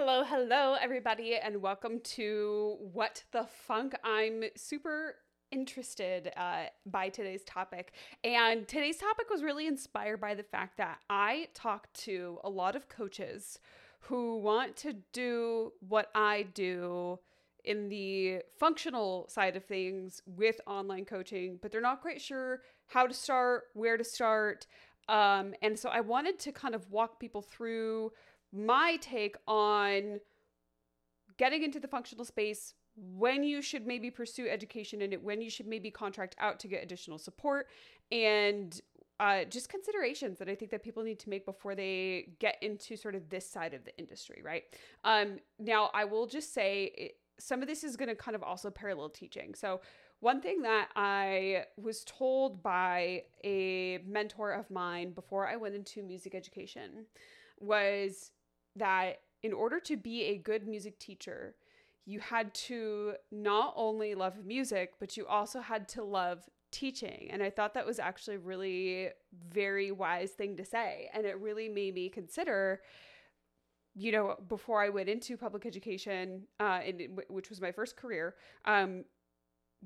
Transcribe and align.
Hello, 0.00 0.22
hello, 0.22 0.76
everybody, 0.80 1.34
and 1.34 1.60
welcome 1.60 1.98
to 2.04 2.76
What 2.92 3.24
the 3.32 3.46
Funk. 3.66 3.96
I'm 4.04 4.44
super 4.54 5.16
interested 5.50 6.30
uh, 6.36 6.66
by 6.86 7.08
today's 7.08 7.42
topic. 7.42 7.90
And 8.22 8.68
today's 8.68 8.98
topic 8.98 9.28
was 9.28 9.42
really 9.42 9.66
inspired 9.66 10.20
by 10.20 10.34
the 10.34 10.44
fact 10.44 10.76
that 10.76 11.00
I 11.10 11.48
talk 11.52 11.92
to 11.94 12.38
a 12.44 12.48
lot 12.48 12.76
of 12.76 12.88
coaches 12.88 13.58
who 14.02 14.38
want 14.38 14.76
to 14.76 14.94
do 15.12 15.72
what 15.80 16.10
I 16.14 16.46
do 16.54 17.18
in 17.64 17.88
the 17.88 18.42
functional 18.56 19.26
side 19.28 19.56
of 19.56 19.64
things 19.64 20.22
with 20.26 20.60
online 20.64 21.06
coaching, 21.06 21.58
but 21.60 21.72
they're 21.72 21.80
not 21.80 22.02
quite 22.02 22.20
sure 22.20 22.60
how 22.86 23.08
to 23.08 23.14
start, 23.14 23.64
where 23.74 23.96
to 23.96 24.04
start. 24.04 24.68
Um, 25.08 25.54
and 25.60 25.76
so 25.76 25.88
I 25.88 26.02
wanted 26.02 26.38
to 26.38 26.52
kind 26.52 26.76
of 26.76 26.88
walk 26.88 27.18
people 27.18 27.42
through 27.42 28.12
my 28.52 28.96
take 29.00 29.36
on 29.46 30.20
getting 31.36 31.62
into 31.62 31.80
the 31.80 31.88
functional 31.88 32.24
space 32.24 32.74
when 32.96 33.44
you 33.44 33.62
should 33.62 33.86
maybe 33.86 34.10
pursue 34.10 34.48
education 34.48 35.00
in 35.02 35.12
it 35.12 35.22
when 35.22 35.40
you 35.40 35.50
should 35.50 35.66
maybe 35.66 35.90
contract 35.90 36.34
out 36.40 36.58
to 36.58 36.66
get 36.66 36.82
additional 36.82 37.18
support 37.18 37.68
and 38.10 38.80
uh, 39.20 39.44
just 39.44 39.68
considerations 39.68 40.38
that 40.38 40.48
I 40.48 40.54
think 40.54 40.70
that 40.70 40.82
people 40.82 41.02
need 41.02 41.18
to 41.20 41.30
make 41.30 41.44
before 41.44 41.74
they 41.74 42.30
get 42.38 42.56
into 42.62 42.96
sort 42.96 43.14
of 43.14 43.28
this 43.28 43.48
side 43.48 43.74
of 43.74 43.84
the 43.84 43.96
industry, 43.98 44.40
right? 44.44 44.62
Um, 45.04 45.38
now, 45.58 45.90
I 45.92 46.04
will 46.04 46.26
just 46.26 46.54
say 46.54 47.14
some 47.38 47.60
of 47.60 47.68
this 47.68 47.82
is 47.82 47.96
going 47.96 48.08
to 48.08 48.14
kind 48.14 48.36
of 48.36 48.42
also 48.42 48.70
parallel 48.70 49.08
teaching. 49.08 49.54
So, 49.54 49.80
one 50.20 50.40
thing 50.40 50.62
that 50.62 50.88
I 50.96 51.64
was 51.76 52.04
told 52.04 52.62
by 52.62 53.22
a 53.44 53.98
mentor 54.06 54.52
of 54.52 54.68
mine 54.70 55.12
before 55.12 55.46
I 55.48 55.56
went 55.56 55.76
into 55.76 56.02
music 56.02 56.34
education 56.34 57.06
was 57.60 58.32
that 58.78 59.20
in 59.42 59.52
order 59.52 59.78
to 59.80 59.96
be 59.96 60.24
a 60.24 60.36
good 60.36 60.66
music 60.66 60.98
teacher, 60.98 61.54
you 62.04 62.20
had 62.20 62.54
to 62.54 63.14
not 63.30 63.74
only 63.76 64.14
love 64.14 64.44
music, 64.44 64.94
but 64.98 65.16
you 65.16 65.26
also 65.26 65.60
had 65.60 65.88
to 65.88 66.02
love 66.02 66.48
teaching. 66.70 67.28
And 67.30 67.42
I 67.42 67.50
thought 67.50 67.74
that 67.74 67.86
was 67.86 67.98
actually 67.98 68.36
a 68.36 68.40
really 68.40 69.10
very 69.52 69.90
wise 69.90 70.30
thing 70.32 70.56
to 70.56 70.64
say. 70.64 71.10
And 71.12 71.26
it 71.26 71.38
really 71.38 71.68
made 71.68 71.94
me 71.94 72.08
consider, 72.08 72.80
you 73.94 74.12
know, 74.12 74.36
before 74.48 74.82
I 74.82 74.88
went 74.88 75.08
into 75.08 75.36
public 75.36 75.66
education, 75.66 76.42
uh, 76.60 76.80
and 76.84 77.20
which 77.28 77.50
was 77.50 77.60
my 77.60 77.72
first 77.72 77.96
career, 77.96 78.34
um, 78.64 79.04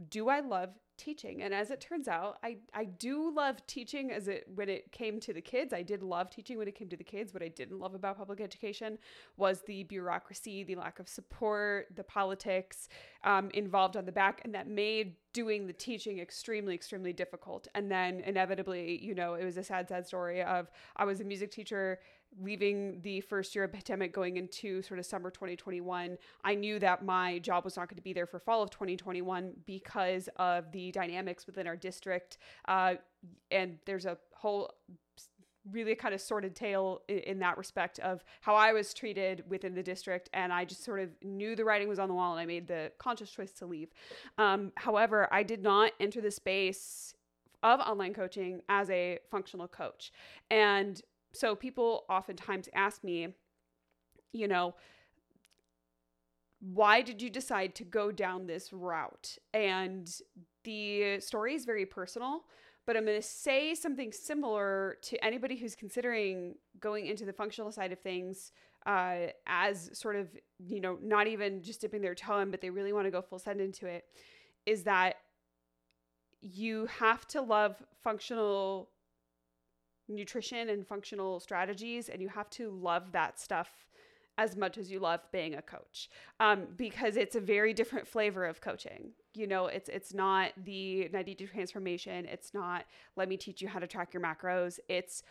do 0.08 0.28
I 0.28 0.40
love 0.40 0.70
teaching? 0.98 1.42
And 1.42 1.52
as 1.52 1.70
it 1.70 1.80
turns 1.80 2.06
out 2.06 2.38
i 2.44 2.58
i 2.74 2.84
do 2.84 3.34
love 3.34 3.66
teaching 3.66 4.12
as 4.12 4.28
it 4.28 4.46
when 4.54 4.68
it 4.68 4.92
came 4.92 5.18
to 5.20 5.32
the 5.32 5.40
kids. 5.40 5.72
I 5.72 5.82
did 5.82 6.02
love 6.02 6.30
teaching 6.30 6.58
when 6.58 6.68
it 6.68 6.74
came 6.74 6.88
to 6.90 6.96
the 6.96 7.04
kids. 7.04 7.32
What 7.34 7.42
i 7.42 7.48
didn't 7.48 7.78
love 7.78 7.94
about 7.94 8.18
public 8.18 8.40
education 8.40 8.98
was 9.36 9.62
the 9.62 9.84
bureaucracy 9.84 10.62
the 10.64 10.76
lack 10.76 11.00
of 11.00 11.08
support 11.08 11.88
the 11.96 12.04
politics 12.04 12.88
um, 13.24 13.50
involved 13.54 13.96
on 13.96 14.04
the 14.04 14.12
back 14.12 14.42
and 14.44 14.54
that 14.54 14.68
made 14.68 15.14
doing 15.32 15.66
the 15.66 15.72
teaching 15.72 16.18
extremely 16.18 16.74
extremely 16.74 17.12
difficult. 17.12 17.66
And 17.74 17.90
then 17.90 18.20
inevitably 18.20 19.02
you 19.02 19.14
know 19.14 19.34
it 19.34 19.44
was 19.44 19.56
a 19.56 19.64
sad 19.64 19.88
sad 19.88 20.06
story 20.06 20.42
of 20.42 20.70
i 20.96 21.04
was 21.04 21.20
a 21.20 21.24
music 21.24 21.50
teacher 21.50 21.98
leaving 22.40 23.00
the 23.02 23.20
first 23.20 23.54
year 23.54 23.64
of 23.64 23.72
pandemic 23.72 24.12
going 24.12 24.36
into 24.36 24.82
sort 24.82 24.98
of 24.98 25.06
summer 25.06 25.30
2021 25.30 26.16
i 26.44 26.54
knew 26.54 26.78
that 26.78 27.04
my 27.04 27.38
job 27.40 27.64
was 27.64 27.76
not 27.76 27.88
going 27.88 27.96
to 27.96 28.02
be 28.02 28.12
there 28.12 28.26
for 28.26 28.38
fall 28.38 28.62
of 28.62 28.70
2021 28.70 29.52
because 29.66 30.28
of 30.36 30.70
the 30.72 30.90
dynamics 30.92 31.46
within 31.46 31.66
our 31.66 31.76
district 31.76 32.38
uh, 32.68 32.94
and 33.50 33.78
there's 33.84 34.06
a 34.06 34.16
whole 34.32 34.72
really 35.70 35.94
kind 35.94 36.14
of 36.14 36.20
sordid 36.20 36.56
tale 36.56 37.02
in, 37.08 37.18
in, 37.18 37.38
that 37.38 37.56
respect 37.56 37.98
of 38.00 38.24
how 38.40 38.54
I 38.54 38.72
was 38.72 38.92
treated 38.92 39.44
within 39.48 39.74
the 39.74 39.82
district. 39.82 40.28
And 40.32 40.52
I 40.52 40.64
just 40.64 40.84
sort 40.84 41.00
of 41.00 41.10
knew 41.22 41.54
the 41.54 41.64
writing 41.64 41.88
was 41.88 41.98
on 41.98 42.08
the 42.08 42.14
wall 42.14 42.32
and 42.32 42.40
I 42.40 42.46
made 42.46 42.66
the 42.66 42.90
conscious 42.98 43.30
choice 43.30 43.52
to 43.52 43.66
leave. 43.66 43.90
Um, 44.38 44.72
however, 44.76 45.28
I 45.30 45.42
did 45.42 45.62
not 45.62 45.92
enter 46.00 46.20
the 46.20 46.30
space 46.30 47.14
of 47.62 47.78
online 47.80 48.12
coaching 48.12 48.60
as 48.68 48.90
a 48.90 49.20
functional 49.30 49.68
coach. 49.68 50.12
And 50.50 51.00
so 51.32 51.54
people 51.54 52.04
oftentimes 52.08 52.68
ask 52.74 53.02
me, 53.02 53.28
you 54.32 54.48
know, 54.48 54.74
why 56.60 57.02
did 57.02 57.20
you 57.20 57.28
decide 57.28 57.74
to 57.74 57.84
go 57.84 58.12
down 58.12 58.46
this 58.46 58.72
route? 58.72 59.36
And 59.52 60.08
the 60.64 61.18
story 61.20 61.54
is 61.54 61.64
very 61.64 61.84
personal, 61.84 62.44
but 62.86 62.96
I'm 62.96 63.04
going 63.04 63.20
to 63.20 63.26
say 63.26 63.74
something 63.74 64.12
similar 64.12 64.96
to 65.02 65.24
anybody 65.24 65.56
who's 65.56 65.74
considering 65.74 66.54
going 66.78 67.06
into 67.06 67.24
the 67.24 67.32
functional 67.32 67.72
side 67.72 67.92
of 67.92 67.98
things 67.98 68.52
uh, 68.86 69.26
as 69.46 69.90
sort 69.92 70.16
of, 70.16 70.28
you 70.58 70.80
know, 70.80 70.98
not 71.02 71.26
even 71.26 71.62
just 71.62 71.80
dipping 71.80 72.02
their 72.02 72.14
toe 72.14 72.38
in, 72.38 72.50
but 72.50 72.60
they 72.60 72.70
really 72.70 72.92
want 72.92 73.06
to 73.06 73.10
go 73.10 73.22
full 73.22 73.38
send 73.38 73.60
into 73.60 73.86
it, 73.86 74.04
is 74.66 74.84
that 74.84 75.16
you 76.40 76.86
have 76.86 77.26
to 77.28 77.40
love 77.40 77.76
functional 78.02 78.90
nutrition 80.08 80.68
and 80.68 80.86
functional 80.86 81.40
strategies, 81.40 82.08
and 82.08 82.20
you 82.20 82.28
have 82.28 82.50
to 82.50 82.70
love 82.70 83.12
that 83.12 83.38
stuff 83.38 83.70
as 84.38 84.56
much 84.56 84.78
as 84.78 84.90
you 84.90 84.98
love 84.98 85.20
being 85.30 85.54
a 85.54 85.62
coach. 85.62 86.08
Um, 86.40 86.66
because 86.76 87.16
it's 87.16 87.36
a 87.36 87.40
very 87.40 87.74
different 87.74 88.08
flavor 88.08 88.44
of 88.46 88.60
coaching. 88.60 89.10
You 89.34 89.46
know 89.46 89.66
it's 89.66 89.88
it's 89.88 90.14
not 90.14 90.52
the 90.64 91.08
90 91.12 91.34
day 91.34 91.46
transformation. 91.46 92.26
It's 92.26 92.54
not 92.54 92.84
let 93.16 93.28
me 93.28 93.36
teach 93.36 93.62
you 93.62 93.68
how 93.68 93.78
to 93.78 93.86
track 93.86 94.12
your 94.14 94.22
macros. 94.22 94.78
It's 94.88 95.22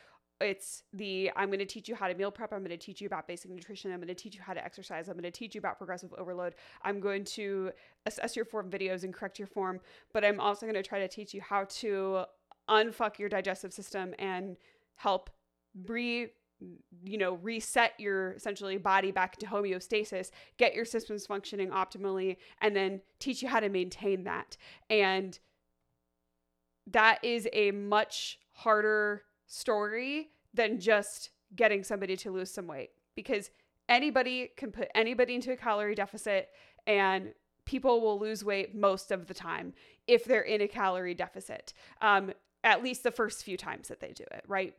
it's 0.44 0.82
the 0.94 1.30
i'm 1.36 1.50
going 1.50 1.60
to 1.60 1.68
teach 1.68 1.88
you 1.88 1.94
how 1.94 2.08
to 2.08 2.16
meal 2.16 2.32
prep. 2.32 2.52
I'm 2.52 2.60
going 2.60 2.72
to 2.72 2.78
teach 2.78 3.00
you 3.00 3.08
about 3.08 3.28
basic 3.28 3.52
nutrition. 3.52 3.92
I'm 3.92 4.00
going 4.00 4.08
to 4.08 4.16
teach 4.16 4.36
you 4.36 4.42
how 4.42 4.54
to 4.54 4.64
exercise. 4.64 5.08
I'm 5.08 5.14
going 5.14 5.24
to 5.24 5.32
teach 5.32 5.54
you 5.54 5.60
about 5.60 5.78
progressive 5.78 6.12
overload. 6.18 6.56
I'm 6.84 7.00
going 7.00 7.24
to 7.26 7.72
assess 8.08 8.36
your 8.36 8.46
form 8.46 8.70
videos 8.70 9.04
and 9.04 9.14
correct 9.14 9.38
your 9.38 9.48
form 9.48 9.80
but 10.14 10.26
i'm 10.26 10.40
also 10.40 10.66
going 10.66 10.74
to 10.74 10.82
try 10.82 11.00
to 11.00 11.08
teach 11.08 11.34
you 11.34 11.42
how 11.42 11.66
to 11.66 12.24
unfuck 12.70 13.20
your 13.20 13.30
digestive 13.30 13.74
system 13.74 14.14
and 14.20 14.58
help 14.96 15.30
re 15.86 16.28
you 17.04 17.18
know 17.18 17.34
reset 17.36 17.94
your 17.98 18.34
essentially 18.34 18.78
body 18.78 19.10
back 19.12 19.36
to 19.36 19.48
homeostasis 19.48 20.30
get 20.58 20.76
your 20.76 20.86
systems 20.86 21.26
functioning 21.26 21.72
optimally 21.72 22.38
and 22.62 22.76
then 22.76 23.02
teach 23.20 23.42
you 23.42 23.48
how 23.48 23.60
to 23.60 23.70
maintain 23.70 24.24
that. 24.24 24.58
And 24.90 25.40
that 26.88 27.24
is 27.24 27.48
a 27.54 27.72
much 27.72 28.40
harder 28.52 29.24
story 29.48 30.30
than 30.54 30.80
just 30.80 31.30
getting 31.56 31.84
somebody 31.84 32.16
to 32.18 32.32
lose 32.32 32.52
some 32.52 32.68
weight 32.68 32.92
because 33.16 33.50
anybody 33.90 34.50
can 34.56 34.72
put 34.72 34.88
anybody 34.96 35.36
into 35.36 35.52
a 35.52 35.58
calorie 35.58 35.96
deficit 35.96 36.50
and 36.88 37.34
people 37.66 38.02
will 38.02 38.20
lose 38.20 38.44
weight 38.44 38.74
most 38.74 39.12
of 39.12 39.28
the 39.28 39.34
time 39.34 39.74
if 40.08 40.26
they're 40.26 40.42
in 40.42 40.62
a 40.62 40.68
calorie 40.68 41.14
deficit. 41.14 41.74
Um, 42.02 42.34
at 42.64 42.84
least 42.84 43.02
the 43.04 43.12
first 43.12 43.44
few 43.44 43.58
times 43.58 43.88
that 43.88 44.00
they 44.00 44.12
do 44.12 44.24
it, 44.32 44.44
right? 44.48 44.76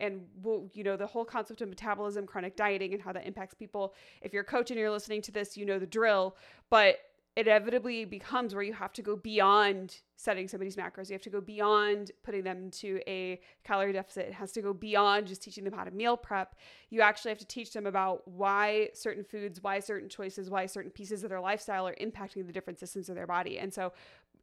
And 0.00 0.22
we'll, 0.42 0.70
you 0.72 0.82
know, 0.82 0.96
the 0.96 1.06
whole 1.06 1.24
concept 1.24 1.60
of 1.60 1.68
metabolism, 1.68 2.26
chronic 2.26 2.56
dieting, 2.56 2.94
and 2.94 3.02
how 3.02 3.12
that 3.12 3.26
impacts 3.26 3.54
people. 3.54 3.94
If 4.22 4.32
you're 4.32 4.42
a 4.42 4.46
coach 4.46 4.70
and 4.70 4.80
you're 4.80 4.90
listening 4.90 5.20
to 5.22 5.32
this, 5.32 5.56
you 5.56 5.66
know 5.66 5.78
the 5.78 5.86
drill, 5.86 6.36
but 6.70 6.96
it 7.34 7.46
inevitably 7.46 8.04
becomes 8.04 8.54
where 8.54 8.62
you 8.62 8.74
have 8.74 8.92
to 8.92 9.00
go 9.00 9.16
beyond 9.16 10.00
setting 10.16 10.46
somebody's 10.48 10.76
macros. 10.76 11.08
You 11.08 11.14
have 11.14 11.22
to 11.22 11.30
go 11.30 11.40
beyond 11.40 12.12
putting 12.22 12.44
them 12.44 12.64
into 12.64 13.00
a 13.06 13.40
calorie 13.64 13.94
deficit. 13.94 14.28
It 14.28 14.34
has 14.34 14.52
to 14.52 14.60
go 14.60 14.74
beyond 14.74 15.28
just 15.28 15.42
teaching 15.42 15.64
them 15.64 15.72
how 15.72 15.84
to 15.84 15.90
meal 15.90 16.16
prep. 16.16 16.54
You 16.90 17.00
actually 17.00 17.30
have 17.30 17.38
to 17.38 17.46
teach 17.46 17.72
them 17.72 17.86
about 17.86 18.28
why 18.28 18.90
certain 18.92 19.24
foods, 19.24 19.62
why 19.62 19.80
certain 19.80 20.10
choices, 20.10 20.50
why 20.50 20.66
certain 20.66 20.90
pieces 20.90 21.24
of 21.24 21.30
their 21.30 21.40
lifestyle 21.40 21.88
are 21.88 21.96
impacting 22.00 22.46
the 22.46 22.52
different 22.52 22.78
systems 22.78 23.08
of 23.08 23.14
their 23.14 23.26
body. 23.26 23.58
And 23.58 23.72
so, 23.72 23.94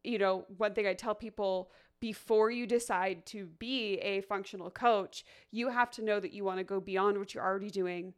you 0.02 0.18
know, 0.18 0.44
one 0.56 0.74
thing 0.74 0.88
I 0.88 0.94
tell 0.94 1.14
people 1.14 1.70
before 2.00 2.50
you 2.50 2.66
decide 2.66 3.26
to 3.26 3.46
be 3.46 3.94
a 3.98 4.22
functional 4.22 4.70
coach, 4.70 5.24
you 5.50 5.68
have 5.68 5.90
to 5.92 6.02
know 6.02 6.18
that 6.18 6.32
you 6.32 6.44
want 6.44 6.58
to 6.58 6.64
go 6.64 6.80
beyond 6.80 7.18
what 7.18 7.34
you're 7.34 7.44
already 7.44 7.70
doing 7.70 8.14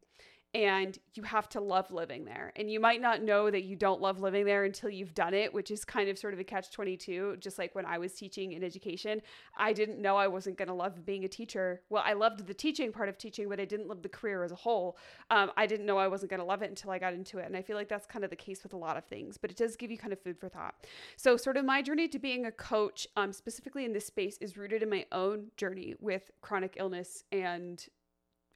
and 0.54 0.98
you 1.14 1.22
have 1.22 1.48
to 1.50 1.60
love 1.60 1.90
living 1.90 2.26
there. 2.26 2.52
And 2.56 2.70
you 2.70 2.78
might 2.78 3.00
not 3.00 3.22
know 3.22 3.50
that 3.50 3.64
you 3.64 3.74
don't 3.74 4.02
love 4.02 4.20
living 4.20 4.44
there 4.44 4.64
until 4.64 4.90
you've 4.90 5.14
done 5.14 5.32
it, 5.32 5.52
which 5.54 5.70
is 5.70 5.82
kind 5.84 6.10
of 6.10 6.18
sort 6.18 6.34
of 6.34 6.40
a 6.40 6.44
catch 6.44 6.70
22. 6.70 7.38
Just 7.40 7.58
like 7.58 7.74
when 7.74 7.86
I 7.86 7.96
was 7.96 8.12
teaching 8.12 8.52
in 8.52 8.62
education, 8.62 9.22
I 9.56 9.72
didn't 9.72 10.00
know 10.00 10.16
I 10.16 10.26
wasn't 10.26 10.58
going 10.58 10.68
to 10.68 10.74
love 10.74 11.06
being 11.06 11.24
a 11.24 11.28
teacher. 11.28 11.80
Well, 11.88 12.02
I 12.04 12.12
loved 12.12 12.46
the 12.46 12.52
teaching 12.52 12.92
part 12.92 13.08
of 13.08 13.16
teaching, 13.16 13.48
but 13.48 13.60
I 13.60 13.64
didn't 13.64 13.88
love 13.88 14.02
the 14.02 14.10
career 14.10 14.44
as 14.44 14.52
a 14.52 14.56
whole. 14.56 14.98
Um, 15.30 15.50
I 15.56 15.66
didn't 15.66 15.86
know 15.86 15.96
I 15.96 16.08
wasn't 16.08 16.28
going 16.28 16.40
to 16.40 16.46
love 16.46 16.62
it 16.62 16.68
until 16.68 16.90
I 16.90 16.98
got 16.98 17.14
into 17.14 17.38
it. 17.38 17.46
And 17.46 17.56
I 17.56 17.62
feel 17.62 17.76
like 17.76 17.88
that's 17.88 18.06
kind 18.06 18.22
of 18.22 18.30
the 18.30 18.36
case 18.36 18.62
with 18.62 18.74
a 18.74 18.78
lot 18.78 18.98
of 18.98 19.04
things, 19.04 19.38
but 19.38 19.50
it 19.50 19.56
does 19.56 19.74
give 19.74 19.90
you 19.90 19.96
kind 19.96 20.12
of 20.12 20.20
food 20.20 20.38
for 20.38 20.50
thought. 20.50 20.74
So, 21.16 21.38
sort 21.38 21.56
of 21.56 21.64
my 21.64 21.80
journey 21.80 22.08
to 22.08 22.18
being 22.18 22.44
a 22.44 22.52
coach, 22.52 23.06
um, 23.16 23.32
specifically 23.32 23.86
in 23.86 23.94
this 23.94 24.06
space, 24.06 24.36
is 24.38 24.58
rooted 24.58 24.82
in 24.82 24.90
my 24.90 25.06
own 25.12 25.46
journey 25.56 25.94
with 25.98 26.30
chronic 26.42 26.74
illness 26.78 27.24
and 27.32 27.86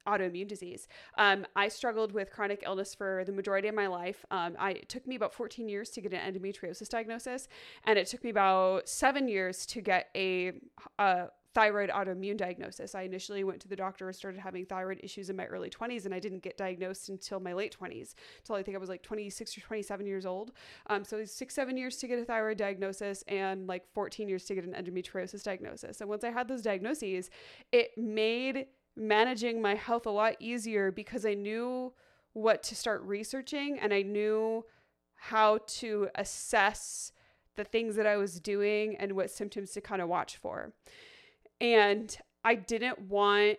autoimmune 0.07 0.49
disease. 0.49 0.89
Um, 1.19 1.47
I 1.55 1.69
struggled 1.69 2.13
with 2.13 2.31
chronic 2.31 2.63
illness 2.65 2.95
for 2.95 3.25
the 3.25 3.33
majority 3.33 3.69
of 3.69 3.75
my 3.75 3.87
life. 3.87 4.25
Um, 4.31 4.57
I, 4.59 4.71
it 4.73 4.89
took 4.89 5.07
me 5.07 5.17
about 5.17 5.35
14 5.35 5.69
years 5.69 5.91
to 5.91 6.01
get 6.01 6.13
an 6.13 6.35
endometriosis 6.35 6.89
diagnosis, 6.89 7.49
and 7.85 7.99
it 7.99 8.07
took 8.07 8.25
me 8.25 8.31
about 8.31 8.89
seven 8.89 9.29
years 9.29 9.67
to 9.67 9.81
get 9.81 10.09
a, 10.15 10.53
a 10.99 11.29
thyroid 11.57 11.89
autoimmune 11.89 12.37
diagnosis. 12.37 12.95
I 12.95 13.03
initially 13.05 13.43
went 13.43 13.63
to 13.63 13.69
the 13.69 13.77
doctor 13.77 14.07
and 14.07 14.15
started 14.15 14.39
having 14.39 14.67
thyroid 14.67 15.01
issues 15.03 15.31
in 15.31 15.37
my 15.37 15.47
early 15.47 15.71
20s, 15.71 16.05
and 16.05 16.15
I 16.15 16.19
didn't 16.19 16.43
get 16.43 16.59
diagnosed 16.59 17.09
until 17.09 17.41
my 17.41 17.55
late 17.55 17.75
20s, 17.81 18.15
until 18.41 18.57
I 18.57 18.63
think 18.63 18.77
I 18.77 18.79
was 18.79 18.91
like 18.91 19.03
26 19.03 19.57
or 19.57 19.63
27 19.63 20.07
years 20.07 20.27
old. 20.27 20.53
Um, 20.89 21.03
so 21.03 21.17
it's 21.17 21.33
six, 21.33 21.55
seven 21.55 21.79
years 21.79 21.97
to 21.97 22.09
get 22.09 22.19
a 22.19 22.27
thyroid 22.27 22.59
diagnosis 22.59 23.25
and 23.27 23.67
like 23.67 23.91
14 23.95 24.29
years 24.29 24.45
to 24.45 24.55
get 24.55 24.65
an 24.65 24.75
endometriosis 24.75 25.43
diagnosis. 25.43 26.03
And 26.03 26.11
once 26.11 26.25
I 26.25 26.31
had 26.31 26.47
those 26.47 26.61
diagnoses, 26.61 27.31
it 27.73 27.93
made 27.97 28.67
managing 28.97 29.61
my 29.61 29.75
health 29.75 30.07
a 30.07 30.11
lot 30.11 30.37
easier 30.41 30.91
because 30.91 31.27
I 31.27 31.35
knew 31.35 31.93
what 32.33 32.63
to 32.65 32.75
start 32.75 33.03
researching 33.03 33.79
and 33.79 33.93
I 33.93 34.03
knew 34.03 34.65
how 35.15 35.59
to 35.67 36.09
assess 36.15 37.13
the 37.57 37.65
things 37.65 37.97
that 37.97 38.07
I 38.07 38.17
was 38.17 38.41
doing 38.41 38.97
and 38.97 39.13
what 39.13 39.31
symptoms 39.31 39.71
to 39.73 39.81
kind 39.81 40.03
of 40.03 40.09
watch 40.09 40.37
for. 40.37 40.73
And 41.61 42.17
I 42.45 42.55
didn't 42.55 43.01
want 43.01 43.59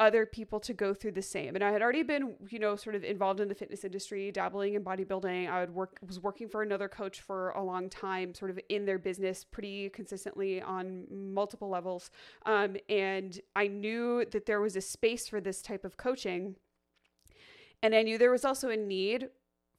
other 0.00 0.24
people 0.24 0.58
to 0.58 0.72
go 0.72 0.94
through 0.94 1.12
the 1.12 1.22
same. 1.22 1.54
And 1.54 1.62
I 1.62 1.70
had 1.70 1.82
already 1.82 2.02
been, 2.02 2.34
you 2.48 2.58
know, 2.58 2.74
sort 2.74 2.96
of 2.96 3.04
involved 3.04 3.38
in 3.38 3.48
the 3.48 3.54
fitness 3.54 3.84
industry, 3.84 4.32
dabbling 4.32 4.74
in 4.74 4.82
bodybuilding. 4.82 5.48
I 5.48 5.60
would 5.60 5.74
work 5.74 5.98
was 6.04 6.18
working 6.18 6.48
for 6.48 6.62
another 6.62 6.88
coach 6.88 7.20
for 7.20 7.50
a 7.50 7.62
long 7.62 7.90
time, 7.90 8.34
sort 8.34 8.50
of 8.50 8.58
in 8.70 8.86
their 8.86 8.98
business 8.98 9.44
pretty 9.44 9.90
consistently 9.90 10.62
on 10.62 11.04
multiple 11.10 11.68
levels. 11.68 12.10
Um, 12.46 12.78
and 12.88 13.38
I 13.54 13.66
knew 13.66 14.24
that 14.32 14.46
there 14.46 14.62
was 14.62 14.74
a 14.74 14.80
space 14.80 15.28
for 15.28 15.38
this 15.38 15.60
type 15.60 15.84
of 15.84 15.98
coaching. 15.98 16.56
And 17.82 17.94
I 17.94 18.02
knew 18.02 18.16
there 18.16 18.30
was 18.30 18.46
also 18.46 18.70
a 18.70 18.76
need 18.76 19.28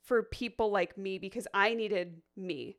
for 0.03 0.21
people 0.21 0.69
like 0.71 0.99
me 0.99 1.17
because 1.17 1.47
I 1.51 1.73
needed 1.73 2.21
me 2.37 2.77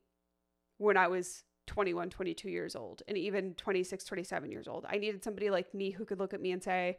when 0.79 0.97
I 0.97 1.09
was 1.09 1.43
21, 1.67 2.11
22 2.11 2.51
years 2.51 2.77
old, 2.77 3.03
and 3.09 3.17
even 3.17 3.55
26, 3.55 4.05
27 4.05 4.51
years 4.51 4.69
old. 4.69 4.85
I 4.89 4.99
needed 4.99 5.23
somebody 5.25 5.51
like 5.51 5.73
me 5.75 5.91
who 5.91 6.05
could 6.05 6.19
look 6.19 6.35
at 6.35 6.41
me 6.41 6.53
and 6.53 6.63
say, 6.63 6.99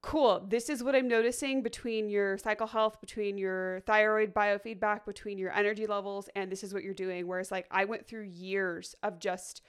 Cool, 0.00 0.46
this 0.48 0.68
is 0.68 0.82
what 0.82 0.94
I'm 0.94 1.08
noticing 1.08 1.60
between 1.60 2.08
your 2.08 2.38
cycle 2.38 2.68
health, 2.68 3.00
between 3.00 3.36
your 3.36 3.80
thyroid 3.80 4.32
biofeedback, 4.32 5.04
between 5.04 5.38
your 5.38 5.52
energy 5.52 5.86
levels, 5.86 6.28
and 6.36 6.52
this 6.52 6.62
is 6.62 6.72
what 6.72 6.84
you're 6.84 6.94
doing. 6.94 7.26
Whereas, 7.26 7.50
like, 7.50 7.66
I 7.70 7.84
went 7.84 8.06
through 8.06 8.22
years 8.22 8.94
of 9.02 9.18
just 9.18 9.60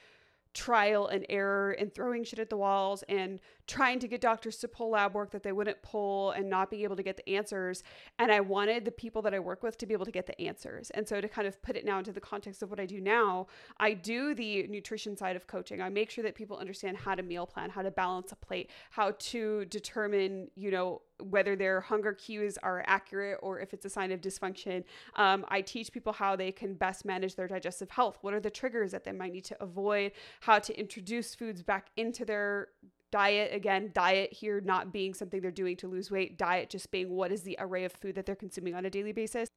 trial 0.54 1.08
and 1.08 1.26
error 1.30 1.72
and 1.72 1.94
throwing 1.94 2.24
shit 2.24 2.40
at 2.40 2.50
the 2.50 2.58
walls 2.58 3.04
and 3.10 3.40
trying 3.70 4.00
to 4.00 4.08
get 4.08 4.20
doctors 4.20 4.58
to 4.58 4.68
pull 4.68 4.90
lab 4.90 5.14
work 5.14 5.30
that 5.30 5.44
they 5.44 5.52
wouldn't 5.52 5.80
pull 5.84 6.32
and 6.32 6.50
not 6.50 6.72
be 6.72 6.84
able 6.84 6.96
to 6.96 7.04
get 7.04 7.16
the 7.16 7.30
answers. 7.30 7.84
And 8.18 8.32
I 8.32 8.40
wanted 8.40 8.84
the 8.84 8.92
people 8.92 9.22
that 9.22 9.34
I 9.36 9.40
work 9.40 9.62
with 9.62 9.78
to 9.78 9.86
be 9.86 9.94
able 9.94 10.06
to 10.06 10.12
get 10.12 10.26
the 10.26 10.42
answers. 10.42 10.90
And 10.90 11.08
so 11.08 11.22
to 11.22 11.30
kind 11.30 11.48
of 11.48 11.62
put 11.62 11.78
it 11.78 11.86
now 11.86 12.00
into 12.00 12.12
the 12.12 12.20
context 12.20 12.64
of 12.64 12.72
what 12.72 12.80
I 12.80 12.88
do 12.88 13.00
now, 13.00 13.46
I 13.78 13.94
do 13.94 14.34
the 14.34 14.66
nutrition 14.68 15.16
side 15.16 15.36
of 15.36 15.46
coaching. 15.46 15.84
I 15.84 15.90
make 15.90 16.10
sure 16.10 16.24
that 16.24 16.34
people 16.34 16.58
understand 16.58 16.98
how 16.98 17.14
to 17.14 17.22
meal 17.22 17.46
plan, 17.46 17.70
how 17.70 17.84
to 17.84 17.92
balance 17.92 18.32
a 18.32 18.36
plate, 18.36 18.72
how 18.90 19.12
to 19.20 19.66
determine, 19.66 20.50
you 20.56 20.72
know, 20.72 21.04
whether 21.30 21.56
their 21.56 21.80
hunger 21.80 22.14
cues 22.14 22.58
are 22.64 22.84
accurate 22.88 23.38
or 23.44 23.60
if 23.60 23.74
it's 23.74 23.86
a 23.86 23.90
sign 23.90 24.12
of 24.12 24.20
dysfunction. 24.20 24.84
Um, 25.16 25.46
I 25.50 25.62
teach 25.62 25.92
people 25.92 26.14
how 26.14 26.36
they 26.36 26.52
can 26.52 26.74
best 26.74 27.06
manage 27.06 27.36
their 27.36 27.48
digestive 27.48 27.92
health. 27.92 28.18
What 28.22 28.34
are 28.34 28.40
the 28.40 28.50
triggers 28.50 28.92
that 28.94 29.04
they 29.04 29.12
might 29.12 29.34
need 29.34 29.46
to 29.46 29.62
avoid? 29.62 30.14
How 30.40 30.58
to 30.58 30.80
introduce 30.80 31.36
foods 31.36 31.62
back 31.62 31.90
into 31.98 32.26
their 32.26 32.70
diet 33.12 33.54
again 33.54 33.92
diet 33.94 34.32
here 34.32 34.62
not 34.62 34.92
being 34.94 35.14
something 35.14 35.42
they're 35.42 35.52
doing 35.52 35.76
to 35.76 35.88
lose 35.88 36.12
weight 36.12 36.38
diet 36.38 36.70
just 36.70 36.92
being 36.92 37.10
what 37.10 37.32
is 37.32 37.44
the 37.44 37.58
array 37.60 37.84
of 37.86 37.92
food 37.92 38.16
that 38.16 38.26
they're 38.26 38.36
consuming 38.36 38.76
on 38.76 38.86
a 38.86 38.90
daily 38.90 39.12
basis 39.12 39.50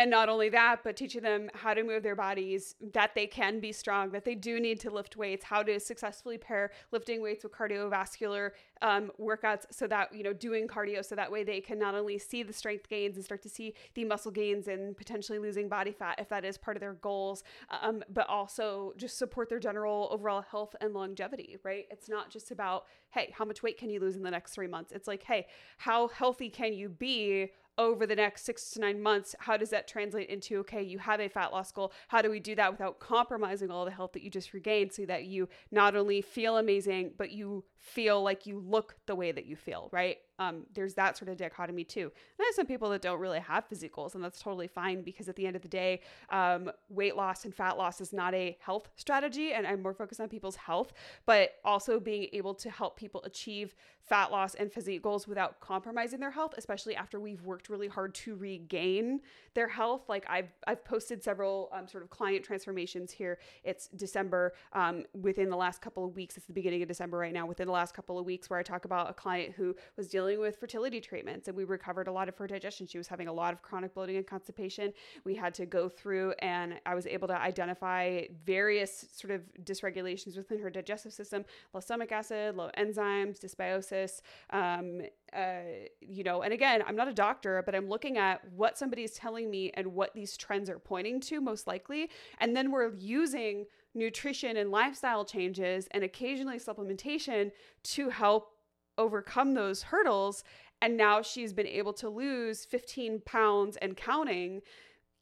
and 0.00 0.10
not 0.10 0.30
only 0.30 0.48
that, 0.48 0.82
but 0.82 0.96
teaching 0.96 1.20
them 1.20 1.50
how 1.52 1.74
to 1.74 1.82
move 1.82 2.02
their 2.02 2.16
bodies, 2.16 2.74
that 2.94 3.14
they 3.14 3.26
can 3.26 3.60
be 3.60 3.70
strong, 3.70 4.10
that 4.12 4.24
they 4.24 4.34
do 4.34 4.58
need 4.58 4.80
to 4.80 4.88
lift 4.90 5.14
weights, 5.14 5.44
how 5.44 5.62
to 5.62 5.78
successfully 5.78 6.38
pair 6.38 6.70
lifting 6.90 7.20
weights 7.20 7.44
with 7.44 7.52
cardiovascular 7.52 8.52
um, 8.80 9.12
workouts 9.20 9.66
so 9.70 9.86
that, 9.86 10.14
you 10.14 10.22
know, 10.22 10.32
doing 10.32 10.66
cardio 10.66 11.04
so 11.04 11.14
that 11.14 11.30
way 11.30 11.44
they 11.44 11.60
can 11.60 11.78
not 11.78 11.94
only 11.94 12.16
see 12.16 12.42
the 12.42 12.52
strength 12.52 12.88
gains 12.88 13.16
and 13.16 13.24
start 13.26 13.42
to 13.42 13.50
see 13.50 13.74
the 13.92 14.02
muscle 14.06 14.30
gains 14.30 14.68
and 14.68 14.96
potentially 14.96 15.38
losing 15.38 15.68
body 15.68 15.92
fat 15.92 16.14
if 16.18 16.30
that 16.30 16.46
is 16.46 16.56
part 16.56 16.78
of 16.78 16.80
their 16.80 16.94
goals, 16.94 17.44
um, 17.82 18.02
but 18.08 18.26
also 18.26 18.94
just 18.96 19.18
support 19.18 19.50
their 19.50 19.60
general 19.60 20.08
overall 20.10 20.40
health 20.40 20.74
and 20.80 20.94
longevity, 20.94 21.58
right? 21.62 21.84
It's 21.90 22.08
not 22.08 22.30
just 22.30 22.50
about, 22.50 22.86
hey, 23.10 23.34
how 23.36 23.44
much 23.44 23.62
weight 23.62 23.76
can 23.76 23.90
you 23.90 24.00
lose 24.00 24.16
in 24.16 24.22
the 24.22 24.30
next 24.30 24.54
three 24.54 24.66
months? 24.66 24.92
It's 24.92 25.06
like, 25.06 25.24
hey, 25.24 25.46
how 25.76 26.08
healthy 26.08 26.48
can 26.48 26.72
you 26.72 26.88
be 26.88 27.50
over 27.80 28.06
the 28.06 28.14
next 28.14 28.44
six 28.44 28.70
to 28.72 28.80
nine 28.80 29.00
months, 29.00 29.34
how 29.38 29.56
does 29.56 29.70
that 29.70 29.88
translate 29.88 30.28
into 30.28 30.58
okay, 30.58 30.82
you 30.82 30.98
have 30.98 31.18
a 31.18 31.28
fat 31.28 31.50
loss 31.50 31.72
goal? 31.72 31.92
How 32.08 32.20
do 32.20 32.30
we 32.30 32.38
do 32.38 32.54
that 32.56 32.70
without 32.70 33.00
compromising 33.00 33.70
all 33.70 33.86
the 33.86 33.90
health 33.90 34.12
that 34.12 34.22
you 34.22 34.28
just 34.28 34.52
regained 34.52 34.92
so 34.92 35.06
that 35.06 35.24
you 35.24 35.48
not 35.70 35.96
only 35.96 36.20
feel 36.20 36.58
amazing, 36.58 37.12
but 37.16 37.30
you 37.30 37.64
feel 37.78 38.22
like 38.22 38.44
you 38.44 38.58
look 38.58 38.96
the 39.06 39.14
way 39.14 39.32
that 39.32 39.46
you 39.46 39.56
feel, 39.56 39.88
right? 39.92 40.18
Um, 40.40 40.64
there's 40.74 40.94
that 40.94 41.16
sort 41.16 41.28
of 41.28 41.36
dichotomy 41.36 41.84
too. 41.84 42.04
And 42.04 42.10
there's 42.38 42.56
some 42.56 42.66
people 42.66 42.88
that 42.90 43.02
don't 43.02 43.20
really 43.20 43.38
have 43.38 43.66
physique 43.66 43.92
goals, 43.92 44.14
and 44.14 44.24
that's 44.24 44.40
totally 44.40 44.66
fine 44.66 45.02
because 45.02 45.28
at 45.28 45.36
the 45.36 45.46
end 45.46 45.54
of 45.54 45.62
the 45.62 45.68
day, 45.68 46.00
um, 46.30 46.72
weight 46.88 47.14
loss 47.14 47.44
and 47.44 47.54
fat 47.54 47.76
loss 47.76 48.00
is 48.00 48.12
not 48.12 48.34
a 48.34 48.56
health 48.60 48.88
strategy, 48.96 49.52
and 49.52 49.66
I'm 49.66 49.82
more 49.82 49.94
focused 49.94 50.20
on 50.20 50.28
people's 50.28 50.56
health, 50.56 50.92
but 51.26 51.52
also 51.64 52.00
being 52.00 52.28
able 52.32 52.54
to 52.54 52.70
help 52.70 52.96
people 52.96 53.22
achieve 53.24 53.74
fat 54.10 54.32
loss 54.32 54.54
and 54.54 54.72
physique 54.72 55.02
goals 55.02 55.28
without 55.28 55.60
compromising 55.60 56.18
their 56.20 56.30
health, 56.30 56.54
especially 56.56 56.96
after 56.96 57.20
we've 57.20 57.42
worked 57.42 57.68
really 57.68 57.86
hard 57.86 58.14
to 58.14 58.34
regain 58.34 59.20
their 59.54 59.68
health. 59.68 60.08
Like 60.08 60.24
I've 60.28 60.48
I've 60.66 60.84
posted 60.84 61.22
several 61.22 61.68
um, 61.72 61.86
sort 61.86 62.02
of 62.02 62.10
client 62.10 62.44
transformations 62.44 63.12
here. 63.12 63.38
It's 63.62 63.88
December 63.88 64.54
um, 64.72 65.04
within 65.20 65.50
the 65.50 65.56
last 65.56 65.80
couple 65.80 66.04
of 66.04 66.16
weeks. 66.16 66.36
It's 66.36 66.46
the 66.46 66.52
beginning 66.52 66.82
of 66.82 66.88
December 66.88 67.18
right 67.18 67.32
now. 67.32 67.46
Within 67.46 67.66
the 67.66 67.72
last 67.72 67.94
couple 67.94 68.18
of 68.18 68.24
weeks, 68.24 68.48
where 68.50 68.58
I 68.58 68.62
talk 68.62 68.84
about 68.84 69.10
a 69.10 69.14
client 69.14 69.54
who 69.56 69.76
was 69.96 70.08
dealing 70.08 70.29
with 70.36 70.58
fertility 70.58 71.00
treatments 71.00 71.48
and 71.48 71.56
we 71.56 71.64
recovered 71.64 72.08
a 72.08 72.12
lot 72.12 72.28
of 72.28 72.36
her 72.36 72.46
digestion. 72.46 72.86
She 72.86 72.98
was 72.98 73.08
having 73.08 73.28
a 73.28 73.32
lot 73.32 73.52
of 73.52 73.62
chronic 73.62 73.94
bloating 73.94 74.16
and 74.16 74.26
constipation. 74.26 74.92
We 75.24 75.34
had 75.34 75.54
to 75.54 75.66
go 75.66 75.88
through 75.88 76.34
and 76.40 76.80
I 76.86 76.94
was 76.94 77.06
able 77.06 77.28
to 77.28 77.36
identify 77.36 78.24
various 78.44 79.06
sort 79.12 79.32
of 79.32 79.42
dysregulations 79.64 80.36
within 80.36 80.60
her 80.60 80.70
digestive 80.70 81.12
system: 81.12 81.44
low 81.72 81.80
stomach 81.80 82.12
acid, 82.12 82.56
low 82.56 82.70
enzymes, 82.76 83.38
dysbiosis 83.38 84.20
um, 84.50 85.02
uh, 85.34 85.60
you 86.00 86.24
know, 86.24 86.42
and 86.42 86.52
again, 86.52 86.82
I'm 86.86 86.96
not 86.96 87.08
a 87.08 87.14
doctor, 87.14 87.62
but 87.64 87.74
I'm 87.74 87.88
looking 87.88 88.18
at 88.18 88.40
what 88.52 88.76
somebody 88.76 89.04
is 89.04 89.12
telling 89.12 89.50
me 89.50 89.70
and 89.74 89.88
what 89.94 90.12
these 90.14 90.36
trends 90.36 90.68
are 90.68 90.78
pointing 90.78 91.20
to 91.20 91.40
most 91.40 91.66
likely. 91.66 92.10
And 92.38 92.56
then 92.56 92.72
we're 92.72 92.94
using 92.94 93.66
nutrition 93.94 94.56
and 94.56 94.70
lifestyle 94.70 95.24
changes 95.24 95.88
and 95.92 96.04
occasionally 96.04 96.58
supplementation 96.58 97.52
to 97.82 98.08
help 98.08 98.52
overcome 99.00 99.54
those 99.54 99.82
hurdles. 99.82 100.44
And 100.82 100.96
now 100.96 101.22
she's 101.22 101.52
been 101.52 101.66
able 101.66 101.92
to 101.94 102.08
lose 102.08 102.64
15 102.64 103.22
pounds 103.24 103.76
and 103.78 103.96
counting 103.96 104.62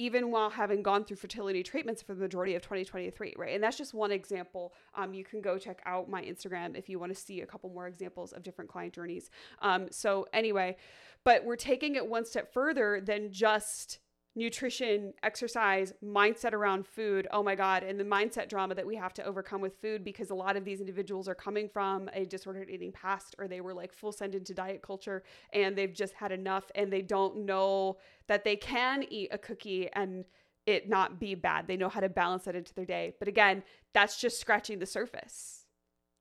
even 0.00 0.30
while 0.30 0.48
having 0.48 0.80
gone 0.80 1.04
through 1.04 1.16
fertility 1.16 1.60
treatments 1.64 2.00
for 2.00 2.14
the 2.14 2.20
majority 2.20 2.54
of 2.54 2.62
2023, 2.62 3.34
right? 3.36 3.54
And 3.54 3.62
that's 3.62 3.76
just 3.76 3.92
one 3.92 4.12
example. 4.12 4.72
Um, 4.94 5.12
you 5.12 5.24
can 5.24 5.40
go 5.40 5.58
check 5.58 5.80
out 5.86 6.08
my 6.08 6.22
Instagram 6.22 6.76
if 6.76 6.88
you 6.88 7.00
want 7.00 7.12
to 7.12 7.20
see 7.20 7.40
a 7.40 7.46
couple 7.46 7.68
more 7.70 7.88
examples 7.88 8.32
of 8.32 8.44
different 8.44 8.70
client 8.70 8.94
journeys. 8.94 9.28
Um, 9.60 9.88
so, 9.90 10.28
anyway, 10.32 10.76
but 11.24 11.44
we're 11.44 11.56
taking 11.56 11.96
it 11.96 12.06
one 12.06 12.24
step 12.24 12.52
further 12.52 13.00
than 13.04 13.32
just 13.32 13.98
nutrition, 14.34 15.12
exercise, 15.22 15.92
mindset 16.04 16.52
around 16.52 16.86
food. 16.86 17.26
Oh 17.32 17.42
my 17.42 17.54
God. 17.54 17.82
And 17.82 17.98
the 17.98 18.04
mindset 18.04 18.48
drama 18.48 18.74
that 18.76 18.86
we 18.86 18.94
have 18.96 19.12
to 19.14 19.24
overcome 19.24 19.60
with 19.60 19.80
food 19.80 20.04
because 20.04 20.30
a 20.30 20.34
lot 20.34 20.56
of 20.56 20.64
these 20.64 20.80
individuals 20.80 21.28
are 21.28 21.34
coming 21.34 21.68
from 21.68 22.08
a 22.12 22.24
disordered 22.24 22.70
eating 22.70 22.92
past 22.92 23.34
or 23.38 23.48
they 23.48 23.60
were 23.60 23.74
like 23.74 23.92
full 23.92 24.12
send 24.12 24.34
into 24.34 24.54
diet 24.54 24.80
culture 24.82 25.24
and 25.52 25.76
they've 25.76 25.92
just 25.94 26.14
had 26.14 26.30
enough 26.30 26.70
and 26.76 26.92
they 26.92 27.02
don't 27.02 27.44
know 27.44 27.96
that 28.28 28.44
they 28.44 28.54
can 28.56 29.04
eat 29.10 29.28
a 29.32 29.38
cookie 29.38 29.88
and 29.92 30.24
it 30.66 30.88
not 30.88 31.18
be 31.18 31.34
bad. 31.34 31.66
They 31.66 31.76
know 31.76 31.88
how 31.88 32.00
to 32.00 32.08
balance 32.08 32.44
that 32.44 32.54
into 32.54 32.74
their 32.74 32.84
day. 32.84 33.14
But 33.18 33.26
again, 33.28 33.62
that's 33.92 34.20
just 34.20 34.38
scratching 34.38 34.78
the 34.78 34.86
surface. 34.86 35.64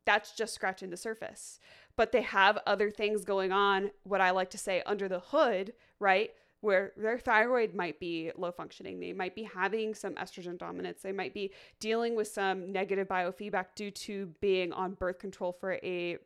That's 0.05 0.33
just 0.35 0.55
scratching 0.55 0.89
the 0.89 0.97
surface. 0.97 1.59
but 1.97 2.11
they 2.11 2.21
have 2.21 2.59
other 2.65 2.91
things 2.91 3.25
going 3.25 3.51
on, 3.51 3.91
what 4.03 4.21
I 4.21 4.29
like 4.31 4.51
to 4.51 4.57
say 4.57 4.83
under 4.85 5.09
the 5.09 5.19
hood, 5.19 5.73
right? 5.99 6.29
Where 6.61 6.91
their 6.97 7.19
thyroid 7.19 7.75
might 7.75 7.99
be 7.99 8.31
low 8.35 8.51
functioning. 8.51 8.99
They 8.99 9.13
might 9.13 9.35
be 9.35 9.43
having 9.43 9.93
some 9.93 10.15
estrogen 10.15 10.57
dominance. 10.57 11.01
They 11.01 11.11
might 11.11 11.33
be 11.33 11.51
dealing 11.79 12.15
with 12.15 12.27
some 12.27 12.71
negative 12.71 13.07
biofeedback 13.07 13.67
due 13.75 13.91
to 13.91 14.27
being 14.41 14.73
on 14.73 14.93
birth 14.93 15.19
control 15.19 15.51
for 15.51 15.73
a, 15.83 16.17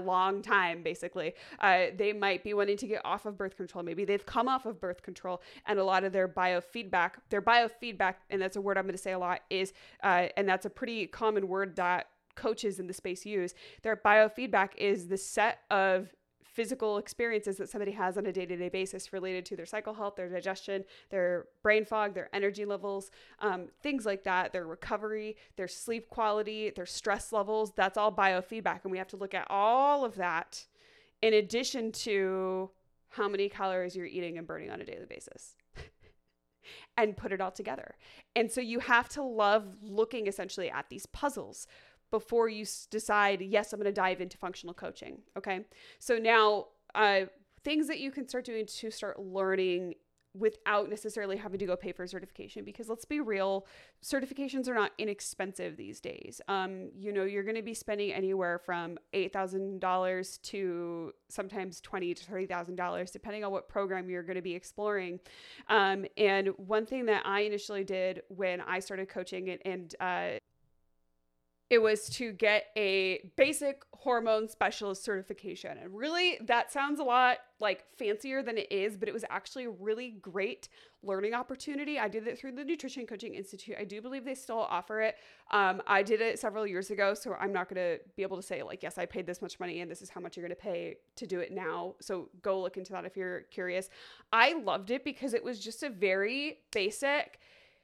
long 0.00 0.40
time, 0.40 0.82
basically. 0.82 1.34
Uh, 1.58 1.86
they 1.96 2.12
might 2.12 2.42
be 2.42 2.54
wanting 2.54 2.76
to 2.78 2.86
get 2.86 3.04
off 3.04 3.26
of 3.26 3.36
birth 3.36 3.56
control. 3.56 3.84
Maybe 3.84 4.04
they've 4.04 4.24
come 4.24 4.48
off 4.48 4.64
of 4.66 4.80
birth 4.80 5.02
control 5.02 5.42
and 5.66 5.78
a 5.78 5.84
lot 5.84 6.04
of 6.04 6.12
their 6.12 6.28
biofeedback, 6.28 7.12
their 7.28 7.42
biofeedback, 7.42 8.14
and 8.30 8.40
that's 8.40 8.56
a 8.56 8.60
word 8.60 8.78
I'm 8.78 8.84
going 8.84 8.92
to 8.92 8.98
say 8.98 9.12
a 9.12 9.18
lot, 9.18 9.40
is, 9.50 9.72
uh, 10.02 10.28
and 10.36 10.48
that's 10.48 10.64
a 10.64 10.70
pretty 10.70 11.06
common 11.06 11.48
word 11.48 11.76
that 11.76 12.06
coaches 12.34 12.78
in 12.78 12.86
the 12.86 12.94
space 12.94 13.26
use. 13.26 13.54
Their 13.82 13.96
biofeedback 13.96 14.70
is 14.76 15.08
the 15.08 15.18
set 15.18 15.60
of 15.70 16.14
physical 16.52 16.98
experiences 16.98 17.56
that 17.56 17.68
somebody 17.68 17.92
has 17.92 18.18
on 18.18 18.26
a 18.26 18.32
day 18.32 18.44
to 18.44 18.56
day 18.56 18.68
basis 18.68 19.12
related 19.12 19.46
to 19.46 19.56
their 19.56 19.66
cycle 19.66 19.94
health, 19.94 20.16
their 20.16 20.28
digestion, 20.28 20.84
their 21.10 21.46
brain 21.62 21.84
fog, 21.84 22.14
their 22.14 22.28
energy 22.32 22.64
levels, 22.64 23.10
um, 23.40 23.68
things 23.82 24.04
like 24.04 24.24
that, 24.24 24.52
their 24.52 24.66
recovery, 24.66 25.36
their 25.56 25.68
sleep 25.68 26.08
quality, 26.08 26.70
their 26.70 26.86
stress 26.86 27.32
levels. 27.32 27.72
That's 27.76 27.96
all 27.96 28.12
biofeedback. 28.12 28.80
And 28.82 28.90
we 28.90 28.98
have 28.98 29.08
to 29.08 29.16
look 29.16 29.34
at 29.34 29.46
all 29.48 30.04
of 30.04 30.16
that 30.16 30.66
in 31.22 31.34
addition 31.34 31.92
to 31.92 32.70
how 33.10 33.28
many 33.28 33.48
calories 33.48 33.94
you're 33.96 34.06
eating 34.06 34.38
and 34.38 34.46
burning 34.46 34.70
on 34.70 34.80
a 34.80 34.84
daily 34.84 35.06
basis. 35.08 35.54
and 36.96 37.16
put 37.16 37.32
it 37.32 37.40
all 37.40 37.50
together. 37.50 37.94
And 38.36 38.50
so 38.50 38.60
you 38.60 38.80
have 38.80 39.08
to 39.10 39.22
love 39.22 39.66
looking 39.82 40.26
essentially 40.26 40.70
at 40.70 40.88
these 40.88 41.06
puzzles 41.06 41.66
before 42.10 42.48
you 42.48 42.66
decide, 42.90 43.40
yes, 43.40 43.72
I'm 43.72 43.78
going 43.78 43.86
to 43.86 43.92
dive 43.92 44.20
into 44.20 44.36
functional 44.36 44.74
coaching. 44.74 45.18
Okay. 45.36 45.60
So 45.98 46.18
now, 46.18 46.66
uh, 46.94 47.26
things 47.62 47.88
that 47.88 48.00
you 48.00 48.10
can 48.10 48.28
start 48.28 48.44
doing 48.44 48.66
to 48.66 48.90
start 48.90 49.20
learning 49.20 49.94
without 50.32 50.88
necessarily 50.88 51.36
having 51.36 51.58
to 51.58 51.66
go 51.66 51.74
pay 51.74 51.90
for 51.90 52.04
a 52.04 52.08
certification 52.08 52.64
because 52.64 52.88
let's 52.88 53.04
be 53.04 53.18
real 53.18 53.66
certifications 54.00 54.68
are 54.68 54.74
not 54.74 54.92
inexpensive 54.96 55.76
these 55.76 55.98
days 55.98 56.40
um, 56.46 56.88
you 56.96 57.12
know 57.12 57.24
you're 57.24 57.42
going 57.42 57.56
to 57.56 57.62
be 57.62 57.74
spending 57.74 58.12
anywhere 58.12 58.58
from 58.58 58.96
$8000 59.12 60.42
to 60.42 61.12
sometimes 61.28 61.80
20 61.80 62.14
to 62.14 62.24
$30000 62.24 63.12
depending 63.12 63.44
on 63.44 63.50
what 63.50 63.68
program 63.68 64.08
you're 64.08 64.22
going 64.22 64.36
to 64.36 64.42
be 64.42 64.54
exploring 64.54 65.18
um, 65.68 66.06
and 66.16 66.48
one 66.58 66.86
thing 66.86 67.06
that 67.06 67.26
i 67.26 67.40
initially 67.40 67.82
did 67.82 68.22
when 68.28 68.60
i 68.60 68.78
started 68.78 69.08
coaching 69.08 69.50
and, 69.50 69.60
and 69.66 69.94
uh, 69.98 70.38
it 71.70 71.80
was 71.80 72.08
to 72.08 72.32
get 72.32 72.66
a 72.76 73.30
basic 73.36 73.82
hormone 73.94 74.48
specialist 74.48 75.04
certification. 75.04 75.78
And 75.78 75.94
really, 75.94 76.38
that 76.46 76.72
sounds 76.72 76.98
a 76.98 77.04
lot 77.04 77.38
like 77.60 77.84
fancier 77.96 78.42
than 78.42 78.58
it 78.58 78.72
is, 78.72 78.96
but 78.96 79.08
it 79.08 79.12
was 79.12 79.24
actually 79.30 79.66
a 79.66 79.70
really 79.70 80.16
great 80.20 80.68
learning 81.02 81.32
opportunity. 81.32 81.98
I 81.98 82.08
did 82.08 82.26
it 82.26 82.38
through 82.38 82.52
the 82.52 82.64
Nutrition 82.64 83.06
Coaching 83.06 83.34
Institute. 83.34 83.76
I 83.78 83.84
do 83.84 84.02
believe 84.02 84.24
they 84.24 84.34
still 84.34 84.58
offer 84.58 85.00
it. 85.00 85.16
Um, 85.52 85.80
I 85.86 86.02
did 86.02 86.20
it 86.20 86.40
several 86.40 86.66
years 86.66 86.90
ago, 86.90 87.14
so 87.14 87.36
I'm 87.38 87.52
not 87.52 87.68
going 87.68 87.80
to 87.80 88.02
be 88.16 88.22
able 88.22 88.36
to 88.36 88.42
say, 88.42 88.62
like, 88.62 88.82
yes, 88.82 88.98
I 88.98 89.06
paid 89.06 89.26
this 89.26 89.40
much 89.40 89.60
money 89.60 89.80
and 89.80 89.90
this 89.90 90.02
is 90.02 90.10
how 90.10 90.20
much 90.20 90.36
you're 90.36 90.46
going 90.46 90.56
to 90.56 90.60
pay 90.60 90.96
to 91.16 91.26
do 91.26 91.38
it 91.40 91.52
now. 91.52 91.94
So 92.00 92.30
go 92.42 92.60
look 92.60 92.78
into 92.78 92.92
that 92.92 93.04
if 93.04 93.16
you're 93.16 93.42
curious. 93.50 93.90
I 94.32 94.54
loved 94.54 94.90
it 94.90 95.04
because 95.04 95.34
it 95.34 95.44
was 95.44 95.60
just 95.60 95.82
a 95.82 95.90
very 95.90 96.58
basic 96.72 97.38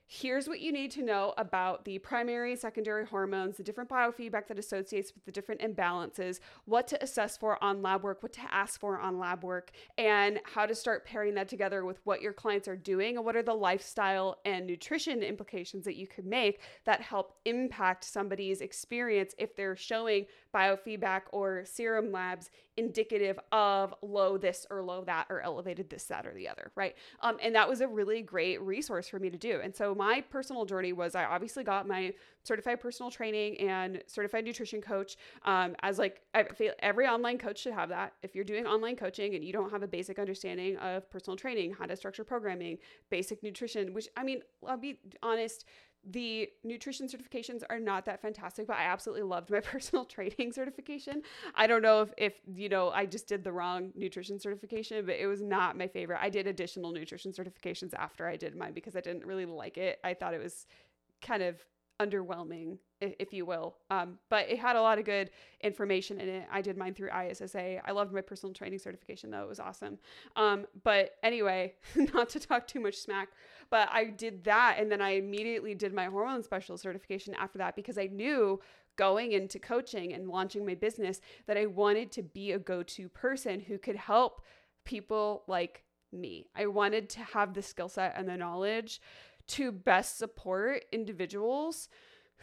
here's 0.06 0.46
what 0.46 0.60
you 0.60 0.70
need 0.70 0.90
to 0.92 1.02
know 1.02 1.34
about 1.36 1.84
the 1.84 1.98
primary 1.98 2.54
secondary 2.54 3.04
hormones, 3.04 3.56
the 3.56 3.62
different 3.62 3.90
biofeedback 3.90 4.46
that 4.46 4.58
associates 4.58 5.12
with 5.12 5.24
the 5.24 5.32
different 5.32 5.60
imbalances, 5.60 6.38
what 6.64 6.86
to 6.86 7.02
assess 7.02 7.36
for 7.36 7.62
on 7.62 7.82
lab 7.82 8.04
work, 8.04 8.22
what 8.22 8.32
to 8.32 8.40
ask 8.50 8.78
for 8.78 9.00
on 9.00 9.18
lab 9.18 9.42
work, 9.42 9.72
and 9.98 10.38
how 10.44 10.64
to 10.64 10.74
start 10.74 11.04
pairing 11.04 11.34
that 11.34 11.48
together 11.48 11.84
with 11.84 11.98
what 12.04 12.22
your 12.22 12.32
clients 12.32 12.68
are 12.68 12.76
doing 12.76 13.16
and 13.16 13.24
what 13.24 13.34
are 13.34 13.42
the 13.42 13.52
lifestyle 13.52 14.38
and 14.44 14.66
nutrition 14.66 15.22
implications 15.22 15.84
that 15.84 15.96
you 15.96 16.06
can 16.06 16.28
make 16.28 16.60
that 16.84 17.00
help 17.00 17.36
impact 17.44 18.04
somebody's 18.04 18.60
experience 18.60 19.34
if 19.38 19.56
they're 19.56 19.76
showing 19.76 20.24
biofeedback 20.56 21.22
or 21.32 21.64
serum 21.66 22.10
labs 22.10 22.50
indicative 22.78 23.38
of 23.52 23.94
low 24.02 24.36
this 24.36 24.66
or 24.70 24.82
low 24.82 25.02
that 25.04 25.26
or 25.28 25.40
elevated 25.40 25.88
this, 25.90 26.04
that, 26.04 26.26
or 26.26 26.34
the 26.34 26.48
other, 26.48 26.70
right? 26.74 26.94
Um, 27.20 27.36
and 27.42 27.54
that 27.54 27.68
was 27.68 27.80
a 27.80 27.88
really 27.88 28.22
great 28.22 28.60
resource 28.60 29.08
for 29.08 29.18
me 29.18 29.30
to 29.30 29.38
do. 29.38 29.60
And 29.62 29.74
so 29.74 29.94
my 29.94 30.22
personal 30.30 30.64
journey 30.64 30.92
was 30.92 31.14
I 31.14 31.24
obviously 31.24 31.64
got 31.64 31.86
my 31.88 32.12
certified 32.42 32.80
personal 32.80 33.10
training 33.10 33.58
and 33.60 34.02
certified 34.06 34.44
nutrition 34.44 34.80
coach. 34.80 35.16
Um, 35.44 35.74
as 35.82 35.98
like 35.98 36.22
I 36.34 36.44
feel 36.44 36.72
every 36.78 37.06
online 37.06 37.38
coach 37.38 37.60
should 37.60 37.72
have 37.72 37.88
that. 37.90 38.14
If 38.22 38.34
you're 38.34 38.44
doing 38.44 38.66
online 38.66 38.96
coaching 38.96 39.34
and 39.34 39.44
you 39.44 39.52
don't 39.52 39.70
have 39.70 39.82
a 39.82 39.88
basic 39.88 40.18
understanding 40.18 40.76
of 40.78 41.10
personal 41.10 41.36
training, 41.36 41.74
how 41.78 41.86
to 41.86 41.96
structure 41.96 42.24
programming, 42.24 42.78
basic 43.10 43.42
nutrition, 43.42 43.92
which 43.94 44.08
I 44.16 44.22
mean, 44.22 44.42
I'll 44.66 44.76
be 44.76 45.00
honest, 45.22 45.64
the 46.08 46.48
nutrition 46.62 47.08
certifications 47.08 47.62
are 47.68 47.80
not 47.80 48.04
that 48.06 48.22
fantastic, 48.22 48.66
but 48.66 48.76
I 48.76 48.84
absolutely 48.84 49.24
loved 49.24 49.50
my 49.50 49.60
personal 49.72 50.04
training 50.04 50.52
certification. 50.52 51.22
I 51.54 51.66
don't 51.66 51.82
know 51.82 52.02
if, 52.02 52.12
if 52.16 52.34
you 52.54 52.68
know, 52.68 52.90
I 52.90 53.06
just 53.06 53.26
did 53.26 53.42
the 53.42 53.52
wrong 53.52 53.92
nutrition 53.94 54.38
certification, 54.38 55.04
but 55.04 55.16
it 55.16 55.26
was 55.26 55.42
not 55.42 55.76
my 55.76 55.88
favorite. 55.88 56.18
I 56.20 56.30
did 56.30 56.46
additional 56.46 56.92
nutrition 56.92 57.32
certifications 57.32 57.92
after 57.94 58.26
I 58.26 58.36
did 58.36 58.54
mine 58.54 58.72
because 58.72 58.94
I 58.96 59.00
didn't 59.00 59.26
really 59.26 59.46
like 59.46 59.78
it. 59.78 59.98
I 60.04 60.14
thought 60.14 60.34
it 60.34 60.42
was 60.42 60.66
kind 61.20 61.42
of 61.42 61.56
underwhelming, 62.00 62.78
if 63.00 63.32
you 63.32 63.46
will. 63.46 63.76
Um, 63.90 64.18
but 64.28 64.48
it 64.48 64.58
had 64.58 64.76
a 64.76 64.82
lot 64.82 64.98
of 64.98 65.04
good 65.04 65.30
information 65.62 66.20
in 66.20 66.28
it. 66.28 66.46
I 66.52 66.60
did 66.60 66.76
mine 66.76 66.94
through 66.94 67.10
ISSA. 67.10 67.80
I 67.86 67.92
loved 67.92 68.12
my 68.12 68.20
personal 68.20 68.52
training 68.52 68.78
certification, 68.78 69.30
though. 69.30 69.42
It 69.42 69.48
was 69.48 69.60
awesome. 69.60 69.98
Um, 70.36 70.66
but 70.84 71.12
anyway, 71.22 71.74
not 72.14 72.28
to 72.30 72.40
talk 72.40 72.66
too 72.66 72.80
much 72.80 72.96
smack, 72.96 73.28
but 73.70 73.88
I 73.92 74.04
did 74.04 74.44
that. 74.44 74.76
And 74.78 74.90
then 74.90 75.00
I 75.00 75.10
immediately 75.10 75.74
did 75.74 75.92
my 75.92 76.06
hormone 76.06 76.42
special 76.42 76.76
certification 76.76 77.34
after 77.34 77.58
that 77.58 77.76
because 77.76 77.98
I 77.98 78.06
knew 78.06 78.60
going 78.96 79.32
into 79.32 79.58
coaching 79.58 80.12
and 80.12 80.28
launching 80.28 80.64
my 80.64 80.74
business 80.74 81.20
that 81.46 81.56
I 81.56 81.66
wanted 81.66 82.10
to 82.12 82.22
be 82.22 82.52
a 82.52 82.58
go 82.58 82.82
to 82.82 83.08
person 83.08 83.60
who 83.60 83.78
could 83.78 83.96
help 83.96 84.42
people 84.84 85.44
like 85.46 85.84
me. 86.12 86.48
I 86.54 86.66
wanted 86.66 87.10
to 87.10 87.20
have 87.20 87.54
the 87.54 87.62
skill 87.62 87.88
set 87.88 88.14
and 88.16 88.28
the 88.28 88.36
knowledge 88.36 89.00
to 89.48 89.70
best 89.70 90.18
support 90.18 90.84
individuals 90.92 91.88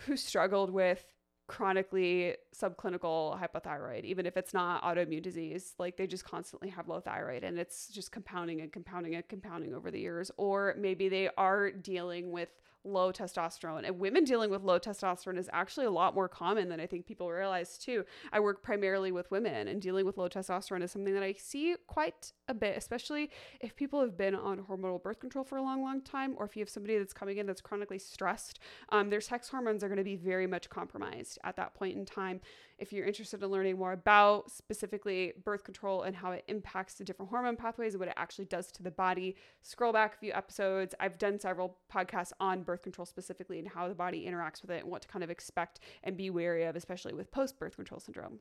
who 0.06 0.16
struggled 0.16 0.70
with 0.70 1.13
chronically 1.48 2.36
subclinical 2.56 3.40
hypothyroid, 3.40 4.04
even 4.06 4.26
if 4.26 4.38
it's 4.38 4.54
not 4.54 4.84
autoimmune 4.84 5.22
disease. 5.22 5.74
Like 5.78 5.98
they 5.98 6.08
just 6.08 6.26
constantly 6.26 6.70
have 6.70 6.88
low 6.88 7.00
thyroid 7.00 7.44
and 7.44 7.60
it's 7.60 7.88
just 7.88 8.12
compounding 8.12 8.62
and 8.62 8.72
compounding 8.72 9.16
and 9.16 9.28
compounding 9.28 9.74
over 9.74 9.92
the 9.92 10.00
years. 10.00 10.32
Or 10.38 10.76
maybe 10.78 11.10
they 11.10 11.30
are 11.38 11.72
dealing 11.72 12.32
with 12.32 12.50
low 12.84 13.12
testosterone. 13.12 13.86
And 13.86 14.00
women 14.00 14.24
dealing 14.24 14.50
with 14.50 14.64
low 14.64 14.80
testosterone 14.80 15.38
is 15.38 15.50
actually 15.54 15.86
a 15.86 15.92
lot 15.92 16.16
more 16.16 16.28
common 16.28 16.70
than 16.70 16.80
I 16.80 16.86
think 16.86 17.06
people 17.06 17.30
realize 17.30 17.78
too. 17.78 18.06
I 18.32 18.40
work 18.40 18.62
primarily 18.62 19.12
with 19.12 19.30
women, 19.32 19.68
and 19.68 19.82
dealing 19.82 20.06
with 20.06 20.18
low 20.18 20.30
testosterone 20.30 20.84
is 20.84 20.92
something 20.92 21.14
that 21.14 21.24
I 21.24 21.34
see 21.34 21.76
quite 21.88 22.34
a 22.48 22.54
bit, 22.54 22.78
especially 22.78 23.30
if 23.62 23.76
people 23.76 24.02
have 24.02 24.18
been 24.18 24.36
on 24.36 24.60
hormonal 24.60 25.02
birth 25.02 25.20
control 25.20 25.44
for 25.44 25.58
a 25.58 25.62
long, 25.62 25.82
long 25.82 26.02
time, 26.02 26.36
or 26.38 26.46
if 26.46 26.56
you 26.56 26.62
have 26.62 26.70
somebody 26.70 26.98
that's 26.98 27.14
coming 27.14 27.38
in 27.38 27.46
that's 27.46 27.62
chronically 27.62 28.00
stressed. 28.00 28.60
Um, 28.90 29.10
their 29.10 29.22
sex 29.22 29.50
hormones 29.50 29.84
are 29.84 29.88
going 29.88 29.98
to 29.98 30.04
be 30.04 30.16
very 30.16 30.48
much 30.48 30.70
compromised 30.70 31.40
at 31.44 31.56
that 31.58 31.74
point 31.74 31.98
in 31.98 32.06
time 32.06 32.42
if 32.80 32.92
you're 32.92 33.06
interested 33.06 33.42
in 33.42 33.50
learning 33.50 33.78
more 33.78 33.94
about 33.94 34.52
specifically 34.52 35.34
birth 35.44 35.64
control 35.64 36.04
and 36.04 36.16
how 36.16 36.32
it 36.32 36.44
impacts 36.48 36.96
the 36.96 37.04
different 37.04 37.30
hormone 37.30 37.56
pathways 37.56 37.94
and 37.94 38.00
what 38.00 38.10
it 38.10 38.16
actually 38.18 38.46
does 38.46 38.72
to 38.72 38.84
the 38.84 38.92
body, 38.92 39.36
scroll 39.62 39.94
back 39.94 40.16
a 40.16 40.18
few 40.18 40.34
episodes. 40.34 40.94
I've 41.00 41.18
done 41.18 41.40
several 41.40 41.78
podcasts 41.94 42.34
on 42.40 42.64
birth 42.64 42.73
control 42.82 43.06
specifically 43.06 43.60
and 43.60 43.68
how 43.68 43.88
the 43.88 43.96
body 43.96 44.26
interacts 44.26 44.62
with 44.62 44.72
it 44.72 44.84
and 44.84 44.92
what 44.92 45.04
to 45.04 45.08
kind 45.08 45.24
of 45.24 45.30
expect 45.30 45.80
and 46.04 46.18
be 46.18 46.30
wary 46.30 46.64
of, 46.64 46.76
especially 46.76 47.14
with 47.14 47.32
post 47.32 47.60
birth 47.60 47.76
control 47.76 48.00
syndrome. 48.00 48.40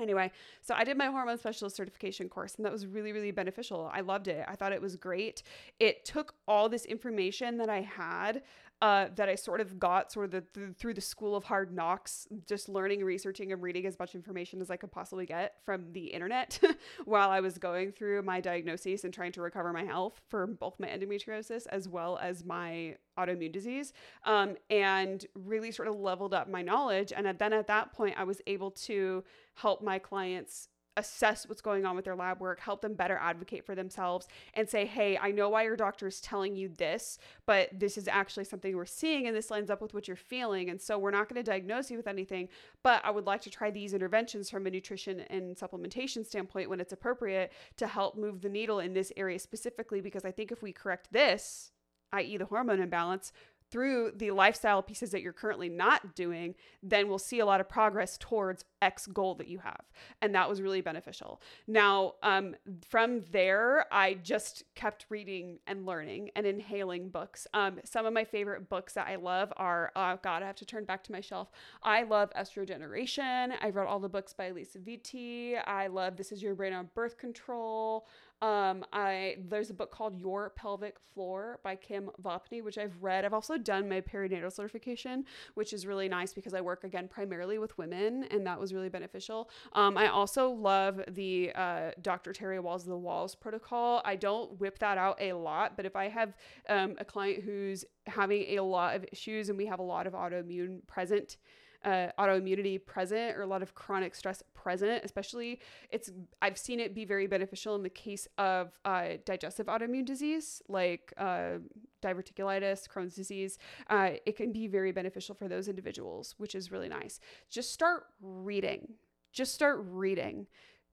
Anyway, 0.00 0.30
so 0.60 0.74
I 0.74 0.82
did 0.82 0.98
my 0.98 1.06
hormone 1.06 1.38
specialist 1.38 1.76
certification 1.76 2.28
course, 2.28 2.56
and 2.56 2.64
that 2.64 2.72
was 2.72 2.84
really, 2.84 3.12
really 3.12 3.30
beneficial. 3.30 3.88
I 3.92 4.00
loved 4.00 4.26
it. 4.26 4.44
I 4.48 4.56
thought 4.56 4.72
it 4.72 4.82
was 4.82 4.96
great. 4.96 5.44
It 5.78 6.04
took 6.04 6.34
all 6.48 6.68
this 6.68 6.84
information 6.84 7.58
that 7.58 7.68
I 7.68 7.82
had 7.82 8.42
uh, 8.84 9.08
that 9.16 9.30
I 9.30 9.34
sort 9.34 9.62
of 9.62 9.78
got 9.78 10.12
sort 10.12 10.26
of 10.26 10.30
the, 10.30 10.44
the, 10.52 10.74
through 10.74 10.92
the 10.92 11.00
school 11.00 11.34
of 11.34 11.44
hard 11.44 11.72
knocks, 11.72 12.28
just 12.46 12.68
learning, 12.68 13.02
researching, 13.02 13.50
and 13.50 13.62
reading 13.62 13.86
as 13.86 13.98
much 13.98 14.14
information 14.14 14.60
as 14.60 14.70
I 14.70 14.76
could 14.76 14.92
possibly 14.92 15.24
get 15.24 15.54
from 15.64 15.90
the 15.94 16.04
internet 16.04 16.60
while 17.06 17.30
I 17.30 17.40
was 17.40 17.56
going 17.56 17.92
through 17.92 18.20
my 18.24 18.42
diagnosis 18.42 19.04
and 19.04 19.14
trying 19.14 19.32
to 19.32 19.40
recover 19.40 19.72
my 19.72 19.84
health 19.84 20.20
for 20.28 20.46
both 20.46 20.78
my 20.78 20.86
endometriosis 20.86 21.66
as 21.70 21.88
well 21.88 22.18
as 22.20 22.44
my 22.44 22.96
autoimmune 23.18 23.52
disease, 23.52 23.94
um, 24.26 24.54
and 24.68 25.24
really 25.34 25.72
sort 25.72 25.88
of 25.88 25.96
leveled 25.96 26.34
up 26.34 26.50
my 26.50 26.60
knowledge. 26.60 27.10
And 27.16 27.26
then 27.38 27.54
at 27.54 27.66
that 27.68 27.94
point, 27.94 28.16
I 28.18 28.24
was 28.24 28.42
able 28.46 28.70
to 28.72 29.24
help 29.54 29.82
my 29.82 29.98
clients 29.98 30.68
assess 30.96 31.48
what's 31.48 31.60
going 31.60 31.84
on 31.84 31.96
with 31.96 32.04
their 32.04 32.14
lab 32.14 32.40
work, 32.40 32.60
help 32.60 32.80
them 32.80 32.94
better 32.94 33.18
advocate 33.20 33.64
for 33.64 33.74
themselves, 33.74 34.28
and 34.54 34.68
say, 34.68 34.86
hey, 34.86 35.18
I 35.18 35.30
know 35.30 35.48
why 35.48 35.64
your 35.64 35.76
doctor 35.76 36.06
is 36.06 36.20
telling 36.20 36.54
you 36.54 36.68
this, 36.68 37.18
but 37.46 37.68
this 37.72 37.98
is 37.98 38.08
actually 38.08 38.44
something 38.44 38.76
we're 38.76 38.86
seeing, 38.86 39.26
and 39.26 39.36
this 39.36 39.50
lines 39.50 39.70
up 39.70 39.82
with 39.82 39.94
what 39.94 40.06
you're 40.06 40.16
feeling. 40.16 40.70
And 40.70 40.80
so 40.80 40.98
we're 40.98 41.10
not 41.10 41.28
going 41.28 41.42
to 41.42 41.50
diagnose 41.50 41.90
you 41.90 41.96
with 41.96 42.06
anything, 42.06 42.48
but 42.82 43.04
I 43.04 43.10
would 43.10 43.26
like 43.26 43.40
to 43.42 43.50
try 43.50 43.70
these 43.70 43.94
interventions 43.94 44.50
from 44.50 44.66
a 44.66 44.70
nutrition 44.70 45.20
and 45.30 45.56
supplementation 45.56 46.24
standpoint 46.24 46.70
when 46.70 46.80
it's 46.80 46.92
appropriate 46.92 47.52
to 47.76 47.86
help 47.86 48.16
move 48.16 48.40
the 48.40 48.48
needle 48.48 48.78
in 48.78 48.92
this 48.94 49.12
area 49.16 49.38
specifically, 49.38 50.00
because 50.00 50.24
I 50.24 50.30
think 50.30 50.52
if 50.52 50.62
we 50.62 50.72
correct 50.72 51.12
this, 51.12 51.72
i.e., 52.12 52.36
the 52.36 52.44
hormone 52.44 52.80
imbalance, 52.80 53.32
through 53.70 54.12
the 54.16 54.30
lifestyle 54.30 54.82
pieces 54.82 55.10
that 55.10 55.22
you're 55.22 55.32
currently 55.32 55.68
not 55.68 56.14
doing, 56.14 56.54
then 56.82 57.08
we'll 57.08 57.18
see 57.18 57.40
a 57.40 57.46
lot 57.46 57.60
of 57.60 57.68
progress 57.68 58.16
towards 58.18 58.64
X 58.82 59.06
goal 59.06 59.34
that 59.36 59.48
you 59.48 59.58
have. 59.58 59.80
And 60.20 60.34
that 60.34 60.48
was 60.48 60.60
really 60.60 60.80
beneficial. 60.80 61.40
Now, 61.66 62.14
um, 62.22 62.54
from 62.88 63.22
there, 63.32 63.86
I 63.92 64.14
just 64.14 64.64
kept 64.74 65.06
reading 65.08 65.58
and 65.66 65.86
learning 65.86 66.30
and 66.36 66.46
inhaling 66.46 67.08
books. 67.08 67.46
Um, 67.54 67.80
some 67.84 68.06
of 68.06 68.12
my 68.12 68.24
favorite 68.24 68.68
books 68.68 68.94
that 68.94 69.08
I 69.08 69.16
love 69.16 69.52
are, 69.56 69.90
oh 69.96 70.18
God, 70.22 70.42
I 70.42 70.46
have 70.46 70.56
to 70.56 70.66
turn 70.66 70.84
back 70.84 71.02
to 71.04 71.12
my 71.12 71.20
shelf. 71.20 71.50
I 71.82 72.02
love 72.02 72.30
Estrogeneration. 72.36 73.52
I've 73.60 73.76
read 73.76 73.86
all 73.86 74.00
the 74.00 74.08
books 74.08 74.32
by 74.32 74.50
Lisa 74.50 74.78
Vitti. 74.78 75.56
I 75.66 75.86
love 75.86 76.16
This 76.16 76.32
Is 76.32 76.42
Your 76.42 76.54
Brain 76.54 76.72
on 76.72 76.90
Birth 76.94 77.16
Control. 77.18 78.06
Um, 78.44 78.84
I 78.92 79.36
there's 79.48 79.70
a 79.70 79.74
book 79.74 79.90
called 79.90 80.20
Your 80.20 80.50
Pelvic 80.50 80.98
Floor 81.14 81.60
by 81.64 81.76
Kim 81.76 82.10
Vopni, 82.22 82.62
which 82.62 82.76
I've 82.76 83.02
read. 83.02 83.24
I've 83.24 83.32
also 83.32 83.56
done 83.56 83.88
my 83.88 84.02
perinatal 84.02 84.52
certification, 84.52 85.24
which 85.54 85.72
is 85.72 85.86
really 85.86 86.10
nice 86.10 86.34
because 86.34 86.52
I 86.52 86.60
work 86.60 86.84
again 86.84 87.08
primarily 87.08 87.58
with 87.58 87.78
women, 87.78 88.24
and 88.24 88.46
that 88.46 88.60
was 88.60 88.74
really 88.74 88.90
beneficial. 88.90 89.48
Um, 89.72 89.96
I 89.96 90.08
also 90.08 90.50
love 90.50 91.00
the 91.08 91.52
uh, 91.54 91.92
Dr. 92.02 92.34
Terry 92.34 92.58
Wahls 92.58 92.84
the 92.84 92.98
Wahls 92.98 93.34
protocol. 93.34 94.02
I 94.04 94.14
don't 94.16 94.60
whip 94.60 94.78
that 94.80 94.98
out 94.98 95.16
a 95.22 95.32
lot, 95.32 95.74
but 95.74 95.86
if 95.86 95.96
I 95.96 96.10
have 96.10 96.34
um, 96.68 96.96
a 96.98 97.04
client 97.06 97.44
who's 97.44 97.86
having 98.06 98.58
a 98.58 98.60
lot 98.60 98.94
of 98.94 99.06
issues 99.10 99.48
and 99.48 99.56
we 99.56 99.64
have 99.64 99.78
a 99.78 99.82
lot 99.82 100.06
of 100.06 100.12
autoimmune 100.12 100.86
present 100.86 101.38
uh, 101.84 102.08
autoimmunity 102.18 102.84
present 102.84 103.36
or 103.36 103.42
a 103.42 103.46
lot 103.46 103.62
of 103.62 103.74
chronic 103.74 104.14
stress 104.14 104.42
present 104.54 105.04
especially 105.04 105.60
it's 105.90 106.10
i've 106.42 106.58
seen 106.58 106.80
it 106.80 106.94
be 106.94 107.04
very 107.04 107.26
beneficial 107.26 107.74
in 107.74 107.82
the 107.82 107.90
case 107.90 108.26
of 108.38 108.72
uh, 108.84 109.08
digestive 109.24 109.66
autoimmune 109.66 110.04
disease 110.04 110.62
like 110.68 111.12
uh, 111.18 111.58
diverticulitis 112.04 112.86
crohn's 112.86 113.14
disease. 113.14 113.58
Uh, 113.88 114.10
it 114.26 114.36
can 114.36 114.52
be 114.52 114.66
very 114.66 114.92
beneficial 114.92 115.34
for 115.34 115.48
those 115.48 115.68
individuals 115.68 116.34
which 116.38 116.54
is 116.54 116.70
really 116.70 116.88
nice. 116.88 117.20
Just 117.50 117.72
start 117.72 118.04
reading. 118.20 118.94
Just 119.32 119.54
start 119.54 119.80
reading. 119.88 120.46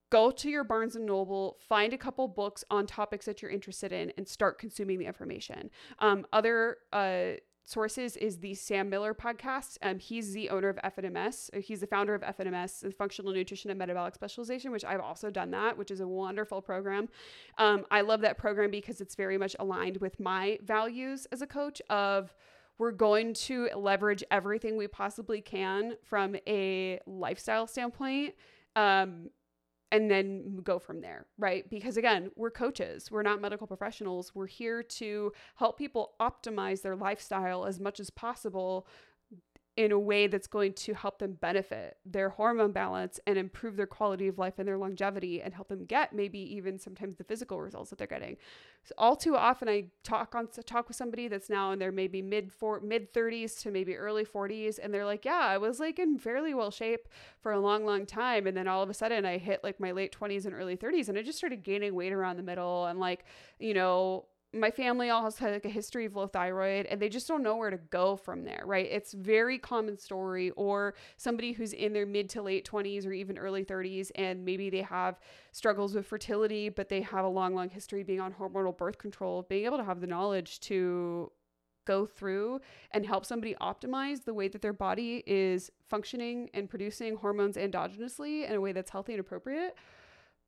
Go 0.09 0.29
to 0.29 0.49
your 0.49 0.65
Barnes 0.65 0.97
and 0.97 1.05
Noble, 1.05 1.57
find 1.69 1.93
a 1.93 1.97
couple 1.97 2.27
books 2.27 2.65
on 2.69 2.85
topics 2.85 3.25
that 3.25 3.41
you're 3.41 3.51
interested 3.51 3.93
in, 3.93 4.11
and 4.17 4.27
start 4.27 4.59
consuming 4.59 4.99
the 4.99 5.05
information. 5.05 5.69
Um, 5.99 6.25
other 6.33 6.77
uh, 6.91 7.37
sources 7.63 8.17
is 8.17 8.39
the 8.39 8.53
Sam 8.53 8.89
Miller 8.89 9.13
podcast. 9.13 9.77
Um, 9.81 9.99
he's 9.99 10.33
the 10.33 10.49
owner 10.49 10.69
of 10.69 10.77
FNMS. 10.77 11.53
He's 11.61 11.79
the 11.79 11.87
founder 11.87 12.15
of 12.15 12.21
FNMS, 12.21 12.81
the 12.81 12.91
Functional 12.91 13.33
Nutrition 13.33 13.69
and 13.69 13.77
Metabolic 13.77 14.15
Specialization, 14.15 14.71
which 14.71 14.85
I've 14.85 14.99
also 14.99 15.29
done 15.29 15.51
that, 15.51 15.77
which 15.77 15.91
is 15.91 15.99
a 15.99 16.07
wonderful 16.07 16.61
program. 16.61 17.09
Um, 17.57 17.85
I 17.91 18.01
love 18.01 18.21
that 18.21 18.37
program 18.37 18.71
because 18.71 19.01
it's 19.01 19.15
very 19.15 19.37
much 19.37 19.55
aligned 19.59 19.97
with 19.97 20.19
my 20.19 20.59
values 20.63 21.27
as 21.31 21.41
a 21.41 21.47
coach 21.47 21.81
of 21.89 22.33
we're 22.77 22.91
going 22.91 23.33
to 23.35 23.69
leverage 23.75 24.23
everything 24.31 24.75
we 24.75 24.87
possibly 24.87 25.39
can 25.39 25.93
from 26.03 26.35
a 26.47 26.99
lifestyle 27.05 27.67
standpoint 27.67 28.33
um, 28.75 29.29
and 29.91 30.09
then 30.09 30.61
go 30.63 30.79
from 30.79 31.01
there, 31.01 31.25
right? 31.37 31.69
Because 31.69 31.97
again, 31.97 32.31
we're 32.35 32.51
coaches, 32.51 33.11
we're 33.11 33.23
not 33.23 33.41
medical 33.41 33.67
professionals. 33.67 34.33
We're 34.33 34.47
here 34.47 34.81
to 34.83 35.33
help 35.55 35.77
people 35.77 36.13
optimize 36.19 36.81
their 36.81 36.95
lifestyle 36.95 37.65
as 37.65 37.79
much 37.79 37.99
as 37.99 38.09
possible 38.09 38.87
in 39.81 39.91
a 39.91 39.99
way 39.99 40.27
that's 40.27 40.47
going 40.47 40.73
to 40.73 40.93
help 40.93 41.17
them 41.17 41.33
benefit 41.33 41.97
their 42.05 42.29
hormone 42.29 42.71
balance 42.71 43.19
and 43.25 43.37
improve 43.37 43.75
their 43.75 43.87
quality 43.87 44.27
of 44.27 44.37
life 44.37 44.59
and 44.59 44.67
their 44.67 44.77
longevity 44.77 45.41
and 45.41 45.53
help 45.53 45.69
them 45.69 45.85
get 45.85 46.13
maybe 46.13 46.39
even 46.39 46.77
sometimes 46.77 47.15
the 47.15 47.23
physical 47.23 47.59
results 47.59 47.89
that 47.89 47.97
they're 47.97 48.07
getting. 48.07 48.37
So 48.83 48.93
all 48.97 49.15
too 49.15 49.35
often 49.35 49.67
I 49.67 49.85
talk 50.03 50.35
on 50.35 50.47
talk 50.65 50.87
with 50.87 50.97
somebody 50.97 51.27
that's 51.27 51.49
now 51.49 51.71
in 51.71 51.79
their 51.79 51.91
maybe 51.91 52.21
mid 52.21 52.51
four, 52.51 52.79
mid 52.79 53.11
30s 53.11 53.59
to 53.61 53.71
maybe 53.71 53.95
early 53.95 54.23
40s 54.23 54.77
and 54.81 54.93
they're 54.93 55.05
like, 55.05 55.25
"Yeah, 55.25 55.39
I 55.39 55.57
was 55.57 55.79
like 55.79 55.97
in 55.97 56.19
fairly 56.19 56.53
well 56.53 56.71
shape 56.71 57.07
for 57.39 57.51
a 57.51 57.59
long 57.59 57.85
long 57.85 58.05
time 58.05 58.45
and 58.45 58.55
then 58.55 58.67
all 58.67 58.83
of 58.83 58.89
a 58.89 58.93
sudden 58.93 59.25
I 59.25 59.37
hit 59.39 59.63
like 59.63 59.79
my 59.79 59.91
late 59.91 60.11
20s 60.11 60.45
and 60.45 60.53
early 60.53 60.77
30s 60.77 61.09
and 61.09 61.17
I 61.17 61.23
just 61.23 61.37
started 61.37 61.63
gaining 61.63 61.95
weight 61.95 62.13
around 62.13 62.37
the 62.37 62.43
middle 62.43 62.85
and 62.85 62.99
like, 62.99 63.25
you 63.59 63.73
know, 63.73 64.25
my 64.53 64.69
family 64.69 65.09
all 65.09 65.23
has 65.23 65.39
like 65.39 65.65
a 65.65 65.69
history 65.69 66.05
of 66.05 66.15
low 66.15 66.27
thyroid 66.27 66.85
and 66.87 67.01
they 67.01 67.07
just 67.07 67.27
don't 67.27 67.41
know 67.41 67.55
where 67.55 67.69
to 67.69 67.79
go 67.89 68.15
from 68.15 68.43
there 68.43 68.63
right? 68.65 68.87
It's 68.91 69.13
very 69.13 69.57
common 69.57 69.97
story 69.97 70.51
or 70.51 70.93
somebody 71.17 71.53
who's 71.53 71.73
in 71.73 71.93
their 71.93 72.05
mid 72.05 72.29
to 72.29 72.41
late 72.41 72.69
20s 72.69 73.05
or 73.05 73.13
even 73.13 73.37
early 73.37 73.63
30s 73.63 74.11
and 74.15 74.43
maybe 74.43 74.69
they 74.69 74.81
have 74.81 75.19
struggles 75.51 75.95
with 75.95 76.05
fertility 76.05 76.69
but 76.69 76.89
they 76.89 77.01
have 77.01 77.23
a 77.23 77.29
long 77.29 77.55
long 77.55 77.69
history 77.69 78.03
being 78.03 78.19
on 78.19 78.33
hormonal 78.33 78.75
birth 78.75 78.97
control 78.97 79.43
being 79.43 79.65
able 79.65 79.77
to 79.77 79.83
have 79.83 80.01
the 80.01 80.07
knowledge 80.07 80.59
to 80.59 81.31
go 81.85 82.05
through 82.05 82.59
and 82.91 83.05
help 83.05 83.25
somebody 83.25 83.55
optimize 83.61 84.23
the 84.23 84.33
way 84.33 84.47
that 84.47 84.61
their 84.61 84.73
body 84.73 85.23
is 85.25 85.71
functioning 85.89 86.49
and 86.53 86.69
producing 86.69 87.15
hormones 87.15 87.57
endogenously 87.57 88.47
in 88.47 88.55
a 88.55 88.61
way 88.61 88.71
that's 88.71 88.91
healthy 88.91 89.13
and 89.13 89.19
appropriate 89.19 89.75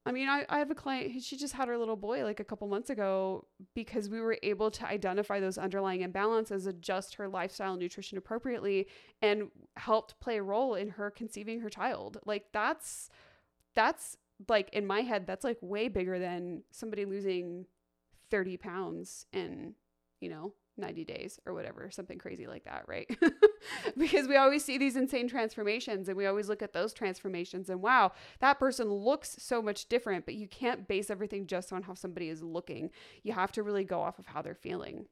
I 0.06 0.12
mean, 0.12 0.28
I, 0.28 0.46
I 0.50 0.60
have 0.60 0.70
a 0.70 0.76
client, 0.76 1.14
who 1.14 1.22
she 1.22 1.38
just 1.38 1.54
had 1.54 1.70
her 1.70 1.78
little 1.78 1.96
boy 1.96 2.24
like 2.26 2.42
a 2.42 2.44
couple 2.44 2.68
months 2.68 2.90
ago 2.90 3.48
because 3.74 4.10
we 4.10 4.20
were 4.20 4.38
able 4.44 4.70
to 4.72 4.86
identify 4.86 5.40
those 5.40 5.58
underlying 5.58 6.02
imbalances, 6.02 6.68
adjust 6.68 7.16
her 7.16 7.30
lifestyle 7.30 7.78
nutrition 7.78 8.18
appropriately, 8.18 8.88
and 9.22 9.50
helped 9.78 10.20
play 10.20 10.38
a 10.38 10.44
role 10.44 10.76
in 10.76 10.90
her 10.90 11.10
conceiving 11.10 11.62
her 11.62 11.70
child. 11.70 12.18
Like, 12.26 12.48
that's, 12.52 13.10
that's 13.76 14.18
like 14.50 14.70
in 14.74 14.86
my 14.86 15.02
head, 15.02 15.26
that's 15.26 15.46
like 15.46 15.58
way 15.62 15.88
bigger 15.88 16.20
than 16.20 16.64
somebody 16.72 17.06
losing 17.06 17.66
30 18.30 18.58
pounds 18.58 19.26
in, 19.32 19.74
you 20.20 20.30
know, 20.30 20.54
90 20.78 21.06
days 21.06 21.40
or 21.46 21.54
whatever, 21.54 21.90
something 21.92 22.18
crazy 22.18 22.48
like 22.48 22.66
that, 22.66 22.84
right? 22.88 23.10
because 23.98 24.28
we 24.28 24.36
always 24.36 24.64
see 24.64 24.78
these 24.78 24.96
insane 24.96 25.28
transformations 25.28 26.08
and 26.08 26.18
we 26.18 26.26
always 26.26 26.50
look 26.50 26.62
at 26.62 26.74
those 26.74 26.94
transformations 26.94 27.70
and 27.70 27.82
wow, 27.82 28.12
that 28.40 28.60
person 28.60 28.92
looks 28.92 29.36
so 29.40 29.62
much 29.62 29.88
different, 29.88 30.26
but 30.26 30.36
you 30.36 30.48
can't 30.48 30.88
base 30.88 31.10
everything 31.10 31.48
just 31.48 31.72
on 31.72 31.84
how 31.84 31.94
somebody 31.94 32.30
is 32.30 32.42
looking. 32.42 32.90
You 33.24 33.34
have 33.34 33.52
to 33.54 33.64
really 33.64 33.84
go 33.84 34.02
off 34.02 34.20
of 34.20 34.26
how 34.26 34.42
they're 34.42 34.56
feeling. 34.56 35.06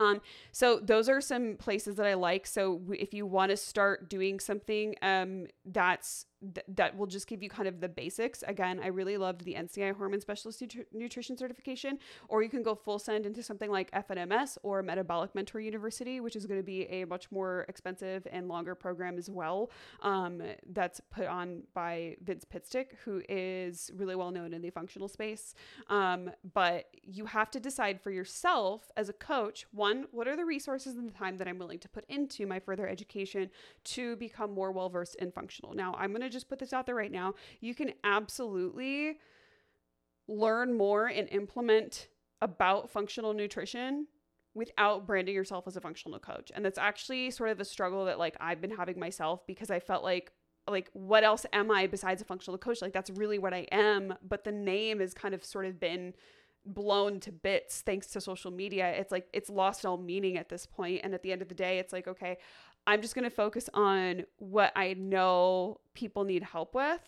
Um, 0.00 0.20
so 0.52 0.80
those 0.80 1.08
are 1.08 1.20
some 1.20 1.56
places 1.56 1.96
that 1.96 2.06
I 2.06 2.14
like. 2.14 2.46
So 2.46 2.80
if 2.90 3.14
you 3.14 3.26
want 3.26 3.50
to 3.50 3.56
start 3.56 4.10
doing 4.10 4.40
something 4.40 4.94
um, 5.02 5.46
that's 5.64 6.26
th- 6.42 6.66
that 6.68 6.96
will 6.96 7.06
just 7.06 7.26
give 7.26 7.42
you 7.42 7.48
kind 7.48 7.68
of 7.68 7.80
the 7.80 7.88
basics. 7.88 8.42
Again, 8.46 8.80
I 8.82 8.88
really 8.88 9.16
loved 9.16 9.44
the 9.44 9.54
NCI 9.54 9.96
Hormone 9.96 10.20
Specialist 10.20 10.60
Nutri- 10.60 10.86
Nutrition 10.92 11.36
Certification, 11.36 11.98
or 12.28 12.42
you 12.42 12.48
can 12.48 12.62
go 12.62 12.74
full 12.74 12.98
send 12.98 13.26
into 13.26 13.42
something 13.42 13.70
like 13.70 13.90
FNMS 13.92 14.58
or 14.62 14.82
Metabolic 14.82 15.34
Mentor 15.34 15.60
University, 15.60 16.20
which 16.20 16.36
is 16.36 16.46
going 16.46 16.60
to 16.60 16.64
be 16.64 16.82
a 16.82 17.04
much 17.04 17.30
more 17.30 17.64
expensive 17.68 18.26
and 18.30 18.48
longer 18.48 18.74
program 18.74 19.18
as 19.18 19.30
well. 19.30 19.70
Um, 20.02 20.42
that's 20.72 21.00
put 21.10 21.26
on 21.26 21.62
by 21.74 22.16
Vince 22.22 22.44
Pitstick, 22.44 22.96
who 23.04 23.22
is 23.28 23.90
really 23.96 24.14
well 24.14 24.30
known 24.30 24.52
in 24.52 24.62
the 24.62 24.70
functional 24.70 25.08
space. 25.08 25.54
Um, 25.88 26.30
but 26.52 26.86
you 27.02 27.26
have 27.26 27.50
to 27.52 27.60
decide 27.60 28.00
for 28.00 28.10
yourself 28.10 28.90
as 28.96 29.08
a 29.08 29.12
coach 29.12 29.66
one, 29.72 30.06
what 30.10 30.28
are 30.28 30.36
the 30.36 30.44
resources 30.44 30.96
and 30.96 31.08
the 31.08 31.12
time 31.12 31.36
that 31.38 31.48
I'm 31.48 31.58
willing 31.58 31.78
to 31.80 31.88
put 31.88 32.04
into 32.08 32.46
my 32.46 32.58
further 32.58 32.88
education 32.88 33.50
to 33.84 34.16
become 34.16 34.52
more 34.52 34.72
well 34.72 34.88
versed 34.88 35.16
in 35.16 35.30
functional? 35.30 35.74
Now, 35.74 35.94
I'm 35.98 36.10
going 36.10 36.22
to 36.22 36.30
just 36.34 36.48
put 36.48 36.58
this 36.58 36.72
out 36.72 36.86
there 36.86 36.94
right 36.94 37.12
now. 37.12 37.34
You 37.60 37.74
can 37.74 37.92
absolutely 38.04 39.18
learn 40.28 40.76
more 40.76 41.06
and 41.06 41.28
implement 41.30 42.08
about 42.42 42.90
functional 42.90 43.32
nutrition 43.32 44.06
without 44.54 45.06
branding 45.06 45.34
yourself 45.34 45.66
as 45.66 45.76
a 45.76 45.80
functional 45.80 46.18
coach. 46.18 46.52
And 46.54 46.64
that's 46.64 46.78
actually 46.78 47.30
sort 47.30 47.50
of 47.50 47.60
a 47.60 47.64
struggle 47.64 48.04
that 48.04 48.18
like 48.18 48.36
I've 48.40 48.60
been 48.60 48.70
having 48.70 48.98
myself 48.98 49.46
because 49.46 49.70
I 49.70 49.80
felt 49.80 50.04
like 50.04 50.32
like 50.68 50.88
what 50.94 51.24
else 51.24 51.44
am 51.52 51.70
I 51.70 51.86
besides 51.86 52.22
a 52.22 52.24
functional 52.24 52.56
coach? 52.56 52.80
Like 52.80 52.92
that's 52.92 53.10
really 53.10 53.38
what 53.38 53.52
I 53.52 53.66
am, 53.70 54.14
but 54.26 54.44
the 54.44 54.52
name 54.52 55.00
has 55.00 55.12
kind 55.12 55.34
of 55.34 55.44
sort 55.44 55.66
of 55.66 55.78
been 55.78 56.14
blown 56.66 57.20
to 57.20 57.30
bits 57.30 57.82
thanks 57.82 58.06
to 58.08 58.20
social 58.20 58.50
media. 58.50 58.88
It's 58.92 59.12
like 59.12 59.26
it's 59.32 59.50
lost 59.50 59.84
all 59.84 59.98
meaning 59.98 60.38
at 60.38 60.48
this 60.48 60.64
point 60.64 61.00
and 61.04 61.12
at 61.12 61.22
the 61.22 61.32
end 61.32 61.42
of 61.42 61.48
the 61.48 61.54
day 61.54 61.78
it's 61.78 61.92
like 61.92 62.08
okay, 62.08 62.38
I'm 62.86 63.00
just 63.00 63.14
going 63.14 63.24
to 63.24 63.34
focus 63.34 63.68
on 63.72 64.24
what 64.38 64.72
I 64.76 64.94
know 64.94 65.80
people 65.94 66.24
need 66.24 66.42
help 66.42 66.74
with 66.74 67.00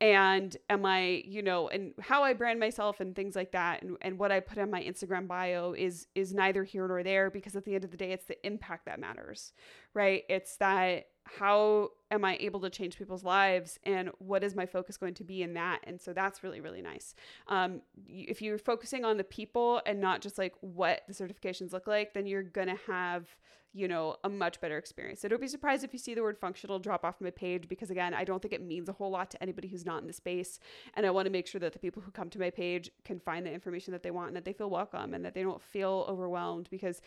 and 0.00 0.56
am 0.70 0.86
I, 0.86 1.22
you 1.26 1.42
know, 1.42 1.68
and 1.68 1.92
how 2.00 2.22
I 2.22 2.32
brand 2.32 2.58
myself 2.58 3.00
and 3.00 3.14
things 3.14 3.36
like 3.36 3.52
that 3.52 3.82
and, 3.82 3.96
and 4.00 4.18
what 4.18 4.32
I 4.32 4.40
put 4.40 4.58
on 4.58 4.70
my 4.70 4.82
Instagram 4.82 5.28
bio 5.28 5.74
is 5.76 6.06
is 6.14 6.32
neither 6.32 6.64
here 6.64 6.88
nor 6.88 7.02
there 7.02 7.30
because 7.30 7.54
at 7.54 7.64
the 7.64 7.74
end 7.74 7.84
of 7.84 7.90
the 7.90 7.96
day 7.96 8.12
it's 8.12 8.24
the 8.24 8.46
impact 8.46 8.86
that 8.86 8.98
matters. 8.98 9.52
Right? 9.92 10.22
It's 10.28 10.56
that 10.56 11.08
how 11.38 11.90
am 12.10 12.24
I 12.24 12.36
able 12.40 12.60
to 12.60 12.70
change 12.70 12.98
people's 12.98 13.22
lives 13.22 13.78
and 13.84 14.10
what 14.18 14.42
is 14.42 14.54
my 14.54 14.66
focus 14.66 14.96
going 14.96 15.14
to 15.14 15.24
be 15.24 15.42
in 15.42 15.54
that? 15.54 15.80
And 15.84 16.00
so 16.00 16.12
that's 16.12 16.42
really, 16.42 16.60
really 16.60 16.82
nice. 16.82 17.14
Um, 17.46 17.82
if 18.08 18.42
you're 18.42 18.58
focusing 18.58 19.04
on 19.04 19.16
the 19.16 19.24
people 19.24 19.80
and 19.86 20.00
not 20.00 20.20
just 20.20 20.38
like 20.38 20.54
what 20.60 21.02
the 21.06 21.14
certifications 21.14 21.72
look 21.72 21.86
like, 21.86 22.14
then 22.14 22.26
you're 22.26 22.42
going 22.42 22.66
to 22.66 22.78
have, 22.86 23.36
you 23.72 23.86
know, 23.86 24.16
a 24.24 24.28
much 24.28 24.60
better 24.60 24.76
experience. 24.76 25.20
So 25.20 25.28
don't 25.28 25.40
be 25.40 25.46
surprised 25.46 25.84
if 25.84 25.92
you 25.92 25.98
see 26.00 26.14
the 26.14 26.22
word 26.22 26.36
functional 26.36 26.80
drop 26.80 27.04
off 27.04 27.20
my 27.20 27.30
page 27.30 27.68
because, 27.68 27.90
again, 27.90 28.12
I 28.12 28.24
don't 28.24 28.42
think 28.42 28.52
it 28.52 28.62
means 28.62 28.88
a 28.88 28.92
whole 28.92 29.10
lot 29.10 29.30
to 29.30 29.42
anybody 29.42 29.68
who's 29.68 29.86
not 29.86 30.00
in 30.00 30.08
the 30.08 30.12
space. 30.12 30.58
And 30.94 31.06
I 31.06 31.10
want 31.10 31.26
to 31.26 31.30
make 31.30 31.46
sure 31.46 31.60
that 31.60 31.72
the 31.72 31.78
people 31.78 32.02
who 32.02 32.10
come 32.10 32.30
to 32.30 32.40
my 32.40 32.50
page 32.50 32.90
can 33.04 33.20
find 33.20 33.46
the 33.46 33.52
information 33.52 33.92
that 33.92 34.02
they 34.02 34.10
want 34.10 34.28
and 34.28 34.36
that 34.36 34.44
they 34.44 34.52
feel 34.52 34.70
welcome 34.70 35.14
and 35.14 35.24
that 35.24 35.34
they 35.34 35.42
don't 35.42 35.62
feel 35.62 36.04
overwhelmed 36.08 36.68
because 36.70 37.00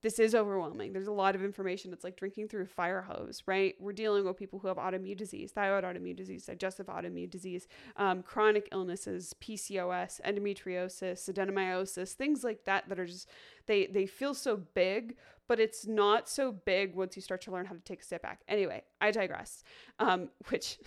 this 0.00 0.18
is 0.18 0.34
overwhelming. 0.34 0.92
There's 0.92 1.08
a 1.08 1.12
lot 1.12 1.34
of 1.34 1.42
information. 1.42 1.92
It's 1.92 2.04
like 2.04 2.16
drinking 2.16 2.48
through 2.48 2.62
a 2.62 2.66
fire 2.66 3.02
hose, 3.02 3.42
right? 3.46 3.74
We're 3.80 3.92
dealing 3.92 4.24
with 4.24 4.36
people 4.36 4.60
who 4.60 4.68
have 4.68 4.76
autoimmune 4.76 5.16
disease, 5.16 5.50
thyroid 5.50 5.82
autoimmune 5.82 6.16
disease, 6.16 6.46
digestive 6.46 6.86
autoimmune 6.86 7.30
disease, 7.30 7.66
um, 7.96 8.22
chronic 8.22 8.68
illnesses, 8.70 9.34
PCOS, 9.40 10.20
endometriosis, 10.22 11.28
adenomyosis, 11.28 12.12
things 12.12 12.44
like 12.44 12.64
that 12.64 12.88
that 12.88 13.00
are 13.00 13.06
just 13.06 13.28
they 13.66 13.86
they 13.86 14.06
feel 14.06 14.34
so 14.34 14.56
big, 14.74 15.16
but 15.48 15.58
it's 15.58 15.86
not 15.86 16.28
so 16.28 16.52
big 16.52 16.94
once 16.94 17.16
you 17.16 17.22
start 17.22 17.40
to 17.42 17.50
learn 17.50 17.66
how 17.66 17.74
to 17.74 17.80
take 17.80 18.00
a 18.00 18.04
step 18.04 18.22
back. 18.22 18.42
Anyway, 18.48 18.82
I 19.00 19.10
digress. 19.10 19.64
Um, 19.98 20.28
which. 20.48 20.78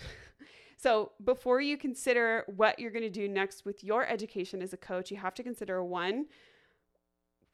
So, 0.78 1.12
before 1.22 1.60
you 1.60 1.78
consider 1.78 2.44
what 2.56 2.80
you're 2.80 2.90
going 2.90 3.04
to 3.04 3.08
do 3.08 3.28
next 3.28 3.64
with 3.64 3.84
your 3.84 4.04
education 4.04 4.60
as 4.60 4.72
a 4.72 4.76
coach, 4.76 5.12
you 5.12 5.16
have 5.16 5.32
to 5.34 5.44
consider 5.44 5.84
one, 5.84 6.26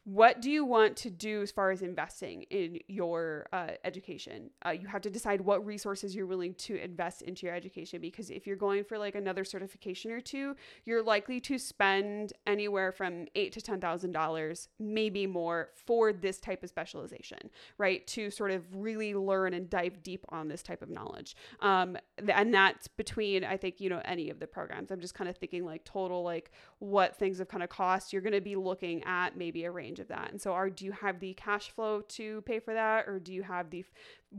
what 0.08 0.40
do 0.40 0.50
you 0.50 0.64
want 0.64 0.96
to 0.96 1.10
do 1.10 1.42
as 1.42 1.50
far 1.50 1.70
as 1.70 1.82
investing 1.82 2.42
in 2.44 2.78
your 2.88 3.46
uh, 3.52 3.72
education? 3.84 4.48
Uh, 4.64 4.70
you 4.70 4.86
have 4.86 5.02
to 5.02 5.10
decide 5.10 5.42
what 5.42 5.64
resources 5.66 6.16
you're 6.16 6.26
willing 6.26 6.54
to 6.54 6.82
invest 6.82 7.20
into 7.20 7.44
your 7.44 7.54
education 7.54 8.00
because 8.00 8.30
if 8.30 8.46
you're 8.46 8.56
going 8.56 8.84
for 8.84 8.96
like 8.96 9.14
another 9.14 9.44
certification 9.44 10.10
or 10.10 10.18
two 10.18 10.56
you're 10.86 11.02
likely 11.02 11.40
to 11.40 11.58
spend 11.58 12.32
anywhere 12.46 12.90
from 12.90 13.26
eight 13.34 13.52
to 13.52 13.60
ten 13.60 13.82
thousand 13.82 14.12
dollars 14.12 14.68
maybe 14.78 15.26
more 15.26 15.68
for 15.74 16.10
this 16.10 16.38
type 16.40 16.62
of 16.62 16.70
specialization 16.70 17.50
right? 17.76 18.06
To 18.06 18.30
sort 18.30 18.50
of 18.50 18.64
really 18.72 19.14
learn 19.14 19.52
and 19.52 19.68
dive 19.68 20.02
deep 20.02 20.24
on 20.30 20.48
this 20.48 20.62
type 20.62 20.80
of 20.80 20.88
knowledge. 20.88 21.36
Um, 21.60 21.98
and 22.28 22.52
that's 22.52 22.88
between 22.88 23.44
i 23.44 23.56
think 23.56 23.80
you 23.80 23.90
know 23.90 24.00
any 24.06 24.30
of 24.30 24.40
the 24.40 24.46
programs. 24.46 24.90
I'm 24.90 25.00
just 25.00 25.14
kind 25.14 25.28
of 25.28 25.36
thinking 25.36 25.66
like 25.66 25.84
total 25.84 26.22
like 26.22 26.50
what 26.78 27.16
things 27.16 27.38
have 27.40 27.48
kind 27.48 27.62
of 27.62 27.68
cost. 27.68 28.10
You're 28.10 28.22
going 28.22 28.32
to 28.32 28.40
be 28.40 28.56
looking 28.56 29.04
at 29.04 29.36
maybe 29.36 29.64
a 29.64 29.70
range 29.70 29.97
of 30.00 30.08
that. 30.08 30.30
And 30.30 30.40
so, 30.40 30.52
are 30.52 30.70
do 30.70 30.84
you 30.84 30.92
have 30.92 31.20
the 31.20 31.34
cash 31.34 31.70
flow 31.70 32.02
to 32.02 32.42
pay 32.42 32.58
for 32.58 32.74
that, 32.74 33.08
or 33.08 33.18
do 33.18 33.32
you 33.32 33.42
have 33.42 33.70
the 33.70 33.84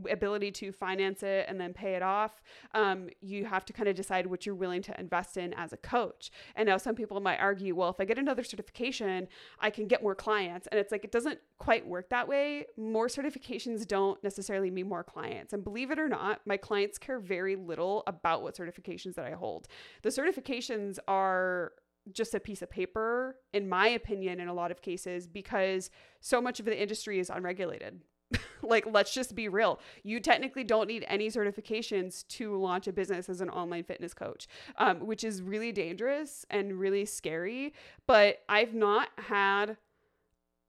ability 0.08 0.52
to 0.52 0.72
finance 0.72 1.22
it 1.22 1.46
and 1.48 1.60
then 1.60 1.72
pay 1.72 1.94
it 1.94 2.02
off? 2.02 2.40
Um, 2.74 3.08
you 3.20 3.44
have 3.46 3.64
to 3.66 3.72
kind 3.72 3.88
of 3.88 3.96
decide 3.96 4.26
what 4.26 4.46
you're 4.46 4.54
willing 4.54 4.82
to 4.82 5.00
invest 5.00 5.36
in 5.36 5.52
as 5.54 5.72
a 5.72 5.76
coach. 5.76 6.30
And 6.56 6.66
now, 6.68 6.76
some 6.76 6.94
people 6.94 7.20
might 7.20 7.38
argue, 7.38 7.74
well, 7.74 7.90
if 7.90 7.96
I 7.98 8.04
get 8.04 8.18
another 8.18 8.44
certification, 8.44 9.28
I 9.58 9.70
can 9.70 9.86
get 9.86 10.02
more 10.02 10.14
clients. 10.14 10.66
And 10.68 10.78
it's 10.78 10.92
like 10.92 11.04
it 11.04 11.12
doesn't 11.12 11.38
quite 11.58 11.86
work 11.86 12.10
that 12.10 12.28
way. 12.28 12.66
More 12.76 13.08
certifications 13.08 13.86
don't 13.86 14.22
necessarily 14.22 14.70
mean 14.70 14.88
more 14.88 15.04
clients. 15.04 15.52
And 15.52 15.64
believe 15.64 15.90
it 15.90 15.98
or 15.98 16.08
not, 16.08 16.40
my 16.46 16.56
clients 16.56 16.98
care 16.98 17.18
very 17.18 17.56
little 17.56 18.02
about 18.06 18.42
what 18.42 18.56
certifications 18.56 19.14
that 19.14 19.26
I 19.26 19.32
hold. 19.32 19.68
The 20.02 20.10
certifications 20.10 20.98
are 21.06 21.72
just 22.12 22.34
a 22.34 22.40
piece 22.40 22.62
of 22.62 22.70
paper, 22.70 23.36
in 23.52 23.68
my 23.68 23.88
opinion, 23.88 24.40
in 24.40 24.48
a 24.48 24.54
lot 24.54 24.70
of 24.70 24.82
cases, 24.82 25.26
because 25.26 25.90
so 26.20 26.40
much 26.40 26.60
of 26.60 26.66
the 26.66 26.80
industry 26.80 27.18
is 27.18 27.30
unregulated. 27.30 28.00
like, 28.62 28.86
let's 28.90 29.12
just 29.12 29.34
be 29.34 29.48
real. 29.48 29.80
You 30.02 30.20
technically 30.20 30.64
don't 30.64 30.86
need 30.86 31.04
any 31.08 31.28
certifications 31.28 32.26
to 32.28 32.56
launch 32.56 32.86
a 32.86 32.92
business 32.92 33.28
as 33.28 33.40
an 33.40 33.50
online 33.50 33.84
fitness 33.84 34.14
coach, 34.14 34.46
um, 34.76 35.06
which 35.06 35.24
is 35.24 35.42
really 35.42 35.72
dangerous 35.72 36.44
and 36.50 36.78
really 36.78 37.04
scary. 37.04 37.74
But 38.06 38.42
I've 38.48 38.74
not 38.74 39.08
had 39.18 39.76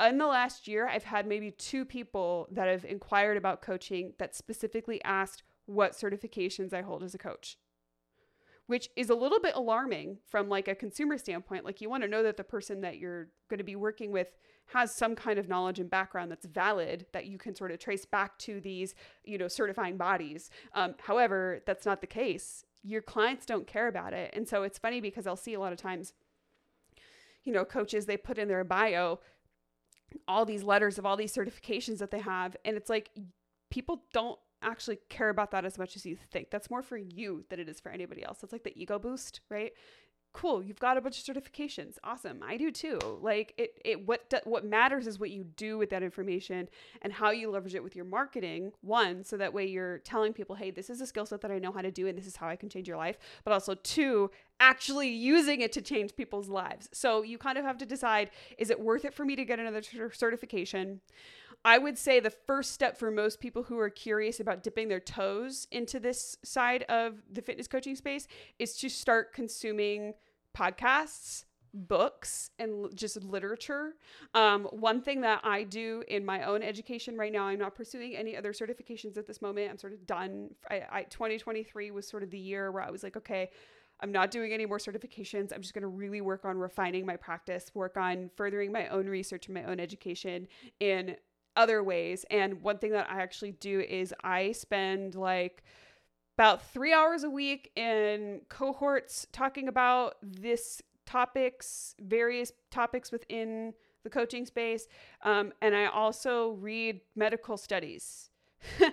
in 0.04 0.18
the 0.18 0.28
last 0.28 0.68
year, 0.68 0.88
I've 0.88 1.04
had 1.04 1.28
maybe 1.28 1.52
two 1.52 1.86
people 1.86 2.48
that 2.52 2.68
have 2.68 2.86
inquired 2.86 3.38
about 3.38 3.62
coaching 3.62 4.14
that 4.18 4.36
specifically 4.36 5.04
asked 5.04 5.44
what 5.66 5.94
certifications 5.94 6.74
I 6.74 6.82
hold 6.82 7.04
as 7.04 7.14
a 7.14 7.20
coach 7.20 7.58
which 8.72 8.88
is 8.96 9.10
a 9.10 9.16
little 9.16 9.42
bit 9.42 9.54
alarming 9.54 10.18
from 10.30 10.48
like 10.48 10.70
a 10.70 10.74
consumer 10.74 11.18
standpoint. 11.18 11.66
Like 11.66 11.82
you 11.82 11.90
want 11.90 12.04
to 12.04 12.10
know 12.10 12.24
that 12.24 12.38
the 12.38 12.44
person 12.46 12.80
that 12.80 13.00
you're 13.00 13.28
going 13.50 13.58
to 13.58 13.66
be 13.66 13.76
working 13.76 14.14
with 14.14 14.28
has 14.68 14.96
some 14.96 15.14
kind 15.14 15.38
of 15.38 15.50
knowledge 15.50 15.78
and 15.78 15.90
background 15.90 16.32
that's 16.32 16.46
valid 16.46 17.06
that 17.12 17.26
you 17.26 17.38
can 17.38 17.54
sort 17.54 17.72
of 17.72 17.80
trace 17.80 18.06
back 18.06 18.38
to 18.38 18.62
these 18.62 18.96
you 19.26 19.38
know 19.38 19.50
certifying 19.50 19.98
bodies. 19.98 20.50
Um, 20.74 20.96
however 21.02 21.60
that's 21.66 21.86
not 21.86 22.00
the 22.00 22.08
case. 22.08 22.64
Your 22.82 23.02
clients 23.02 23.46
don't 23.46 23.68
care 23.68 23.90
about 23.90 24.14
it. 24.14 24.34
And 24.34 24.48
so 24.48 24.64
it's 24.64 24.80
funny 24.80 25.02
because 25.02 25.28
i'll 25.28 25.36
see 25.36 25.54
a 25.54 25.60
lot 25.60 25.74
of 25.74 25.78
times 25.78 26.14
you 27.44 27.52
know 27.52 27.66
coaches 27.66 28.06
they 28.06 28.16
put 28.16 28.38
in 28.38 28.48
their 28.48 28.64
bio 28.64 29.20
all 30.30 30.46
these 30.46 30.64
letters 30.64 30.98
of 30.98 31.06
all 31.06 31.18
these 31.18 31.36
certifications 31.36 31.98
that 31.98 32.12
they 32.12 32.20
have 32.20 32.56
and 32.64 32.78
it's 32.78 32.90
like 32.90 33.10
people 33.70 34.04
don't 34.14 34.40
actually 34.62 35.00
care 35.10 35.30
about 35.30 35.52
that 35.52 35.66
as 35.66 35.78
much 35.78 35.96
as 35.96 36.06
you 36.06 36.18
think. 36.32 36.50
That's 36.52 36.70
more 36.70 36.82
for 36.82 36.98
you 36.98 37.44
than 37.50 37.60
it 37.60 37.70
is 37.70 37.80
for 37.80 37.92
anybody 37.92 38.24
else. 38.24 38.40
That's 38.42 38.54
like 38.54 38.64
the 38.64 38.80
ego 38.80 39.00
boost, 39.00 39.42
right? 39.50 39.74
Cool, 40.34 40.64
you've 40.64 40.80
got 40.80 40.96
a 40.96 41.02
bunch 41.02 41.20
of 41.20 41.36
certifications. 41.36 41.98
Awesome. 42.06 42.42
I 42.42 42.56
do 42.56 42.72
too. 42.72 43.00
Like 43.22 43.54
it 43.58 43.82
it 43.84 44.08
what 44.08 44.30
do, 44.30 44.38
what 44.46 44.64
matters 44.64 45.06
is 45.06 45.20
what 45.20 45.30
you 45.30 45.44
do 45.44 45.78
with 45.78 45.90
that 45.90 46.04
information 46.04 46.70
and 47.02 47.12
how 47.12 47.32
you 47.32 47.50
leverage 47.50 47.76
it 47.76 47.84
with 47.84 47.98
your 47.98 48.06
marketing. 48.06 48.72
One, 48.80 49.26
so 49.26 49.36
that 49.36 49.54
way 49.54 49.66
you're 49.66 49.98
telling 50.00 50.32
people, 50.32 50.56
"Hey, 50.56 50.72
this 50.72 50.90
is 50.90 51.02
a 51.02 51.06
skill 51.06 51.26
set 51.26 51.42
that 51.42 51.52
I 51.52 51.60
know 51.60 51.74
how 51.74 51.82
to 51.82 51.92
do 51.92 52.08
and 52.08 52.18
this 52.18 52.28
is 52.28 52.38
how 52.38 52.48
I 52.48 52.56
can 52.56 52.70
change 52.70 52.88
your 52.88 52.96
life." 52.96 53.18
But 53.44 53.52
also 53.52 53.76
two, 53.76 54.32
actually 54.62 55.10
using 55.10 55.60
it 55.60 55.74
to 55.74 55.82
change 55.82 56.16
people's 56.16 56.48
lives. 56.48 56.88
So 56.94 57.24
you 57.24 57.38
kind 57.38 57.58
of 57.58 57.66
have 57.66 57.78
to 57.80 57.86
decide, 57.86 58.32
is 58.58 58.70
it 58.70 58.80
worth 58.80 59.04
it 59.04 59.14
for 59.14 59.26
me 59.26 59.36
to 59.36 59.44
get 59.44 59.60
another 59.60 59.82
certification? 60.14 61.02
I 61.64 61.78
would 61.78 61.98
say 61.98 62.20
the 62.20 62.32
first 62.32 62.72
step 62.72 62.98
for 62.98 63.12
most 63.12 63.40
people 63.40 63.64
who 63.64 63.78
are 63.80 63.90
curious 63.90 64.40
about 64.40 64.64
dipping 64.64 64.88
their 64.88 65.00
toes 65.00 65.68
into 65.72 66.00
this 66.00 66.38
side 66.44 66.84
of 66.84 67.22
the 67.32 67.42
fitness 67.42 67.68
coaching 67.68 67.96
space 67.96 68.28
is 68.58 68.76
to 68.78 68.90
start 68.90 69.34
consuming 69.34 70.14
podcasts 70.58 71.46
books 71.74 72.50
and 72.60 72.94
just 72.96 73.24
literature. 73.24 73.96
Um, 74.34 74.66
one 74.72 75.02
thing 75.02 75.22
that 75.22 75.42
I 75.44 75.64
do 75.64 76.04
in 76.08 76.26
my 76.26 76.44
own 76.44 76.64
education 76.64 77.18
right 77.18 77.32
now, 77.32 77.46
I'm 77.46 77.60
not 77.60 77.76
pursuing 77.76 78.16
any 78.16 78.36
other 78.36 78.54
certifications 78.54 79.18
at 79.18 79.28
this 79.28 79.42
moment. 79.42 79.70
I'm 79.72 79.78
sort 79.78 79.94
of 79.94 80.06
done. 80.06 80.50
I, 80.70 80.84
I 80.92 81.04
2023 81.04 81.92
was 81.92 82.08
sort 82.08 82.24
of 82.24 82.30
the 82.30 82.40
year 82.40 82.72
where 82.72 82.84
I 82.84 82.92
was 82.92 83.04
like, 83.04 83.16
okay, 83.18 83.50
I'm 84.02 84.12
not 84.12 84.32
doing 84.32 84.52
any 84.52 84.66
more 84.66 84.80
certifications. 84.80 85.54
I'm 85.54 85.62
just 85.62 85.74
going 85.74 85.84
to 85.84 85.88
really 85.88 86.22
work 86.22 86.44
on 86.44 86.58
refining 86.58 87.06
my 87.06 87.16
practice, 87.16 87.72
work 87.74 87.98
on 87.98 88.32
furthering 88.36 88.72
my 88.72 88.88
own 88.88 89.08
research 89.08 89.46
and 89.46 89.56
my 89.56 89.64
own 89.64 89.80
education 89.80 90.48
in 90.80 91.16
other 91.56 91.84
ways. 91.84 92.26
And 92.32 92.62
one 92.62 92.78
thing 92.78 92.92
that 92.92 93.10
I 93.10 93.22
actually 93.22 93.52
do 93.54 93.82
is 93.82 94.14
I 94.24 94.52
spend 94.54 95.16
like 95.16 95.64
about 96.38 96.66
three 96.72 96.94
hours 96.94 97.24
a 97.24 97.30
week 97.30 97.72
in 97.76 98.42
cohorts 98.50 99.28
talking 99.32 99.68
about 99.68 100.16
this 100.24 100.82
topics, 101.06 101.94
various 102.00 102.52
topics 102.72 103.12
within 103.12 103.74
the 104.04 104.10
coaching 104.10 104.46
space. 104.46 104.88
Um, 105.24 105.52
and 105.62 105.76
I 105.76 105.86
also 105.86 106.52
read 106.52 107.02
medical 107.16 107.58
studies. 107.58 108.31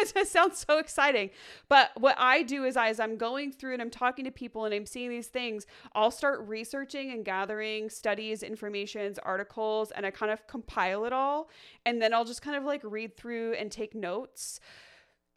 that 0.14 0.26
sounds 0.26 0.64
so 0.68 0.78
exciting. 0.78 1.30
But 1.68 1.90
what 1.96 2.16
I 2.18 2.42
do 2.42 2.64
is, 2.64 2.76
I, 2.76 2.88
as 2.88 3.00
I'm 3.00 3.16
going 3.16 3.52
through 3.52 3.74
and 3.74 3.82
I'm 3.82 3.90
talking 3.90 4.24
to 4.24 4.30
people 4.30 4.64
and 4.64 4.74
I'm 4.74 4.86
seeing 4.86 5.10
these 5.10 5.28
things, 5.28 5.66
I'll 5.94 6.10
start 6.10 6.46
researching 6.46 7.10
and 7.12 7.24
gathering 7.24 7.90
studies, 7.90 8.42
informations, 8.42 9.18
articles, 9.18 9.90
and 9.90 10.06
I 10.06 10.10
kind 10.10 10.32
of 10.32 10.46
compile 10.46 11.04
it 11.04 11.12
all. 11.12 11.48
And 11.86 12.00
then 12.00 12.12
I'll 12.14 12.24
just 12.24 12.42
kind 12.42 12.56
of 12.56 12.64
like 12.64 12.80
read 12.84 13.16
through 13.16 13.54
and 13.54 13.70
take 13.70 13.94
notes. 13.94 14.60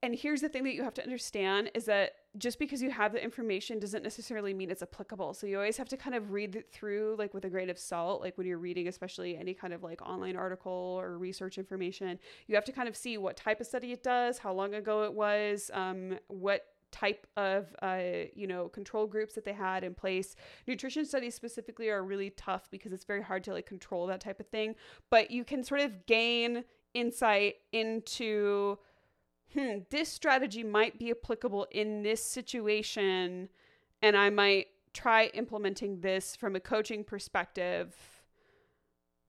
And 0.02 0.16
here's 0.16 0.42
the 0.42 0.50
thing 0.50 0.64
that 0.66 0.74
you 0.74 0.84
have 0.84 0.94
to 0.96 1.04
understand 1.04 1.72
is 1.74 1.86
that 1.86 2.14
just 2.38 2.58
because 2.58 2.82
you 2.82 2.90
have 2.90 3.14
the 3.14 3.24
information 3.24 3.80
doesn't 3.80 4.04
necessarily 4.04 4.54
mean 4.54 4.72
it's 4.72 4.82
applicable. 4.82 5.34
So 5.34 5.46
you 5.46 5.58
always 5.58 5.78
have 5.78 5.90
to 5.90 5.98
kind 5.98 6.16
of 6.16 6.32
read 6.32 6.56
it 6.56 6.72
through 6.72 7.16
like 7.20 7.34
with 7.34 7.46
a 7.46 7.50
grain 7.50 7.70
of 7.70 7.78
salt, 7.78 8.22
like 8.22 8.38
when 8.38 8.48
you're 8.48 8.58
reading 8.58 8.88
especially 8.88 9.38
any 9.38 9.54
kind 9.54 9.74
of 9.74 9.84
like 9.84 10.02
online 10.02 10.36
article 10.36 10.98
or 11.00 11.18
research 11.18 11.58
information. 11.58 12.18
You 12.48 12.56
have 12.56 12.66
to 12.66 12.72
kind 12.72 12.90
of 12.90 12.96
see 12.96 13.18
what 13.18 13.38
type 13.38 13.62
of 13.62 13.68
study 13.68 13.92
it 13.92 14.04
does, 14.04 14.40
how 14.40 14.52
long 14.54 14.74
ago 14.74 15.04
it 15.04 15.14
was, 15.14 15.70
um, 15.74 16.18
what 16.28 16.66
type 16.92 17.26
of 17.38 17.76
uh, 17.82 18.28
you 18.36 18.46
know 18.46 18.70
control 18.70 19.08
groups 19.08 19.34
that 19.34 19.44
they 19.44 19.52
had 19.52 19.84
in 19.84 19.96
place 19.96 20.36
nutrition 20.68 21.04
studies 21.04 21.34
specifically 21.34 21.90
are 21.90 22.04
really 22.04 22.30
tough 22.30 22.70
because 22.70 22.94
it's 22.94 23.04
very 23.04 23.24
hard 23.24 23.44
to 23.44 23.52
like 23.52 23.66
control 23.66 24.06
that 24.06 24.22
type 24.22 24.40
of 24.40 24.46
thing 24.50 24.76
but 25.10 25.32
you 25.32 25.44
can 25.44 25.64
sort 25.64 25.82
of 25.82 26.06
gain 26.06 26.64
insight 26.94 27.56
into 27.72 28.78
hmm, 29.54 29.80
this 29.90 30.10
strategy 30.10 30.64
might 30.64 31.00
be 31.00 31.12
applicable 31.12 31.68
in 31.72 32.04
this 32.04 32.24
situation, 32.24 33.50
and 34.02 34.18
I 34.18 34.30
might 34.30 34.68
try 34.94 35.28
implementing 35.34 36.02
this 36.02 36.36
from 36.36 36.56
a 36.56 36.60
coaching 36.60 37.04
perspective 37.04 37.96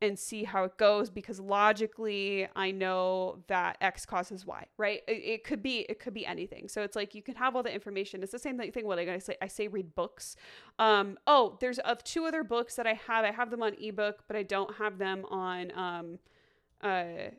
and 0.02 0.18
see 0.18 0.44
how 0.44 0.64
it 0.64 0.76
goes 0.76 1.08
because 1.08 1.40
logically 1.40 2.46
I 2.54 2.70
know 2.70 3.42
that 3.46 3.78
X 3.80 4.04
causes 4.04 4.44
Y, 4.44 4.66
right? 4.76 5.00
It, 5.08 5.12
it, 5.12 5.44
could 5.44 5.62
be 5.62 5.80
it 5.88 5.98
could 5.98 6.12
be 6.12 6.26
anything. 6.26 6.68
So 6.68 6.82
it's 6.82 6.94
like 6.94 7.14
you 7.14 7.22
can 7.22 7.34
have 7.36 7.56
all 7.56 7.62
the 7.62 7.72
information. 7.72 8.22
It's 8.22 8.32
the 8.32 8.38
same 8.38 8.58
thing. 8.58 8.86
What 8.86 8.98
I 8.98 9.18
say 9.18 9.36
I 9.40 9.46
say 9.46 9.68
read 9.68 9.94
books. 9.94 10.36
Um, 10.78 11.18
oh, 11.26 11.56
there's 11.60 11.78
of 11.80 12.04
two 12.04 12.26
other 12.26 12.44
books 12.44 12.76
that 12.76 12.86
I 12.86 12.94
have. 13.06 13.24
I 13.24 13.30
have 13.30 13.50
them 13.50 13.62
on 13.62 13.74
ebook, 13.80 14.24
but 14.26 14.36
I 14.36 14.42
don't 14.42 14.74
have 14.76 14.98
them 14.98 15.24
on 15.30 15.72
um, 15.74 16.18
uh, 16.82 17.30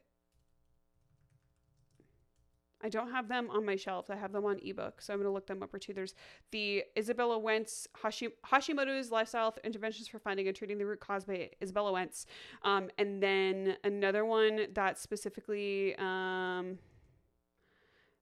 I 2.86 2.90
don't 2.90 3.10
have 3.10 3.28
them 3.28 3.50
on 3.50 3.66
my 3.66 3.76
shelf. 3.76 4.12
I 4.12 4.16
have 4.16 4.32
them 4.32 4.46
on 4.46 4.60
ebook, 4.64 5.02
so 5.02 5.12
I'm 5.12 5.18
going 5.18 5.28
to 5.28 5.34
look 5.34 5.48
them 5.48 5.64
up 5.64 5.74
or 5.74 5.80
two. 5.80 5.92
There's 5.92 6.14
the 6.52 6.84
Izabella 6.96 7.42
Wentz 7.42 7.88
Hashi- 8.00 8.36
Hashimoto's 8.46 9.10
Lifestyle 9.10 9.56
Interventions 9.64 10.08
for 10.08 10.20
Finding 10.20 10.48
and 10.48 10.56
Treating 10.56 10.78
the 10.78 10.86
Root 10.86 11.00
Cause 11.00 11.26
by 11.26 11.50
Izabella 11.64 11.94
Wentz, 11.94 12.28
um, 12.62 12.92
and 13.00 13.24
then 13.24 13.76
another 13.84 14.24
one 14.24 14.68
that 14.74 15.00
specifically. 15.00 15.96
Um, 15.98 16.78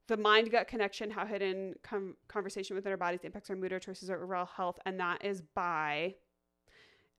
the 0.06 0.16
mind 0.18 0.50
gut 0.50 0.68
connection 0.68 1.10
how 1.10 1.24
hidden 1.24 1.72
com- 1.82 2.14
conversation 2.28 2.76
within 2.76 2.92
our 2.92 2.98
bodies 2.98 3.20
impacts 3.24 3.48
our 3.48 3.56
mood 3.56 3.72
our 3.72 3.78
choices 3.78 4.10
our 4.10 4.22
overall 4.22 4.44
health 4.44 4.78
and 4.84 5.00
that 5.00 5.24
is 5.24 5.40
by 5.40 6.14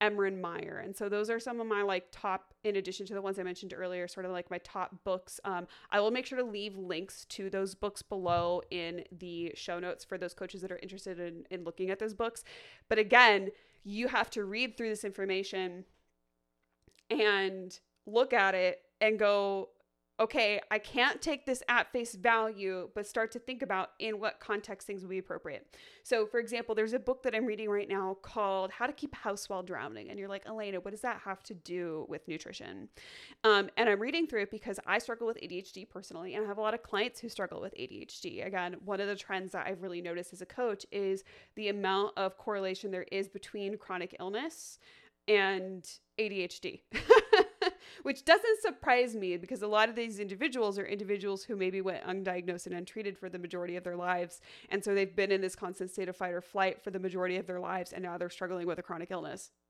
Emeran 0.02 0.40
Mayer. 0.40 0.78
And 0.78 0.96
so 0.96 1.08
those 1.08 1.30
are 1.30 1.40
some 1.40 1.60
of 1.60 1.66
my 1.66 1.82
like 1.82 2.08
top, 2.12 2.54
in 2.64 2.76
addition 2.76 3.06
to 3.06 3.14
the 3.14 3.22
ones 3.22 3.38
I 3.38 3.42
mentioned 3.42 3.72
earlier, 3.74 4.06
sort 4.08 4.26
of 4.26 4.32
like 4.32 4.50
my 4.50 4.58
top 4.58 4.94
books. 5.04 5.40
Um, 5.44 5.66
I 5.90 6.00
will 6.00 6.10
make 6.10 6.26
sure 6.26 6.38
to 6.38 6.44
leave 6.44 6.76
links 6.76 7.24
to 7.30 7.48
those 7.48 7.74
books 7.74 8.02
below 8.02 8.62
in 8.70 9.04
the 9.10 9.52
show 9.54 9.78
notes 9.78 10.04
for 10.04 10.18
those 10.18 10.34
coaches 10.34 10.60
that 10.62 10.72
are 10.72 10.78
interested 10.82 11.18
in, 11.18 11.44
in 11.50 11.64
looking 11.64 11.90
at 11.90 11.98
those 11.98 12.14
books. 12.14 12.44
But 12.88 12.98
again, 12.98 13.50
you 13.84 14.08
have 14.08 14.30
to 14.30 14.44
read 14.44 14.76
through 14.76 14.90
this 14.90 15.04
information 15.04 15.84
and 17.08 17.78
look 18.04 18.32
at 18.32 18.54
it 18.54 18.82
and 19.00 19.18
go, 19.18 19.70
okay, 20.18 20.60
I 20.70 20.78
can't 20.78 21.20
take 21.20 21.44
this 21.44 21.62
at 21.68 21.92
face 21.92 22.14
value, 22.14 22.88
but 22.94 23.06
start 23.06 23.30
to 23.32 23.38
think 23.38 23.62
about 23.62 23.90
in 23.98 24.18
what 24.18 24.40
context 24.40 24.86
things 24.86 25.02
would 25.02 25.10
be 25.10 25.18
appropriate. 25.18 25.66
So, 26.02 26.26
for 26.26 26.40
example, 26.40 26.74
there's 26.74 26.94
a 26.94 26.98
book 26.98 27.22
that 27.24 27.34
I'm 27.34 27.44
reading 27.44 27.68
right 27.68 27.88
now 27.88 28.16
called 28.22 28.70
How 28.70 28.86
to 28.86 28.92
Keep 28.92 29.14
House 29.14 29.48
While 29.48 29.62
Drowning. 29.62 30.08
And 30.08 30.18
you're 30.18 30.28
like, 30.28 30.46
Elena, 30.46 30.80
what 30.80 30.92
does 30.92 31.02
that 31.02 31.20
have 31.24 31.42
to 31.44 31.54
do 31.54 32.06
with 32.08 32.26
nutrition? 32.28 32.88
Um, 33.44 33.68
and 33.76 33.90
I'm 33.90 34.00
reading 34.00 34.26
through 34.26 34.42
it 34.42 34.50
because 34.50 34.80
I 34.86 34.98
struggle 34.98 35.26
with 35.26 35.38
ADHD 35.42 35.88
personally, 35.88 36.34
and 36.34 36.44
I 36.44 36.48
have 36.48 36.58
a 36.58 36.62
lot 36.62 36.72
of 36.72 36.82
clients 36.82 37.20
who 37.20 37.28
struggle 37.28 37.60
with 37.60 37.74
ADHD. 37.74 38.46
Again, 38.46 38.76
one 38.84 39.00
of 39.00 39.08
the 39.08 39.16
trends 39.16 39.52
that 39.52 39.66
I've 39.66 39.82
really 39.82 40.00
noticed 40.00 40.32
as 40.32 40.40
a 40.40 40.46
coach 40.46 40.86
is 40.90 41.24
the 41.56 41.68
amount 41.68 42.16
of 42.16 42.38
correlation 42.38 42.90
there 42.90 43.06
is 43.12 43.28
between 43.28 43.76
chronic 43.76 44.16
illness 44.18 44.78
and 45.28 45.86
ADHD. 46.18 46.80
which 48.02 48.24
doesn't 48.24 48.62
surprise 48.62 49.14
me 49.14 49.36
because 49.36 49.62
a 49.62 49.66
lot 49.66 49.88
of 49.88 49.94
these 49.94 50.18
individuals 50.18 50.78
are 50.78 50.86
individuals 50.86 51.44
who 51.44 51.56
maybe 51.56 51.80
went 51.80 52.04
undiagnosed 52.04 52.66
and 52.66 52.74
untreated 52.74 53.16
for 53.18 53.28
the 53.28 53.38
majority 53.38 53.76
of 53.76 53.84
their 53.84 53.96
lives. 53.96 54.40
And 54.70 54.82
so 54.82 54.94
they've 54.94 55.14
been 55.14 55.32
in 55.32 55.40
this 55.40 55.56
constant 55.56 55.90
state 55.90 56.08
of 56.08 56.16
fight 56.16 56.32
or 56.32 56.40
flight 56.40 56.82
for 56.82 56.90
the 56.90 56.98
majority 56.98 57.36
of 57.36 57.46
their 57.46 57.60
lives. 57.60 57.92
And 57.92 58.02
now 58.02 58.18
they're 58.18 58.30
struggling 58.30 58.66
with 58.66 58.78
a 58.78 58.82
chronic 58.82 59.10
illness. 59.10 59.50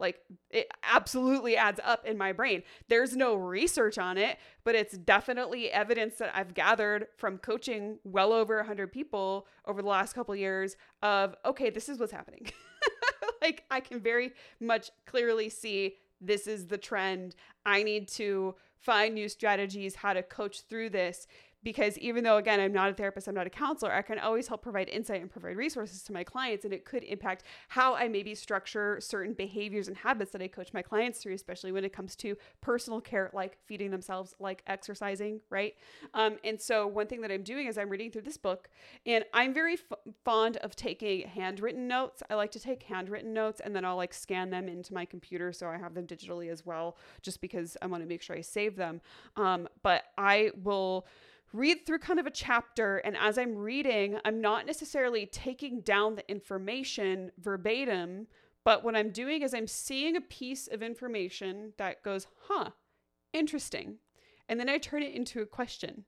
Like 0.00 0.20
it 0.50 0.70
absolutely 0.84 1.56
adds 1.56 1.80
up 1.84 2.06
in 2.06 2.16
my 2.16 2.32
brain. 2.32 2.62
There's 2.88 3.16
no 3.16 3.34
research 3.34 3.98
on 3.98 4.16
it, 4.16 4.38
but 4.62 4.76
it's 4.76 4.96
definitely 4.96 5.72
evidence 5.72 6.18
that 6.18 6.30
I've 6.32 6.54
gathered 6.54 7.08
from 7.16 7.38
coaching 7.38 7.98
well 8.04 8.32
over 8.32 8.58
100 8.58 8.92
people 8.92 9.48
over 9.66 9.82
the 9.82 9.88
last 9.88 10.12
couple 10.12 10.34
of 10.34 10.38
years 10.38 10.76
of 11.02 11.34
okay, 11.44 11.70
this 11.70 11.88
is 11.88 11.98
what's 11.98 12.12
happening. 12.12 12.48
like 13.42 13.64
I 13.70 13.80
can 13.80 14.00
very 14.00 14.32
much 14.60 14.90
clearly 15.06 15.48
see 15.48 15.96
this 16.20 16.46
is 16.46 16.66
the 16.66 16.78
trend. 16.78 17.34
I 17.64 17.82
need 17.82 18.08
to 18.08 18.54
find 18.80 19.14
new 19.14 19.28
strategies, 19.28 19.96
how 19.96 20.12
to 20.12 20.22
coach 20.22 20.62
through 20.68 20.90
this 20.90 21.26
because 21.68 21.98
even 21.98 22.24
though 22.24 22.38
again 22.38 22.60
i'm 22.60 22.72
not 22.72 22.88
a 22.88 22.94
therapist 22.94 23.28
i'm 23.28 23.34
not 23.34 23.46
a 23.46 23.50
counselor 23.50 23.92
i 23.92 24.00
can 24.00 24.18
always 24.18 24.48
help 24.48 24.62
provide 24.62 24.88
insight 24.88 25.20
and 25.20 25.30
provide 25.30 25.54
resources 25.54 26.02
to 26.02 26.14
my 26.14 26.24
clients 26.24 26.64
and 26.64 26.72
it 26.72 26.86
could 26.86 27.04
impact 27.04 27.42
how 27.68 27.94
i 27.94 28.08
maybe 28.08 28.34
structure 28.34 28.96
certain 29.02 29.34
behaviors 29.34 29.86
and 29.86 29.98
habits 29.98 30.30
that 30.30 30.40
i 30.40 30.48
coach 30.48 30.72
my 30.72 30.80
clients 30.80 31.18
through 31.18 31.34
especially 31.34 31.70
when 31.70 31.84
it 31.84 31.92
comes 31.92 32.16
to 32.16 32.34
personal 32.62 33.02
care 33.02 33.30
like 33.34 33.58
feeding 33.66 33.90
themselves 33.90 34.34
like 34.40 34.62
exercising 34.66 35.40
right? 35.50 35.74
Um, 36.14 36.38
and 36.42 36.58
so 36.58 36.86
one 36.86 37.06
thing 37.06 37.20
that 37.20 37.30
i'm 37.30 37.42
doing 37.42 37.66
is 37.66 37.76
i'm 37.76 37.90
reading 37.90 38.10
through 38.10 38.22
this 38.22 38.38
book 38.38 38.70
and 39.04 39.26
i'm 39.34 39.52
very 39.52 39.74
f- 39.74 39.98
fond 40.24 40.56
of 40.58 40.74
taking 40.74 41.28
handwritten 41.28 41.86
notes. 41.86 42.22
I 42.30 42.34
like 42.36 42.52
to 42.52 42.60
take 42.60 42.82
handwritten 42.84 43.34
notes 43.34 43.60
and 43.62 43.76
then 43.76 43.84
i'll 43.84 43.96
like 43.96 44.14
scan 44.14 44.48
them 44.48 44.68
into 44.68 44.94
my 44.94 45.04
computer 45.04 45.52
so 45.52 45.68
i 45.68 45.76
have 45.76 45.92
them 45.92 46.06
digitally 46.06 46.50
as 46.50 46.64
well 46.64 46.96
just 47.20 47.42
because 47.42 47.76
i 47.82 47.86
want 47.86 48.02
to 48.02 48.08
make 48.08 48.22
sure 48.22 48.34
i 48.34 48.40
save 48.40 48.74
them. 48.76 49.02
Um, 49.36 49.68
but 49.82 50.04
i 50.16 50.50
will 50.62 51.06
read 51.52 51.86
through 51.86 51.98
kind 51.98 52.20
of 52.20 52.26
a 52.26 52.30
chapter. 52.30 52.98
And 52.98 53.16
as 53.16 53.38
I'm 53.38 53.56
reading, 53.56 54.18
I'm 54.24 54.40
not 54.40 54.66
necessarily 54.66 55.26
taking 55.26 55.80
down 55.80 56.14
the 56.14 56.30
information 56.30 57.32
verbatim, 57.38 58.26
but 58.64 58.84
what 58.84 58.96
I'm 58.96 59.10
doing 59.10 59.42
is 59.42 59.54
I'm 59.54 59.66
seeing 59.66 60.16
a 60.16 60.20
piece 60.20 60.68
of 60.68 60.82
information 60.82 61.72
that 61.78 62.02
goes, 62.02 62.26
huh, 62.48 62.70
interesting. 63.32 63.96
And 64.48 64.58
then 64.58 64.68
I 64.68 64.78
turn 64.78 65.02
it 65.02 65.14
into 65.14 65.40
a 65.40 65.46
question 65.46 66.04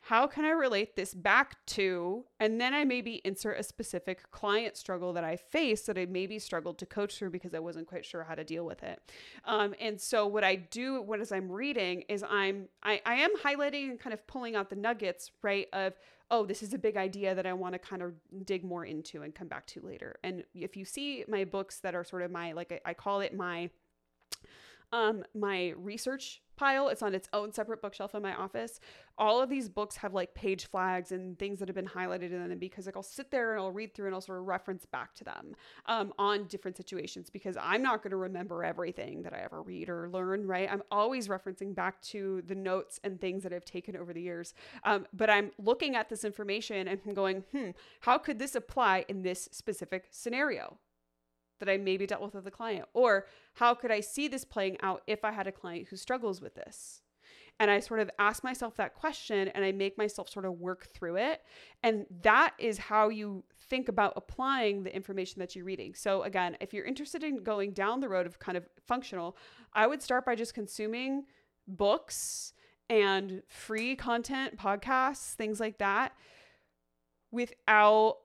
how 0.00 0.26
can 0.26 0.44
I 0.44 0.50
relate 0.50 0.96
this 0.96 1.12
back 1.12 1.64
to, 1.66 2.24
and 2.40 2.60
then 2.60 2.72
I 2.72 2.84
maybe 2.84 3.20
insert 3.24 3.58
a 3.58 3.62
specific 3.62 4.30
client 4.30 4.76
struggle 4.76 5.12
that 5.12 5.24
I 5.24 5.36
faced 5.36 5.86
that 5.86 5.98
I 5.98 6.06
maybe 6.06 6.38
struggled 6.38 6.78
to 6.78 6.86
coach 6.86 7.18
through 7.18 7.30
because 7.30 7.52
I 7.52 7.58
wasn't 7.58 7.86
quite 7.86 8.04
sure 8.04 8.24
how 8.24 8.34
to 8.34 8.44
deal 8.44 8.64
with 8.64 8.82
it. 8.82 9.02
Um, 9.44 9.74
and 9.80 10.00
so 10.00 10.26
what 10.26 10.44
I 10.44 10.56
do 10.56 11.02
when 11.02 11.20
as 11.20 11.32
I'm 11.32 11.50
reading 11.50 12.04
is 12.08 12.24
I'm 12.28 12.68
I, 12.82 13.00
I 13.04 13.16
am 13.16 13.30
highlighting 13.36 13.90
and 13.90 14.00
kind 14.00 14.14
of 14.14 14.26
pulling 14.26 14.56
out 14.56 14.70
the 14.70 14.76
nuggets, 14.76 15.30
right? 15.42 15.68
Of 15.72 15.94
oh, 16.30 16.44
this 16.44 16.62
is 16.62 16.74
a 16.74 16.78
big 16.78 16.96
idea 16.96 17.34
that 17.34 17.46
I 17.46 17.52
want 17.54 17.72
to 17.74 17.78
kind 17.78 18.02
of 18.02 18.12
dig 18.44 18.64
more 18.64 18.84
into 18.84 19.22
and 19.22 19.34
come 19.34 19.48
back 19.48 19.66
to 19.68 19.80
later. 19.80 20.16
And 20.22 20.44
if 20.54 20.76
you 20.76 20.84
see 20.84 21.24
my 21.26 21.44
books 21.44 21.80
that 21.80 21.94
are 21.94 22.04
sort 22.04 22.22
of 22.22 22.30
my 22.30 22.52
like 22.52 22.80
I 22.84 22.94
call 22.94 23.20
it 23.20 23.34
my 23.34 23.70
um 24.92 25.24
my 25.34 25.74
research 25.76 26.42
pile. 26.58 26.88
It's 26.88 27.02
on 27.02 27.14
its 27.14 27.28
own 27.32 27.52
separate 27.52 27.80
bookshelf 27.80 28.14
in 28.14 28.22
my 28.22 28.34
office. 28.34 28.80
All 29.16 29.40
of 29.40 29.48
these 29.48 29.68
books 29.68 29.96
have 29.96 30.12
like 30.12 30.34
page 30.34 30.66
flags 30.66 31.12
and 31.12 31.38
things 31.38 31.60
that 31.60 31.68
have 31.68 31.74
been 31.74 31.86
highlighted 31.86 32.32
in 32.32 32.48
them 32.48 32.58
because 32.58 32.86
like 32.86 32.96
I'll 32.96 33.02
sit 33.02 33.30
there 33.30 33.52
and 33.52 33.60
I'll 33.60 33.72
read 33.72 33.94
through 33.94 34.06
and 34.06 34.14
I'll 34.14 34.20
sort 34.20 34.38
of 34.38 34.46
reference 34.46 34.84
back 34.84 35.14
to 35.14 35.24
them 35.24 35.54
um, 35.86 36.12
on 36.18 36.44
different 36.46 36.76
situations 36.76 37.30
because 37.30 37.56
I'm 37.60 37.82
not 37.82 38.02
going 38.02 38.10
to 38.10 38.16
remember 38.16 38.64
everything 38.64 39.22
that 39.22 39.32
I 39.32 39.38
ever 39.38 39.62
read 39.62 39.88
or 39.88 40.10
learn, 40.10 40.46
right? 40.46 40.68
I'm 40.70 40.82
always 40.90 41.28
referencing 41.28 41.74
back 41.74 42.02
to 42.02 42.42
the 42.46 42.54
notes 42.54 43.00
and 43.04 43.20
things 43.20 43.44
that 43.44 43.52
I've 43.52 43.64
taken 43.64 43.96
over 43.96 44.12
the 44.12 44.20
years. 44.20 44.52
Um, 44.84 45.06
but 45.12 45.30
I'm 45.30 45.52
looking 45.58 45.96
at 45.96 46.08
this 46.08 46.24
information 46.24 46.88
and 46.88 47.00
I'm 47.06 47.14
going, 47.14 47.44
hmm, 47.52 47.70
how 48.00 48.18
could 48.18 48.38
this 48.38 48.54
apply 48.54 49.04
in 49.08 49.22
this 49.22 49.48
specific 49.52 50.06
scenario? 50.10 50.76
That 51.60 51.68
I 51.68 51.76
maybe 51.76 52.06
dealt 52.06 52.22
with 52.22 52.34
with 52.34 52.46
a 52.46 52.50
client? 52.50 52.86
Or 52.94 53.26
how 53.54 53.74
could 53.74 53.90
I 53.90 54.00
see 54.00 54.28
this 54.28 54.44
playing 54.44 54.78
out 54.82 55.02
if 55.06 55.24
I 55.24 55.32
had 55.32 55.46
a 55.46 55.52
client 55.52 55.88
who 55.88 55.96
struggles 55.96 56.40
with 56.40 56.54
this? 56.54 57.02
And 57.60 57.70
I 57.70 57.80
sort 57.80 57.98
of 57.98 58.10
ask 58.18 58.44
myself 58.44 58.76
that 58.76 58.94
question 58.94 59.48
and 59.48 59.64
I 59.64 59.72
make 59.72 59.98
myself 59.98 60.28
sort 60.28 60.44
of 60.44 60.60
work 60.60 60.86
through 60.86 61.16
it. 61.16 61.42
And 61.82 62.06
that 62.22 62.54
is 62.58 62.78
how 62.78 63.08
you 63.08 63.42
think 63.68 63.88
about 63.88 64.12
applying 64.16 64.84
the 64.84 64.94
information 64.94 65.40
that 65.40 65.56
you're 65.56 65.64
reading. 65.64 65.94
So, 65.94 66.22
again, 66.22 66.56
if 66.60 66.72
you're 66.72 66.84
interested 66.84 67.24
in 67.24 67.42
going 67.42 67.72
down 67.72 68.00
the 68.00 68.08
road 68.08 68.26
of 68.26 68.38
kind 68.38 68.56
of 68.56 68.68
functional, 68.86 69.36
I 69.72 69.86
would 69.88 70.02
start 70.02 70.24
by 70.24 70.36
just 70.36 70.54
consuming 70.54 71.24
books 71.66 72.52
and 72.88 73.42
free 73.48 73.96
content, 73.96 74.56
podcasts, 74.56 75.34
things 75.34 75.58
like 75.58 75.78
that, 75.78 76.12
without 77.30 78.18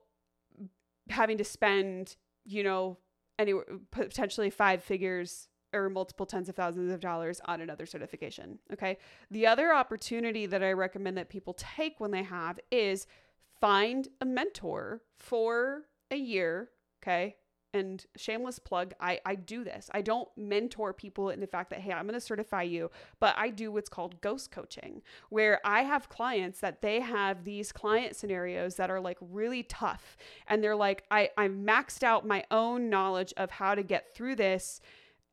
having 1.10 1.38
to 1.38 1.44
spend, 1.44 2.16
you 2.44 2.62
know, 2.62 2.98
anywhere 3.38 3.64
potentially 3.90 4.50
five 4.50 4.82
figures 4.82 5.48
or 5.72 5.90
multiple 5.90 6.26
tens 6.26 6.48
of 6.48 6.54
thousands 6.54 6.92
of 6.92 7.00
dollars 7.00 7.40
on 7.46 7.60
another 7.60 7.86
certification. 7.86 8.58
Okay. 8.72 8.98
The 9.30 9.46
other 9.46 9.74
opportunity 9.74 10.46
that 10.46 10.62
I 10.62 10.72
recommend 10.72 11.18
that 11.18 11.28
people 11.28 11.54
take 11.54 11.98
when 11.98 12.12
they 12.12 12.22
have 12.22 12.60
is 12.70 13.06
find 13.60 14.08
a 14.20 14.24
mentor 14.24 15.02
for 15.18 15.82
a 16.10 16.16
year. 16.16 16.70
Okay 17.02 17.36
and 17.74 18.06
shameless 18.16 18.58
plug 18.58 18.94
I, 19.00 19.20
I 19.26 19.34
do 19.34 19.64
this 19.64 19.90
i 19.92 20.00
don't 20.00 20.28
mentor 20.36 20.92
people 20.92 21.30
in 21.30 21.40
the 21.40 21.46
fact 21.46 21.70
that 21.70 21.80
hey 21.80 21.92
i'm 21.92 22.06
going 22.06 22.14
to 22.14 22.20
certify 22.20 22.62
you 22.62 22.90
but 23.20 23.34
i 23.36 23.50
do 23.50 23.72
what's 23.72 23.88
called 23.88 24.20
ghost 24.20 24.50
coaching 24.50 25.02
where 25.28 25.60
i 25.64 25.82
have 25.82 26.08
clients 26.08 26.60
that 26.60 26.80
they 26.80 27.00
have 27.00 27.44
these 27.44 27.72
client 27.72 28.16
scenarios 28.16 28.76
that 28.76 28.90
are 28.90 29.00
like 29.00 29.18
really 29.20 29.64
tough 29.64 30.16
and 30.46 30.62
they're 30.62 30.76
like 30.76 31.04
i 31.10 31.28
i 31.36 31.48
maxed 31.48 32.02
out 32.02 32.26
my 32.26 32.44
own 32.50 32.88
knowledge 32.88 33.34
of 33.36 33.50
how 33.50 33.74
to 33.74 33.82
get 33.82 34.14
through 34.14 34.36
this 34.36 34.80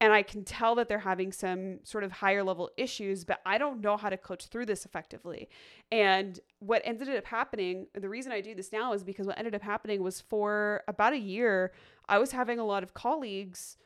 and 0.01 0.11
I 0.11 0.23
can 0.23 0.43
tell 0.43 0.73
that 0.75 0.89
they're 0.89 0.97
having 0.97 1.31
some 1.31 1.77
sort 1.83 2.03
of 2.03 2.11
higher 2.11 2.43
level 2.43 2.71
issues, 2.75 3.23
but 3.23 3.39
I 3.45 3.59
don't 3.59 3.81
know 3.81 3.97
how 3.97 4.09
to 4.09 4.17
coach 4.17 4.47
through 4.47 4.65
this 4.65 4.83
effectively. 4.83 5.47
And 5.91 6.39
what 6.57 6.81
ended 6.83 7.07
up 7.15 7.25
happening, 7.25 7.85
the 7.93 8.09
reason 8.09 8.31
I 8.31 8.41
do 8.41 8.55
this 8.55 8.71
now 8.71 8.93
is 8.93 9.03
because 9.03 9.27
what 9.27 9.37
ended 9.37 9.53
up 9.53 9.61
happening 9.61 10.01
was 10.01 10.19
for 10.19 10.81
about 10.87 11.13
a 11.13 11.19
year, 11.19 11.71
I 12.07 12.17
was 12.17 12.31
having 12.31 12.59
a 12.59 12.65
lot 12.65 12.83
of 12.83 12.93
colleagues 12.93 13.77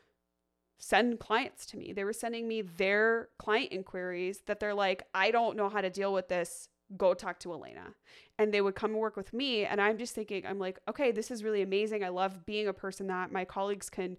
send 0.78 1.18
clients 1.18 1.66
to 1.66 1.76
me. 1.76 1.92
They 1.92 2.04
were 2.04 2.12
sending 2.12 2.46
me 2.46 2.62
their 2.62 3.28
client 3.38 3.72
inquiries 3.72 4.40
that 4.46 4.60
they're 4.60 4.74
like, 4.74 5.04
I 5.14 5.30
don't 5.30 5.56
know 5.56 5.68
how 5.68 5.80
to 5.80 5.90
deal 5.90 6.12
with 6.12 6.28
this. 6.28 6.68
Go 6.96 7.14
talk 7.14 7.40
to 7.40 7.52
Elena. 7.52 7.94
And 8.38 8.52
they 8.52 8.60
would 8.60 8.74
come 8.74 8.92
and 8.92 9.00
work 9.00 9.16
with 9.16 9.32
me. 9.32 9.64
And 9.64 9.80
I'm 9.80 9.98
just 9.98 10.14
thinking, 10.14 10.46
I'm 10.46 10.58
like, 10.58 10.78
okay, 10.88 11.12
this 11.12 11.30
is 11.30 11.42
really 11.42 11.62
amazing. 11.62 12.04
I 12.04 12.10
love 12.10 12.44
being 12.46 12.68
a 12.68 12.72
person 12.72 13.06
that 13.08 13.32
my 13.32 13.44
colleagues 13.44 13.88
can 13.90 14.18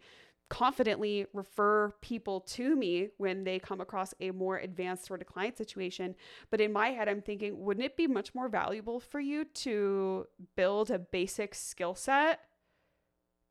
confidently 0.50 1.26
refer 1.34 1.92
people 2.02 2.40
to 2.40 2.76
me 2.76 3.10
when 3.18 3.44
they 3.44 3.60
come 3.60 3.82
across 3.82 4.14
a 4.22 4.32
more 4.32 4.58
advanced 4.58 5.06
sort 5.06 5.22
of 5.22 5.28
client 5.28 5.58
situation. 5.58 6.16
But 6.50 6.62
in 6.62 6.72
my 6.72 6.90
head, 6.90 7.10
I'm 7.10 7.22
thinking, 7.22 7.60
wouldn't 7.64 7.86
it 7.86 7.98
be 7.98 8.08
much 8.08 8.34
more 8.34 8.48
valuable 8.48 9.00
for 9.00 9.20
you 9.20 9.44
to 9.44 10.26
build 10.56 10.90
a 10.90 11.00
basic 11.00 11.54
skill 11.54 11.96
set 11.96 12.40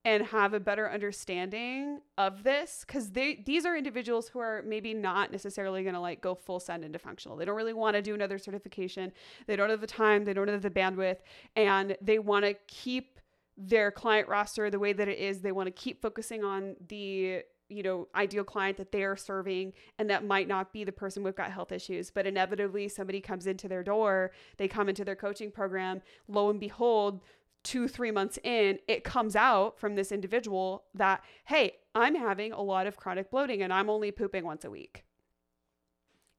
and 0.06 0.24
have 0.26 0.54
a 0.54 0.60
better 0.60 0.88
understanding 0.88 2.00
of 2.16 2.44
this 2.44 2.84
because 2.86 3.10
they 3.10 3.42
these 3.44 3.66
are 3.66 3.76
individuals 3.76 4.28
who 4.28 4.38
are 4.38 4.62
maybe 4.64 4.94
not 4.94 5.32
necessarily 5.32 5.82
going 5.82 5.96
to 5.96 6.00
like 6.00 6.20
go 6.20 6.32
full 6.32 6.60
send 6.60 6.84
into 6.84 6.96
functional. 6.96 7.36
They 7.36 7.44
don't 7.44 7.56
really 7.56 7.72
want 7.72 7.96
to 7.96 8.02
do 8.02 8.14
another 8.14 8.38
certification. 8.38 9.12
They 9.48 9.56
don't 9.56 9.68
have 9.68 9.80
the 9.80 9.86
time. 9.88 10.24
They 10.24 10.32
don't 10.32 10.46
have 10.46 10.62
the 10.62 10.70
bandwidth. 10.70 11.16
And 11.56 11.96
they 12.00 12.20
want 12.20 12.44
to 12.44 12.54
keep 12.68 13.18
their 13.58 13.90
client 13.90 14.28
roster 14.28 14.70
the 14.70 14.78
way 14.78 14.92
that 14.92 15.08
it 15.08 15.18
is. 15.18 15.40
They 15.40 15.50
want 15.50 15.66
to 15.66 15.72
keep 15.72 16.00
focusing 16.00 16.44
on 16.44 16.76
the 16.86 17.42
you 17.68 17.82
know 17.82 18.06
ideal 18.14 18.44
client 18.44 18.76
that 18.76 18.92
they 18.92 19.02
are 19.02 19.16
serving 19.16 19.72
and 19.98 20.08
that 20.08 20.24
might 20.24 20.46
not 20.46 20.72
be 20.72 20.84
the 20.84 20.92
person 20.92 21.24
with 21.24 21.34
got 21.34 21.50
health 21.50 21.72
issues. 21.72 22.12
But 22.12 22.28
inevitably 22.28 22.86
somebody 22.90 23.20
comes 23.20 23.48
into 23.48 23.66
their 23.66 23.82
door. 23.82 24.30
They 24.56 24.68
come 24.68 24.88
into 24.88 25.04
their 25.04 25.16
coaching 25.16 25.50
program. 25.50 26.00
Lo 26.28 26.48
and 26.48 26.60
behold 26.60 27.22
two, 27.66 27.88
three 27.88 28.12
months 28.12 28.38
in, 28.44 28.78
it 28.86 29.02
comes 29.02 29.34
out 29.34 29.76
from 29.76 29.96
this 29.96 30.12
individual 30.12 30.84
that, 30.94 31.24
hey, 31.46 31.72
I'm 31.96 32.14
having 32.14 32.52
a 32.52 32.62
lot 32.62 32.86
of 32.86 32.96
chronic 32.96 33.28
bloating 33.28 33.60
and 33.60 33.72
I'm 33.72 33.90
only 33.90 34.12
pooping 34.12 34.44
once 34.44 34.64
a 34.64 34.70
week. 34.70 35.04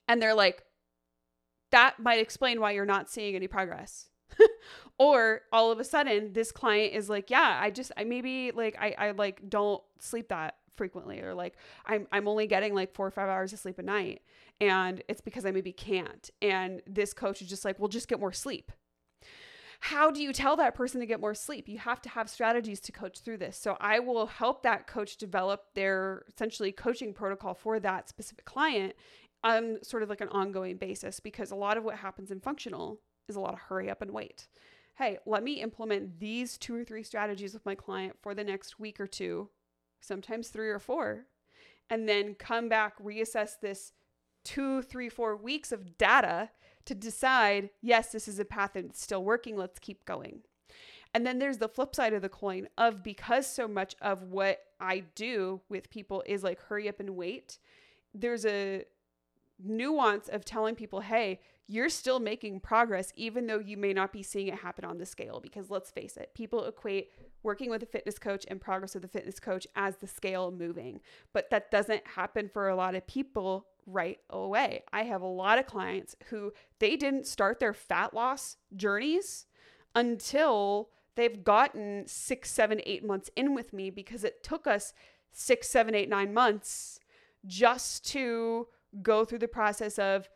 And 0.07 0.21
they're 0.21 0.33
like, 0.33 0.63
that 1.71 1.99
might 1.99 2.19
explain 2.19 2.61
why 2.61 2.71
you're 2.71 2.85
not 2.85 3.09
seeing 3.09 3.35
any 3.35 3.47
progress. 3.47 4.09
or 4.97 5.41
all 5.51 5.69
of 5.69 5.81
a 5.81 5.83
sudden, 5.83 6.31
this 6.31 6.53
client 6.53 6.93
is 6.93 7.09
like, 7.09 7.29
yeah, 7.29 7.59
I 7.61 7.71
just, 7.71 7.91
I 7.97 8.05
maybe 8.05 8.51
like, 8.51 8.77
I, 8.79 8.95
I 8.97 9.11
like 9.11 9.49
don't 9.49 9.83
sleep 9.99 10.29
that 10.29 10.55
frequently 10.77 11.21
or 11.21 11.33
like 11.33 11.55
I'm 11.87 12.07
I'm 12.11 12.27
only 12.27 12.45
getting 12.45 12.75
like 12.75 12.93
4 12.93 13.07
or 13.07 13.09
5 13.09 13.27
hours 13.27 13.51
of 13.51 13.57
sleep 13.57 13.79
a 13.79 13.81
night 13.81 14.21
and 14.61 15.01
it's 15.09 15.21
because 15.21 15.43
I 15.43 15.49
maybe 15.49 15.71
can't 15.71 16.29
and 16.39 16.83
this 16.85 17.13
coach 17.13 17.41
is 17.41 17.49
just 17.49 17.65
like 17.65 17.79
well 17.79 17.87
just 17.87 18.07
get 18.07 18.19
more 18.19 18.31
sleep 18.31 18.71
how 19.79 20.11
do 20.11 20.21
you 20.21 20.33
tell 20.33 20.55
that 20.55 20.75
person 20.75 20.99
to 20.99 21.05
get 21.05 21.19
more 21.19 21.33
sleep? 21.33 21.67
You 21.67 21.77
have 21.79 22.01
to 22.01 22.09
have 22.09 22.29
strategies 22.29 22.79
to 22.81 22.91
coach 22.91 23.19
through 23.19 23.37
this. 23.37 23.57
So 23.57 23.77
I 23.79 23.99
will 23.99 24.25
help 24.25 24.63
that 24.63 24.87
coach 24.87 25.17
develop 25.17 25.65
their 25.75 26.23
essentially 26.27 26.71
coaching 26.71 27.13
protocol 27.13 27.53
for 27.53 27.79
that 27.79 28.09
specific 28.09 28.45
client 28.45 28.93
on 29.43 29.77
sort 29.83 30.03
of 30.03 30.09
like 30.09 30.21
an 30.21 30.29
ongoing 30.29 30.77
basis 30.77 31.19
because 31.19 31.51
a 31.51 31.55
lot 31.55 31.77
of 31.77 31.83
what 31.83 31.95
happens 31.95 32.31
in 32.31 32.39
functional 32.39 32.99
is 33.29 33.35
a 33.35 33.39
lot 33.39 33.53
of 33.53 33.59
hurry 33.59 33.89
up 33.89 34.01
and 34.01 34.11
wait. 34.11 34.47
Hey, 34.95 35.19
let 35.27 35.43
me 35.43 35.61
implement 35.61 36.19
these 36.19 36.57
two 36.57 36.75
or 36.75 36.83
three 36.83 37.03
strategies 37.03 37.53
with 37.53 37.65
my 37.65 37.75
client 37.75 38.15
for 38.21 38.33
the 38.33 38.43
next 38.43 38.79
week 38.79 38.99
or 38.99 39.05
two, 39.05 39.49
sometimes 40.01 40.47
three 40.47 40.69
or 40.69 40.79
four, 40.79 41.27
and 41.89 42.09
then 42.09 42.33
come 42.33 42.67
back, 42.67 42.97
reassess 42.97 43.59
this 43.61 43.93
two, 44.43 44.81
three, 44.81 45.09
four 45.09 45.35
weeks 45.35 45.71
of 45.71 45.97
data 45.97 46.49
to 46.87 46.95
decide, 46.95 47.69
yes, 47.81 48.11
this 48.11 48.27
is 48.27 48.39
a 48.39 48.45
path 48.45 48.75
and 48.75 48.89
it's 48.89 49.01
still 49.01 49.23
working, 49.23 49.55
let's 49.55 49.79
keep 49.79 50.05
going. 50.05 50.41
And 51.13 51.25
then 51.25 51.39
there's 51.39 51.57
the 51.57 51.69
flip 51.69 51.95
side 51.95 52.13
of 52.13 52.21
the 52.21 52.29
coin 52.29 52.67
of 52.77 53.03
because 53.03 53.47
so 53.47 53.67
much 53.67 53.95
of 54.01 54.23
what 54.23 54.59
I 54.79 55.03
do 55.15 55.61
with 55.69 55.89
people 55.89 56.23
is 56.25 56.43
like 56.43 56.59
hurry 56.61 56.89
up 56.89 56.99
and 56.99 57.15
wait, 57.15 57.59
there's 58.13 58.45
a 58.45 58.85
nuance 59.63 60.27
of 60.29 60.45
telling 60.45 60.75
people, 60.75 61.01
hey, 61.01 61.39
you're 61.67 61.89
still 61.89 62.19
making 62.19 62.59
progress, 62.61 63.11
even 63.15 63.47
though 63.47 63.59
you 63.59 63.75
may 63.75 63.91
not 63.93 64.13
be 64.13 64.23
seeing 64.23 64.47
it 64.47 64.55
happen 64.55 64.85
on 64.85 64.97
the 64.97 65.05
scale. 65.05 65.39
Because 65.41 65.69
let's 65.69 65.91
face 65.91 66.15
it, 66.15 66.31
people 66.33 66.65
equate 66.65 67.11
working 67.43 67.69
with 67.69 67.83
a 67.83 67.87
fitness 67.87 68.17
coach 68.17 68.45
and 68.49 68.61
progress 68.61 68.93
with 68.93 69.03
a 69.03 69.09
fitness 69.09 69.39
coach 69.39 69.67
as 69.75 69.97
the 69.97 70.07
scale 70.07 70.51
moving. 70.51 71.01
But 71.33 71.49
that 71.49 71.69
doesn't 71.71 72.05
happen 72.07 72.49
for 72.51 72.69
a 72.69 72.75
lot 72.75 72.95
of 72.95 73.05
people 73.07 73.67
right 73.87 74.19
away. 74.29 74.83
I 74.91 75.03
have 75.03 75.21
a 75.21 75.27
lot 75.27 75.57
of 75.57 75.65
clients 75.65 76.15
who 76.29 76.51
they 76.79 76.95
didn't 76.95 77.25
start 77.25 77.59
their 77.59 77.73
fat 77.73 78.13
loss 78.13 78.57
journeys 78.75 79.47
until 79.95 80.89
they've 81.15 81.43
gotten 81.43 82.03
six, 82.05 82.51
seven, 82.51 82.81
eight 82.85 83.03
months 83.03 83.31
in 83.35 83.55
with 83.55 83.73
me 83.73 83.89
because 83.89 84.23
it 84.23 84.43
took 84.43 84.67
us 84.67 84.93
six, 85.31 85.69
seven, 85.69 85.95
eight, 85.95 86.09
nine 86.09 86.33
months 86.33 86.99
just 87.45 88.05
to 88.11 88.67
go 89.01 89.23
through 89.23 89.39
the 89.39 89.47
process 89.47 89.97
of 89.97 90.27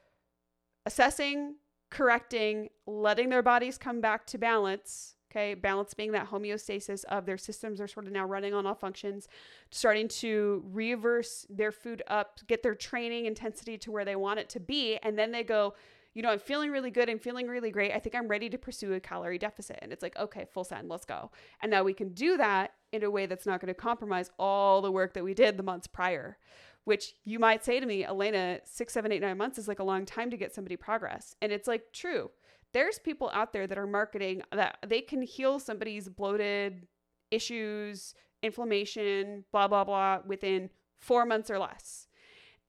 assessing, 0.85 1.55
correcting, 1.89 2.69
letting 2.87 3.29
their 3.29 3.43
bodies 3.43 3.77
come 3.77 4.01
back 4.01 4.25
to 4.27 4.37
balance, 4.37 5.15
Okay, 5.31 5.53
balance 5.53 5.93
being 5.93 6.11
that 6.11 6.29
homeostasis 6.29 7.05
of 7.05 7.25
their 7.25 7.37
systems 7.37 7.79
are 7.79 7.87
sort 7.87 8.05
of 8.05 8.11
now 8.11 8.25
running 8.25 8.53
on 8.53 8.65
all 8.65 8.75
functions, 8.75 9.29
starting 9.69 10.09
to 10.09 10.61
reverse 10.73 11.45
their 11.49 11.71
food 11.71 12.03
up, 12.07 12.39
get 12.47 12.63
their 12.63 12.75
training 12.75 13.27
intensity 13.27 13.77
to 13.77 13.91
where 13.91 14.03
they 14.03 14.17
want 14.17 14.39
it 14.39 14.49
to 14.49 14.59
be. 14.59 14.97
And 15.03 15.17
then 15.17 15.31
they 15.31 15.43
go, 15.43 15.73
you 16.13 16.21
know, 16.21 16.29
I'm 16.29 16.39
feeling 16.39 16.69
really 16.69 16.91
good. 16.91 17.09
I'm 17.09 17.17
feeling 17.17 17.47
really 17.47 17.71
great. 17.71 17.93
I 17.93 17.99
think 17.99 18.13
I'm 18.13 18.27
ready 18.27 18.49
to 18.49 18.57
pursue 18.57 18.91
a 18.91 18.99
calorie 18.99 19.37
deficit. 19.37 19.79
And 19.81 19.93
it's 19.93 20.03
like, 20.03 20.17
okay, 20.19 20.45
full 20.51 20.65
send, 20.65 20.89
let's 20.89 21.05
go. 21.05 21.31
And 21.61 21.71
now 21.71 21.83
we 21.83 21.93
can 21.93 22.09
do 22.09 22.35
that 22.35 22.73
in 22.91 23.03
a 23.03 23.09
way 23.09 23.25
that's 23.25 23.45
not 23.45 23.61
going 23.61 23.73
to 23.73 23.73
compromise 23.73 24.29
all 24.37 24.81
the 24.81 24.91
work 24.91 25.13
that 25.13 25.23
we 25.23 25.33
did 25.33 25.55
the 25.55 25.63
months 25.63 25.87
prior. 25.87 26.37
Which 26.83 27.13
you 27.23 27.39
might 27.39 27.63
say 27.63 27.79
to 27.79 27.85
me, 27.85 28.03
Elena, 28.03 28.59
six, 28.65 28.91
seven, 28.91 29.13
eight, 29.13 29.21
nine 29.21 29.37
months 29.37 29.57
is 29.57 29.69
like 29.69 29.79
a 29.79 29.83
long 29.83 30.05
time 30.05 30.29
to 30.31 30.35
get 30.35 30.53
somebody 30.53 30.75
progress. 30.75 31.35
And 31.41 31.53
it's 31.53 31.67
like, 31.69 31.93
true 31.93 32.31
there's 32.73 32.99
people 32.99 33.29
out 33.33 33.53
there 33.53 33.67
that 33.67 33.77
are 33.77 33.87
marketing 33.87 34.41
that 34.51 34.77
they 34.85 35.01
can 35.01 35.21
heal 35.21 35.59
somebody's 35.59 36.07
bloated 36.09 36.87
issues, 37.29 38.13
inflammation, 38.41 39.45
blah, 39.51 39.67
blah, 39.67 39.83
blah 39.83 40.19
within 40.25 40.69
four 40.99 41.25
months 41.25 41.49
or 41.49 41.59
less. 41.59 42.07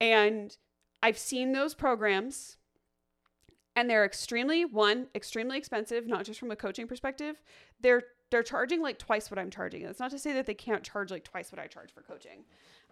And 0.00 0.56
I've 1.02 1.18
seen 1.18 1.52
those 1.52 1.74
programs 1.74 2.56
and 3.74 3.88
they're 3.88 4.04
extremely 4.04 4.64
one 4.64 5.06
extremely 5.14 5.56
expensive 5.56 6.06
not 6.06 6.24
just 6.24 6.38
from 6.38 6.50
a 6.50 6.56
coaching 6.56 6.86
perspective. 6.86 7.40
They're 7.80 8.02
they're 8.30 8.42
charging 8.42 8.80
like 8.80 8.98
twice 8.98 9.30
what 9.30 9.38
i'm 9.38 9.50
charging. 9.50 9.82
It's 9.82 10.00
not 10.00 10.10
to 10.10 10.18
say 10.18 10.32
that 10.32 10.46
they 10.46 10.54
can't 10.54 10.82
charge 10.82 11.10
like 11.10 11.24
twice 11.24 11.52
what 11.52 11.58
i 11.58 11.66
charge 11.66 11.92
for 11.92 12.02
coaching 12.02 12.44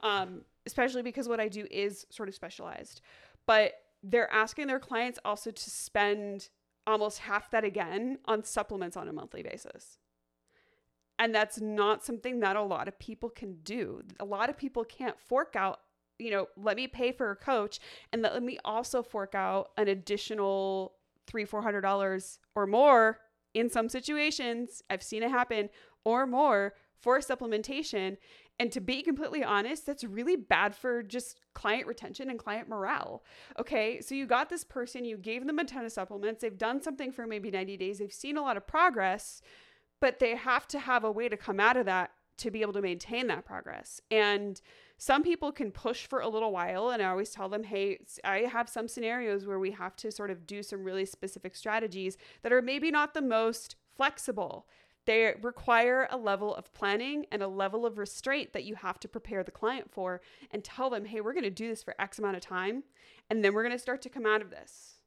um, 0.02 0.42
especially 0.66 1.02
because 1.02 1.28
what 1.28 1.40
i 1.40 1.48
do 1.48 1.66
is 1.70 2.06
sort 2.10 2.28
of 2.28 2.34
specialized. 2.34 3.00
But 3.46 3.74
they're 4.02 4.32
asking 4.32 4.66
their 4.66 4.80
clients 4.80 5.18
also 5.24 5.50
to 5.50 5.70
spend 5.70 6.48
almost 6.86 7.20
half 7.20 7.50
that 7.50 7.64
again 7.64 8.18
on 8.24 8.44
supplements 8.44 8.96
on 8.96 9.08
a 9.08 9.12
monthly 9.12 9.42
basis. 9.42 9.98
And 11.18 11.34
that's 11.34 11.60
not 11.60 12.02
something 12.04 12.40
that 12.40 12.56
a 12.56 12.62
lot 12.62 12.88
of 12.88 12.98
people 12.98 13.28
can 13.28 13.58
do. 13.62 14.02
A 14.18 14.24
lot 14.24 14.48
of 14.48 14.56
people 14.56 14.84
can't 14.84 15.20
fork 15.20 15.54
out, 15.54 15.80
you 16.18 16.30
know, 16.30 16.46
let 16.56 16.76
me 16.76 16.86
pay 16.86 17.12
for 17.12 17.30
a 17.30 17.36
coach 17.36 17.78
and 18.12 18.22
let 18.22 18.42
me 18.42 18.58
also 18.64 19.02
fork 19.02 19.34
out 19.34 19.70
an 19.76 19.88
additional 19.88 20.94
three, 21.26 21.44
four 21.44 21.62
hundred 21.62 21.82
dollars 21.82 22.38
or 22.54 22.66
more 22.66 23.18
in 23.52 23.68
some 23.68 23.88
situations. 23.88 24.82
I've 24.88 25.02
seen 25.02 25.22
it 25.22 25.30
happen 25.30 25.68
or 26.04 26.26
more 26.26 26.74
for 27.00 27.18
supplementation. 27.20 28.16
And 28.60 28.70
to 28.72 28.80
be 28.80 29.00
completely 29.00 29.42
honest, 29.42 29.86
that's 29.86 30.04
really 30.04 30.36
bad 30.36 30.76
for 30.76 31.02
just 31.02 31.40
client 31.54 31.86
retention 31.86 32.28
and 32.28 32.38
client 32.38 32.68
morale. 32.68 33.24
Okay, 33.58 34.02
so 34.02 34.14
you 34.14 34.26
got 34.26 34.50
this 34.50 34.64
person, 34.64 35.06
you 35.06 35.16
gave 35.16 35.46
them 35.46 35.58
a 35.58 35.64
ton 35.64 35.86
of 35.86 35.92
supplements, 35.92 36.42
they've 36.42 36.58
done 36.58 36.82
something 36.82 37.10
for 37.10 37.26
maybe 37.26 37.50
90 37.50 37.78
days, 37.78 37.98
they've 37.98 38.12
seen 38.12 38.36
a 38.36 38.42
lot 38.42 38.58
of 38.58 38.66
progress, 38.66 39.40
but 39.98 40.18
they 40.18 40.36
have 40.36 40.68
to 40.68 40.78
have 40.78 41.04
a 41.04 41.10
way 41.10 41.26
to 41.26 41.38
come 41.38 41.58
out 41.58 41.78
of 41.78 41.86
that 41.86 42.10
to 42.36 42.50
be 42.50 42.60
able 42.60 42.74
to 42.74 42.82
maintain 42.82 43.28
that 43.28 43.46
progress. 43.46 43.98
And 44.10 44.60
some 44.98 45.22
people 45.22 45.52
can 45.52 45.72
push 45.72 46.06
for 46.06 46.20
a 46.20 46.28
little 46.28 46.52
while, 46.52 46.90
and 46.90 47.02
I 47.02 47.06
always 47.06 47.30
tell 47.30 47.48
them, 47.48 47.62
hey, 47.62 48.00
I 48.24 48.40
have 48.40 48.68
some 48.68 48.88
scenarios 48.88 49.46
where 49.46 49.58
we 49.58 49.70
have 49.70 49.96
to 49.96 50.12
sort 50.12 50.30
of 50.30 50.46
do 50.46 50.62
some 50.62 50.84
really 50.84 51.06
specific 51.06 51.56
strategies 51.56 52.18
that 52.42 52.52
are 52.52 52.60
maybe 52.60 52.90
not 52.90 53.14
the 53.14 53.22
most 53.22 53.76
flexible 53.96 54.66
they 55.10 55.34
require 55.42 56.06
a 56.08 56.16
level 56.16 56.54
of 56.54 56.72
planning 56.72 57.26
and 57.32 57.42
a 57.42 57.48
level 57.48 57.84
of 57.84 57.98
restraint 57.98 58.52
that 58.52 58.62
you 58.62 58.76
have 58.76 59.00
to 59.00 59.08
prepare 59.08 59.42
the 59.42 59.50
client 59.50 59.90
for 59.90 60.20
and 60.52 60.62
tell 60.62 60.88
them, 60.88 61.04
hey, 61.04 61.20
we're 61.20 61.32
going 61.32 61.42
to 61.42 61.50
do 61.50 61.66
this 61.66 61.82
for 61.82 62.00
X 62.00 62.20
amount 62.20 62.36
of 62.36 62.42
time. 62.42 62.84
And 63.28 63.44
then 63.44 63.52
we're 63.52 63.64
going 63.64 63.74
to 63.74 63.78
start 63.78 64.02
to 64.02 64.08
come 64.08 64.24
out 64.24 64.40
of 64.40 64.50
this. 64.50 65.00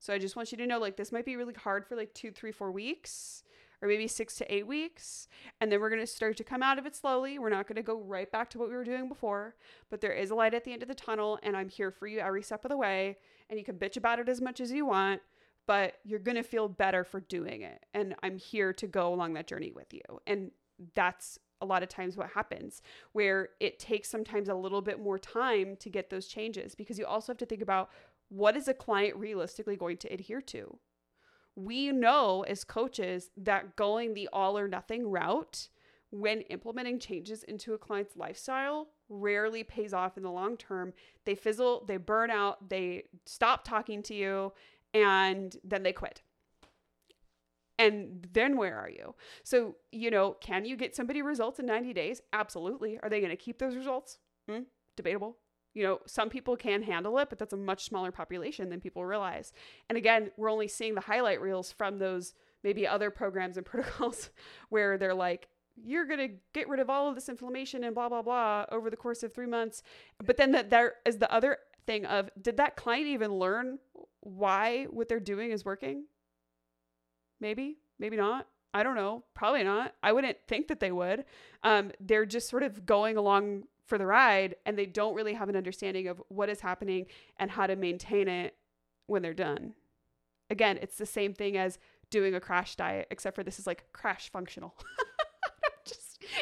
So 0.00 0.12
I 0.12 0.18
just 0.18 0.34
want 0.34 0.50
you 0.50 0.58
to 0.58 0.66
know 0.66 0.80
like 0.80 0.96
this 0.96 1.12
might 1.12 1.24
be 1.24 1.36
really 1.36 1.54
hard 1.54 1.86
for 1.86 1.94
like 1.94 2.12
two, 2.12 2.32
three, 2.32 2.50
four 2.50 2.72
weeks 2.72 3.44
or 3.80 3.86
maybe 3.86 4.08
six 4.08 4.34
to 4.38 4.52
eight 4.52 4.66
weeks. 4.66 5.28
And 5.60 5.70
then 5.70 5.80
we're 5.80 5.90
going 5.90 6.00
to 6.00 6.08
start 6.08 6.36
to 6.38 6.44
come 6.44 6.60
out 6.60 6.80
of 6.80 6.84
it 6.84 6.96
slowly. 6.96 7.38
We're 7.38 7.50
not 7.50 7.68
going 7.68 7.76
to 7.76 7.82
go 7.82 8.00
right 8.00 8.30
back 8.32 8.50
to 8.50 8.58
what 8.58 8.68
we 8.68 8.74
were 8.74 8.82
doing 8.82 9.08
before, 9.08 9.54
but 9.90 10.00
there 10.00 10.12
is 10.12 10.30
a 10.30 10.34
light 10.34 10.54
at 10.54 10.64
the 10.64 10.72
end 10.72 10.82
of 10.82 10.88
the 10.88 10.94
tunnel. 10.96 11.38
And 11.44 11.56
I'm 11.56 11.68
here 11.68 11.92
for 11.92 12.08
you 12.08 12.18
every 12.18 12.42
step 12.42 12.64
of 12.64 12.70
the 12.70 12.76
way. 12.76 13.18
And 13.48 13.60
you 13.60 13.64
can 13.64 13.76
bitch 13.76 13.96
about 13.96 14.18
it 14.18 14.28
as 14.28 14.40
much 14.40 14.58
as 14.58 14.72
you 14.72 14.86
want 14.86 15.20
but 15.70 15.98
you're 16.02 16.18
going 16.18 16.36
to 16.36 16.42
feel 16.42 16.66
better 16.68 17.04
for 17.04 17.20
doing 17.20 17.62
it. 17.62 17.86
And 17.94 18.16
I'm 18.24 18.38
here 18.38 18.72
to 18.72 18.88
go 18.88 19.14
along 19.14 19.34
that 19.34 19.46
journey 19.46 19.70
with 19.70 19.94
you. 19.94 20.00
And 20.26 20.50
that's 20.96 21.38
a 21.60 21.64
lot 21.64 21.84
of 21.84 21.88
times 21.88 22.16
what 22.16 22.30
happens 22.30 22.82
where 23.12 23.50
it 23.60 23.78
takes 23.78 24.10
sometimes 24.10 24.48
a 24.48 24.54
little 24.56 24.80
bit 24.80 24.98
more 24.98 25.16
time 25.16 25.76
to 25.76 25.88
get 25.88 26.10
those 26.10 26.26
changes 26.26 26.74
because 26.74 26.98
you 26.98 27.06
also 27.06 27.30
have 27.30 27.38
to 27.38 27.46
think 27.46 27.62
about 27.62 27.88
what 28.30 28.56
is 28.56 28.66
a 28.66 28.74
client 28.74 29.14
realistically 29.14 29.76
going 29.76 29.96
to 29.98 30.12
adhere 30.12 30.40
to 30.40 30.76
we 31.54 31.92
know 31.92 32.44
as 32.48 32.64
coaches 32.64 33.30
that 33.36 33.76
going 33.76 34.14
the 34.14 34.28
all 34.32 34.58
or 34.58 34.66
nothing 34.66 35.08
route 35.08 35.68
when 36.10 36.40
implementing 36.42 36.98
changes 36.98 37.44
into 37.44 37.74
a 37.74 37.78
client's 37.78 38.16
lifestyle 38.16 38.88
rarely 39.08 39.62
pays 39.62 39.92
off 39.92 40.16
in 40.16 40.22
the 40.22 40.30
long 40.30 40.56
term. 40.56 40.92
They 41.24 41.34
fizzle, 41.34 41.84
they 41.86 41.96
burn 41.96 42.30
out, 42.30 42.68
they 42.68 43.04
stop 43.26 43.64
talking 43.64 44.02
to 44.04 44.14
you, 44.14 44.52
and 44.94 45.56
then 45.64 45.82
they 45.82 45.92
quit. 45.92 46.22
And 47.78 48.28
then 48.32 48.58
where 48.58 48.76
are 48.76 48.90
you? 48.90 49.14
So, 49.42 49.76
you 49.90 50.10
know, 50.10 50.36
can 50.40 50.66
you 50.66 50.76
get 50.76 50.94
somebody 50.94 51.22
results 51.22 51.58
in 51.58 51.66
90 51.66 51.94
days? 51.94 52.20
Absolutely. 52.32 52.98
Are 53.02 53.08
they 53.08 53.20
going 53.20 53.30
to 53.30 53.36
keep 53.36 53.58
those 53.58 53.74
results? 53.74 54.18
Hmm? 54.48 54.64
Debatable. 54.96 55.38
You 55.72 55.84
know, 55.84 56.00
some 56.04 56.28
people 56.28 56.56
can 56.56 56.82
handle 56.82 57.18
it, 57.18 57.30
but 57.30 57.38
that's 57.38 57.54
a 57.54 57.56
much 57.56 57.84
smaller 57.84 58.10
population 58.10 58.68
than 58.68 58.80
people 58.80 59.04
realize. 59.06 59.52
And 59.88 59.96
again, 59.96 60.30
we're 60.36 60.50
only 60.50 60.68
seeing 60.68 60.94
the 60.94 61.00
highlight 61.00 61.40
reels 61.40 61.72
from 61.72 61.98
those 61.98 62.34
maybe 62.62 62.86
other 62.86 63.10
programs 63.10 63.56
and 63.56 63.64
protocols 63.66 64.28
where 64.68 64.98
they're 64.98 65.14
like, 65.14 65.48
you're 65.82 66.04
going 66.06 66.18
to 66.18 66.34
get 66.52 66.68
rid 66.68 66.80
of 66.80 66.90
all 66.90 67.08
of 67.08 67.14
this 67.14 67.30
inflammation 67.30 67.84
and 67.84 67.94
blah 67.94 68.08
blah 68.08 68.20
blah 68.20 68.66
over 68.70 68.90
the 68.90 68.96
course 68.96 69.22
of 69.22 69.32
3 69.32 69.46
months 69.46 69.82
but 70.22 70.36
then 70.36 70.52
that 70.52 70.68
there 70.68 70.94
is 71.06 71.18
the 71.18 71.32
other 71.32 71.58
thing 71.86 72.04
of 72.04 72.28
did 72.40 72.56
that 72.58 72.76
client 72.76 73.06
even 73.06 73.32
learn 73.32 73.78
why 74.20 74.84
what 74.84 75.08
they're 75.08 75.20
doing 75.20 75.50
is 75.50 75.64
working? 75.64 76.04
Maybe 77.40 77.78
maybe 77.98 78.16
not. 78.16 78.46
I 78.72 78.82
don't 78.82 78.94
know. 78.94 79.24
Probably 79.34 79.64
not. 79.64 79.94
I 80.02 80.12
wouldn't 80.12 80.38
think 80.46 80.68
that 80.68 80.80
they 80.80 80.92
would. 80.92 81.24
Um, 81.64 81.90
they're 82.00 82.26
just 82.26 82.48
sort 82.48 82.62
of 82.62 82.86
going 82.86 83.16
along 83.16 83.64
for 83.84 83.98
the 83.98 84.06
ride 84.06 84.54
and 84.64 84.78
they 84.78 84.86
don't 84.86 85.14
really 85.14 85.34
have 85.34 85.48
an 85.48 85.56
understanding 85.56 86.06
of 86.06 86.22
what 86.28 86.48
is 86.48 86.60
happening 86.60 87.06
and 87.38 87.50
how 87.50 87.66
to 87.66 87.74
maintain 87.74 88.28
it 88.28 88.54
when 89.06 89.22
they're 89.22 89.34
done. 89.34 89.74
Again 90.48 90.78
it's 90.80 90.96
the 90.96 91.06
same 91.06 91.34
thing 91.34 91.56
as 91.56 91.78
doing 92.10 92.34
a 92.34 92.40
crash 92.40 92.76
diet 92.76 93.08
except 93.10 93.34
for 93.36 93.42
this 93.42 93.58
is 93.58 93.66
like 93.66 93.84
crash 93.92 94.30
functional 94.30 94.74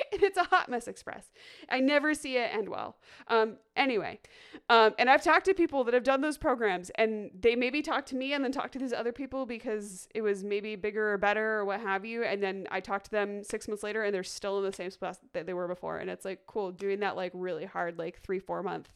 and 0.13 0.23
it's 0.23 0.39
a 0.39 0.45
hot 0.45 0.69
mess 0.69 0.89
express. 0.89 1.31
I 1.69 1.81
never 1.81 2.15
see 2.15 2.37
it 2.37 2.51
end 2.53 2.69
well. 2.69 2.97
Um, 3.29 3.57
anyway, 3.77 4.21
um, 4.69 4.95
and 4.99 5.11
I've 5.11 5.23
talked 5.23 5.47
to 5.47 5.55
people 5.55 5.85
that 5.85 5.95
have 5.95 6.05
done 6.05 6.21
those 6.21 6.39
programs, 6.39 6.91
and 6.97 7.31
they 7.39 7.57
maybe 7.57 7.83
talk 7.83 8.07
to 8.07 8.17
me 8.17 8.33
and 8.33 8.45
then 8.45 8.53
talk 8.53 8.73
to 8.73 8.79
these 8.79 8.93
other 8.93 9.13
people 9.13 9.47
because 9.47 10.09
it 10.15 10.23
was 10.23 10.45
maybe 10.45 10.77
bigger 10.77 11.13
or 11.13 11.19
better 11.19 11.59
or 11.59 11.65
what 11.65 11.81
have 11.81 12.05
you. 12.05 12.25
And 12.25 12.43
then 12.43 12.67
I 12.71 12.81
talk 12.81 13.03
to 13.05 13.11
them 13.11 13.43
six 13.45 13.69
months 13.69 13.83
later, 13.83 14.03
and 14.03 14.15
they're 14.15 14.25
still 14.25 14.59
in 14.59 14.65
the 14.65 14.73
same 14.73 14.91
spot 14.91 15.19
that 15.33 15.47
they 15.47 15.55
were 15.55 15.69
before. 15.69 15.99
And 15.99 16.11
it's 16.11 16.25
like 16.25 16.41
cool 16.47 16.73
doing 16.73 17.01
that 17.01 17.17
like 17.17 17.33
really 17.35 17.65
hard, 17.65 17.99
like 17.99 18.21
three 18.23 18.39
four 18.39 18.63
month 18.63 18.89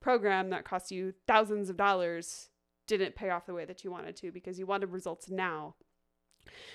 program 0.00 0.50
that 0.50 0.64
cost 0.64 0.92
you 0.92 1.12
thousands 1.26 1.68
of 1.68 1.76
dollars 1.76 2.50
didn't 2.86 3.16
pay 3.16 3.30
off 3.30 3.46
the 3.46 3.54
way 3.54 3.64
that 3.64 3.82
you 3.82 3.90
wanted 3.90 4.14
to 4.16 4.30
because 4.30 4.58
you 4.58 4.66
wanted 4.66 4.92
results 4.92 5.28
now 5.28 5.74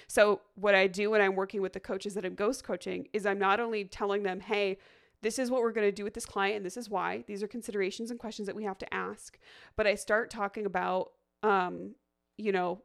so, 0.07 0.41
what 0.55 0.75
I 0.75 0.87
do 0.87 1.11
when 1.11 1.21
I'm 1.21 1.35
working 1.35 1.61
with 1.61 1.73
the 1.73 1.79
coaches 1.79 2.13
that 2.15 2.25
I'm 2.25 2.35
ghost 2.35 2.63
coaching 2.63 3.07
is 3.13 3.25
I'm 3.25 3.39
not 3.39 3.59
only 3.59 3.85
telling 3.85 4.23
them, 4.23 4.39
hey, 4.39 4.77
this 5.21 5.37
is 5.37 5.51
what 5.51 5.61
we're 5.61 5.71
going 5.71 5.87
to 5.87 5.91
do 5.91 6.03
with 6.03 6.13
this 6.13 6.25
client 6.25 6.57
and 6.57 6.65
this 6.65 6.77
is 6.77 6.89
why. 6.89 7.23
These 7.27 7.43
are 7.43 7.47
considerations 7.47 8.11
and 8.11 8.19
questions 8.19 8.47
that 8.47 8.55
we 8.55 8.63
have 8.63 8.77
to 8.79 8.93
ask. 8.93 9.37
But 9.75 9.87
I 9.87 9.95
start 9.95 10.29
talking 10.29 10.65
about, 10.65 11.11
um, 11.43 11.95
you 12.37 12.51
know, 12.51 12.81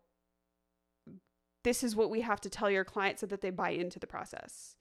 this 1.65 1.83
is 1.83 1.97
what 1.97 2.11
we 2.11 2.21
have 2.21 2.41
to 2.43 2.51
tell 2.51 2.71
your 2.71 2.85
client 2.85 3.19
so 3.19 3.27
that 3.27 3.41
they 3.41 3.51
buy 3.51 3.71
into 3.71 3.99
the 3.99 4.07
process. 4.07 4.77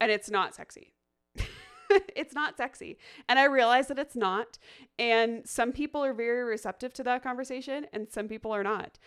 And 0.00 0.10
it's 0.10 0.30
not 0.30 0.54
sexy. 0.54 0.94
it's 2.16 2.32
not 2.32 2.56
sexy. 2.56 2.96
And 3.28 3.38
I 3.38 3.44
realize 3.44 3.88
that 3.88 3.98
it's 3.98 4.16
not. 4.16 4.58
And 4.98 5.46
some 5.46 5.72
people 5.72 6.02
are 6.02 6.14
very 6.14 6.44
receptive 6.44 6.94
to 6.94 7.02
that 7.04 7.22
conversation 7.22 7.86
and 7.92 8.10
some 8.10 8.28
people 8.28 8.52
are 8.52 8.62
not. 8.62 8.98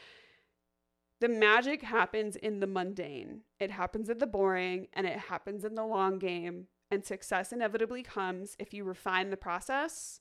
The 1.23 1.29
magic 1.29 1.83
happens 1.83 2.35
in 2.35 2.59
the 2.59 2.67
mundane, 2.67 3.43
it 3.57 3.71
happens 3.71 4.09
in 4.09 4.17
the 4.17 4.27
boring, 4.27 4.89
and 4.91 5.07
it 5.07 5.17
happens 5.17 5.63
in 5.63 5.73
the 5.73 5.85
long 5.85 6.19
game. 6.19 6.67
And 6.91 7.05
success 7.05 7.53
inevitably 7.53 8.03
comes 8.03 8.57
if 8.59 8.73
you 8.73 8.83
refine 8.83 9.29
the 9.29 9.37
process, 9.37 10.19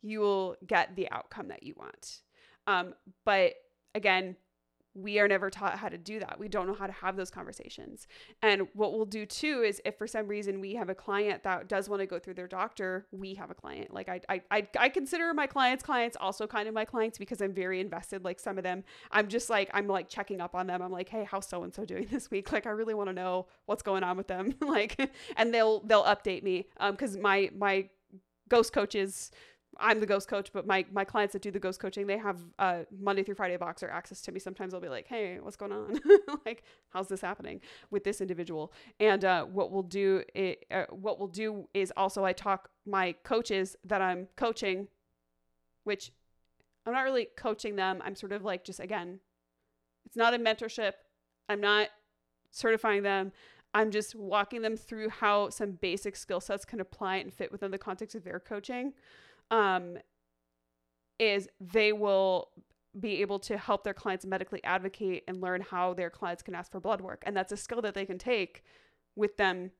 you 0.00 0.20
will 0.20 0.56
get 0.66 0.96
the 0.96 1.10
outcome 1.10 1.48
that 1.48 1.62
you 1.62 1.74
want. 1.76 2.22
Um, 2.66 2.94
but 3.26 3.52
again, 3.94 4.36
we 4.94 5.18
are 5.18 5.26
never 5.26 5.50
taught 5.50 5.78
how 5.78 5.88
to 5.88 5.98
do 5.98 6.20
that. 6.20 6.38
We 6.38 6.48
don't 6.48 6.66
know 6.66 6.74
how 6.74 6.86
to 6.86 6.92
have 6.92 7.16
those 7.16 7.30
conversations. 7.30 8.06
And 8.42 8.68
what 8.74 8.92
we'll 8.92 9.04
do 9.04 9.26
too 9.26 9.62
is 9.66 9.80
if 9.84 9.98
for 9.98 10.06
some 10.06 10.28
reason 10.28 10.60
we 10.60 10.74
have 10.74 10.88
a 10.88 10.94
client 10.94 11.42
that 11.42 11.68
does 11.68 11.88
want 11.88 12.00
to 12.00 12.06
go 12.06 12.18
through 12.18 12.34
their 12.34 12.46
doctor, 12.46 13.06
we 13.10 13.34
have 13.34 13.50
a 13.50 13.54
client. 13.54 13.92
Like 13.92 14.08
I 14.08 14.20
I 14.28 14.42
I, 14.50 14.68
I 14.78 14.88
consider 14.88 15.34
my 15.34 15.46
clients 15.46 15.82
clients 15.82 16.16
also 16.20 16.46
kind 16.46 16.68
of 16.68 16.74
my 16.74 16.84
clients 16.84 17.18
because 17.18 17.40
I'm 17.40 17.52
very 17.52 17.80
invested. 17.80 18.24
Like 18.24 18.38
some 18.38 18.56
of 18.56 18.64
them, 18.64 18.84
I'm 19.10 19.28
just 19.28 19.50
like 19.50 19.70
I'm 19.74 19.88
like 19.88 20.08
checking 20.08 20.40
up 20.40 20.54
on 20.54 20.66
them. 20.66 20.80
I'm 20.80 20.92
like, 20.92 21.08
hey, 21.08 21.26
how's 21.28 21.48
so 21.48 21.64
and 21.64 21.74
so 21.74 21.84
doing 21.84 22.06
this 22.10 22.30
week? 22.30 22.52
Like 22.52 22.66
I 22.66 22.70
really 22.70 22.94
want 22.94 23.08
to 23.08 23.14
know 23.14 23.46
what's 23.66 23.82
going 23.82 24.04
on 24.04 24.16
with 24.16 24.28
them. 24.28 24.54
like 24.60 25.10
and 25.36 25.52
they'll 25.52 25.80
they'll 25.80 26.04
update 26.04 26.42
me. 26.42 26.68
Um 26.78 26.92
because 26.92 27.16
my 27.16 27.50
my 27.56 27.88
ghost 28.48 28.72
coaches 28.72 29.30
I'm 29.78 30.00
the 30.00 30.06
ghost 30.06 30.28
coach, 30.28 30.52
but 30.52 30.66
my 30.66 30.84
my 30.92 31.04
clients 31.04 31.32
that 31.32 31.42
do 31.42 31.50
the 31.50 31.58
ghost 31.58 31.80
coaching, 31.80 32.06
they 32.06 32.18
have 32.18 32.40
uh, 32.58 32.80
Monday 32.98 33.22
through 33.22 33.34
Friday 33.34 33.56
Voxer 33.56 33.90
access 33.90 34.20
to 34.22 34.32
me. 34.32 34.40
Sometimes 34.40 34.74
I'll 34.74 34.80
be 34.80 34.88
like, 34.88 35.06
"Hey, 35.06 35.38
what's 35.40 35.56
going 35.56 35.72
on? 35.72 35.98
like, 36.46 36.64
how's 36.90 37.08
this 37.08 37.20
happening 37.20 37.60
with 37.90 38.04
this 38.04 38.20
individual?" 38.20 38.72
And 39.00 39.24
uh, 39.24 39.44
what 39.44 39.70
we'll 39.70 39.82
do, 39.82 40.22
it, 40.34 40.64
uh, 40.70 40.84
what 40.90 41.18
we'll 41.18 41.28
do 41.28 41.68
is 41.74 41.92
also 41.96 42.24
I 42.24 42.32
talk 42.32 42.70
my 42.86 43.12
coaches 43.24 43.76
that 43.84 44.00
I'm 44.00 44.28
coaching, 44.36 44.88
which 45.84 46.12
I'm 46.86 46.92
not 46.92 47.02
really 47.02 47.28
coaching 47.36 47.76
them. 47.76 48.02
I'm 48.04 48.14
sort 48.14 48.32
of 48.32 48.42
like 48.42 48.64
just 48.64 48.80
again, 48.80 49.20
it's 50.06 50.16
not 50.16 50.34
a 50.34 50.38
mentorship. 50.38 50.92
I'm 51.48 51.60
not 51.60 51.88
certifying 52.50 53.02
them. 53.02 53.32
I'm 53.74 53.90
just 53.90 54.14
walking 54.14 54.62
them 54.62 54.76
through 54.76 55.08
how 55.08 55.50
some 55.50 55.72
basic 55.72 56.14
skill 56.14 56.40
sets 56.40 56.64
can 56.64 56.80
apply 56.80 57.16
and 57.16 57.32
fit 57.32 57.50
within 57.50 57.72
the 57.72 57.78
context 57.78 58.14
of 58.14 58.22
their 58.22 58.38
coaching 58.38 58.92
um, 59.50 59.98
is 61.18 61.48
they 61.60 61.92
will 61.92 62.48
be 62.98 63.20
able 63.22 63.38
to 63.40 63.58
help 63.58 63.84
their 63.84 63.94
clients 63.94 64.24
medically 64.24 64.62
advocate 64.62 65.24
and 65.26 65.40
learn 65.40 65.60
how 65.60 65.94
their 65.94 66.10
clients 66.10 66.42
can 66.42 66.54
ask 66.54 66.70
for 66.70 66.80
blood 66.80 67.00
work. 67.00 67.22
And 67.26 67.36
that's 67.36 67.52
a 67.52 67.56
skill 67.56 67.82
that 67.82 67.94
they 67.94 68.06
can 68.06 68.18
take 68.18 68.62
with 69.16 69.36
them 69.36 69.72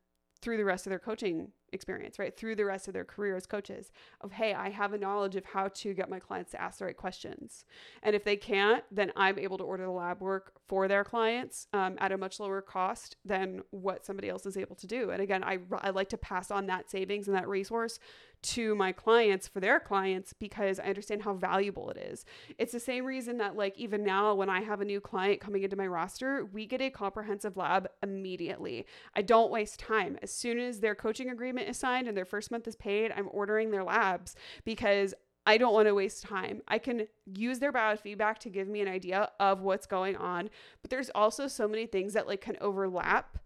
through 0.43 0.57
the 0.59 0.65
rest 0.65 0.87
of 0.87 0.91
their 0.91 0.99
coaching 0.99 1.49
experience, 1.73 2.19
right? 2.19 2.37
Through 2.37 2.57
the 2.57 2.67
rest 2.67 2.87
of 2.87 2.93
their 2.93 3.05
career 3.05 3.35
as 3.35 3.47
coaches 3.47 3.91
of, 4.21 4.33
hey, 4.33 4.53
I 4.53 4.69
have 4.69 4.93
a 4.93 4.99
knowledge 4.99 5.37
of 5.37 5.45
how 5.45 5.69
to 5.69 5.95
get 5.95 6.11
my 6.11 6.19
clients 6.19 6.51
to 6.51 6.61
ask 6.61 6.79
the 6.79 6.85
right 6.85 6.97
questions. 6.97 7.65
And 8.03 8.15
if 8.15 8.25
they 8.25 8.37
can't, 8.37 8.85
then 8.91 9.11
I'm 9.17 9.39
able 9.39 9.57
to 9.59 9.65
order 9.65 9.85
the 9.85 9.91
lab 9.91 10.21
work 10.21 10.53
for 10.69 10.87
their 10.87 11.03
clients 11.03 11.67
um, 11.73 11.97
at 11.99 12.13
a 12.13 12.19
much 12.19 12.41
lower 12.41 12.61
cost 12.61 13.17
than 13.25 13.63
what 13.71 14.05
somebody 14.05 14.29
else 14.29 14.45
is 14.45 14.57
able 14.57 14.77
to 14.77 14.87
do. 14.87 15.11
And 15.11 15.23
again, 15.23 15.43
I, 15.43 15.59
I 15.79 15.91
like 15.91 16.11
to 16.11 16.19
pass 16.19 16.51
on 16.51 16.67
that 16.67 16.91
savings 16.91 17.27
and 17.27 17.37
that 17.37 17.49
resource 17.49 17.99
to 18.45 18.75
my 18.75 18.93
clients 18.93 19.49
for 19.49 19.61
their 19.61 19.81
clients 19.81 20.33
because 20.33 20.79
I 20.79 20.85
understand 20.85 21.23
how 21.23 21.35
valuable 21.35 21.91
it 21.91 21.97
is. 21.97 22.25
It's 22.59 22.73
the 22.73 22.81
same 22.81 23.05
reason 23.05 23.39
that, 23.39 23.57
like, 23.57 23.77
even 23.79 24.05
now, 24.05 24.35
when 24.35 24.49
I 24.49 24.61
have 24.61 24.81
a 24.81 24.85
new 24.85 25.01
client 25.01 25.41
coming 25.41 25.63
into 25.63 25.77
my 25.77 25.87
roster, 25.87 26.45
we 26.45 26.67
get 26.67 26.81
a 26.81 26.91
comprehensive 26.91 27.57
lab 27.57 27.89
immediately. 28.03 28.87
I 29.15 29.23
don't 29.23 29.51
waste 29.51 29.81
time. 29.81 30.19
As 30.23 30.31
soon 30.31 30.59
as 30.59 30.81
their 30.81 30.95
coaching 30.95 31.31
agreement 31.31 31.69
is 31.69 31.77
signed 31.77 32.07
and 32.07 32.17
their 32.17 32.25
first 32.25 32.51
month 32.51 32.69
is 32.69 32.77
paid, 32.77 33.13
I'm 33.17 33.29
ordering 33.33 33.71
their 33.71 33.85
labs 33.85 34.37
because 34.65 35.15
I 35.47 35.59
don't 35.59 35.75
want 35.75 35.89
to 35.89 35.95
waste 35.95 36.23
time. 36.23 36.63
I 36.69 36.79
can 36.79 37.07
use 37.27 37.59
their 37.59 37.73
biofeedback 37.73 38.39
to 38.39 38.49
give 38.51 38.67
me 38.67 38.81
an 38.81 38.89
idea 38.89 39.31
of 39.39 39.61
what's 39.61 39.87
going 39.87 40.17
on, 40.17 40.49
but 40.81 40.91
there's 40.91 41.11
also 41.15 41.49
so 41.49 41.69
many 41.69 41.87
things 41.87 42.15
that 42.15 42.27
like 42.27 42.41
can 42.41 42.57
overlap 42.61 43.39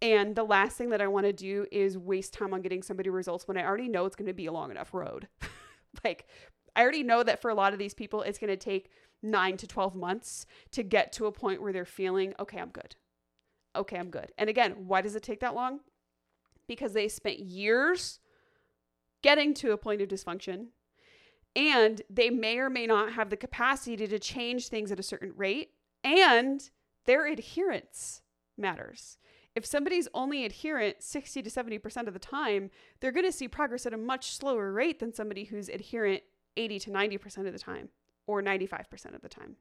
and 0.00 0.36
the 0.36 0.44
last 0.44 0.76
thing 0.76 0.90
that 0.90 1.00
I 1.00 1.08
want 1.08 1.26
to 1.26 1.32
do 1.32 1.66
is 1.72 1.98
waste 1.98 2.32
time 2.32 2.54
on 2.54 2.62
getting 2.62 2.82
somebody 2.82 3.10
results 3.10 3.48
when 3.48 3.56
I 3.56 3.64
already 3.64 3.88
know 3.88 4.06
it's 4.06 4.16
going 4.16 4.26
to 4.26 4.32
be 4.32 4.46
a 4.46 4.52
long 4.52 4.70
enough 4.70 4.94
road. 4.94 5.28
like, 6.04 6.26
I 6.76 6.82
already 6.82 7.02
know 7.02 7.22
that 7.22 7.42
for 7.42 7.50
a 7.50 7.54
lot 7.54 7.72
of 7.72 7.78
these 7.78 7.94
people, 7.94 8.22
it's 8.22 8.38
going 8.38 8.50
to 8.50 8.56
take 8.56 8.90
nine 9.22 9.56
to 9.56 9.66
12 9.66 9.96
months 9.96 10.46
to 10.70 10.84
get 10.84 11.12
to 11.12 11.26
a 11.26 11.32
point 11.32 11.60
where 11.60 11.72
they're 11.72 11.84
feeling, 11.84 12.34
okay, 12.38 12.58
I'm 12.58 12.70
good. 12.70 12.94
Okay, 13.74 13.98
I'm 13.98 14.10
good. 14.10 14.32
And 14.38 14.48
again, 14.48 14.86
why 14.86 15.00
does 15.00 15.16
it 15.16 15.22
take 15.22 15.40
that 15.40 15.54
long? 15.54 15.80
Because 16.68 16.92
they 16.92 17.08
spent 17.08 17.40
years 17.40 18.20
getting 19.22 19.54
to 19.54 19.72
a 19.72 19.76
point 19.76 20.00
of 20.00 20.08
dysfunction 20.08 20.66
and 21.56 22.02
they 22.08 22.30
may 22.30 22.58
or 22.58 22.70
may 22.70 22.86
not 22.86 23.14
have 23.14 23.30
the 23.30 23.36
capacity 23.36 24.06
to 24.06 24.18
change 24.18 24.68
things 24.68 24.92
at 24.92 25.00
a 25.00 25.02
certain 25.02 25.32
rate 25.36 25.70
and 26.04 26.70
their 27.06 27.26
adherence 27.26 28.22
matters 28.56 29.18
if 29.58 29.66
somebody's 29.66 30.06
only 30.14 30.44
adherent 30.44 31.02
60 31.02 31.42
to 31.42 31.50
70% 31.50 32.06
of 32.06 32.12
the 32.14 32.20
time, 32.20 32.70
they're 33.00 33.12
going 33.12 33.26
to 33.26 33.32
see 33.32 33.48
progress 33.48 33.86
at 33.86 33.92
a 33.92 33.98
much 33.98 34.36
slower 34.36 34.72
rate 34.72 35.00
than 35.00 35.12
somebody 35.12 35.44
who's 35.44 35.68
adherent 35.68 36.22
80 36.56 36.78
to 36.78 36.90
90% 36.90 37.46
of 37.46 37.52
the 37.52 37.58
time 37.58 37.88
or 38.28 38.40
95% 38.40 39.14
of 39.16 39.20
the 39.20 39.28
time. 39.28 39.56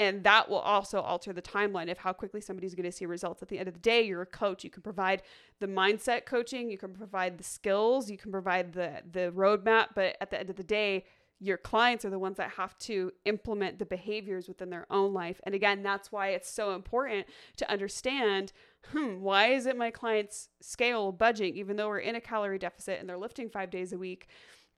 And 0.00 0.24
that 0.24 0.48
will 0.48 0.58
also 0.58 1.00
alter 1.00 1.32
the 1.32 1.40
timeline 1.40 1.88
of 1.88 1.98
how 1.98 2.12
quickly 2.12 2.40
somebody's 2.40 2.74
going 2.74 2.84
to 2.84 2.90
see 2.90 3.06
results. 3.06 3.42
At 3.42 3.48
the 3.48 3.58
end 3.60 3.68
of 3.68 3.74
the 3.74 3.80
day, 3.80 4.02
you're 4.02 4.22
a 4.22 4.26
coach. 4.26 4.64
You 4.64 4.70
can 4.70 4.82
provide 4.82 5.22
the 5.60 5.68
mindset 5.68 6.24
coaching, 6.26 6.68
you 6.68 6.78
can 6.78 6.92
provide 6.92 7.38
the 7.38 7.44
skills, 7.44 8.10
you 8.10 8.18
can 8.18 8.32
provide 8.32 8.72
the 8.72 9.02
the 9.12 9.30
roadmap, 9.32 9.88
but 9.94 10.16
at 10.20 10.30
the 10.30 10.40
end 10.40 10.50
of 10.50 10.56
the 10.56 10.64
day, 10.64 11.04
your 11.38 11.56
clients 11.56 12.04
are 12.04 12.10
the 12.10 12.18
ones 12.18 12.36
that 12.36 12.50
have 12.50 12.78
to 12.78 13.12
implement 13.24 13.78
the 13.78 13.84
behaviors 13.84 14.46
within 14.46 14.70
their 14.70 14.86
own 14.90 15.12
life. 15.12 15.40
And 15.44 15.54
again, 15.56 15.82
that's 15.82 16.12
why 16.12 16.28
it's 16.28 16.48
so 16.48 16.74
important 16.74 17.26
to 17.56 17.70
understand 17.70 18.52
hmm, 18.90 19.20
why 19.20 19.48
is 19.48 19.66
it 19.66 19.76
my 19.76 19.90
clients 19.90 20.48
scale 20.60 21.12
budging, 21.12 21.56
even 21.56 21.76
though 21.76 21.88
we're 21.88 21.98
in 21.98 22.16
a 22.16 22.20
calorie 22.20 22.58
deficit 22.58 23.00
and 23.00 23.08
they're 23.08 23.16
lifting 23.16 23.48
five 23.48 23.70
days 23.70 23.92
a 23.92 23.98
week, 23.98 24.28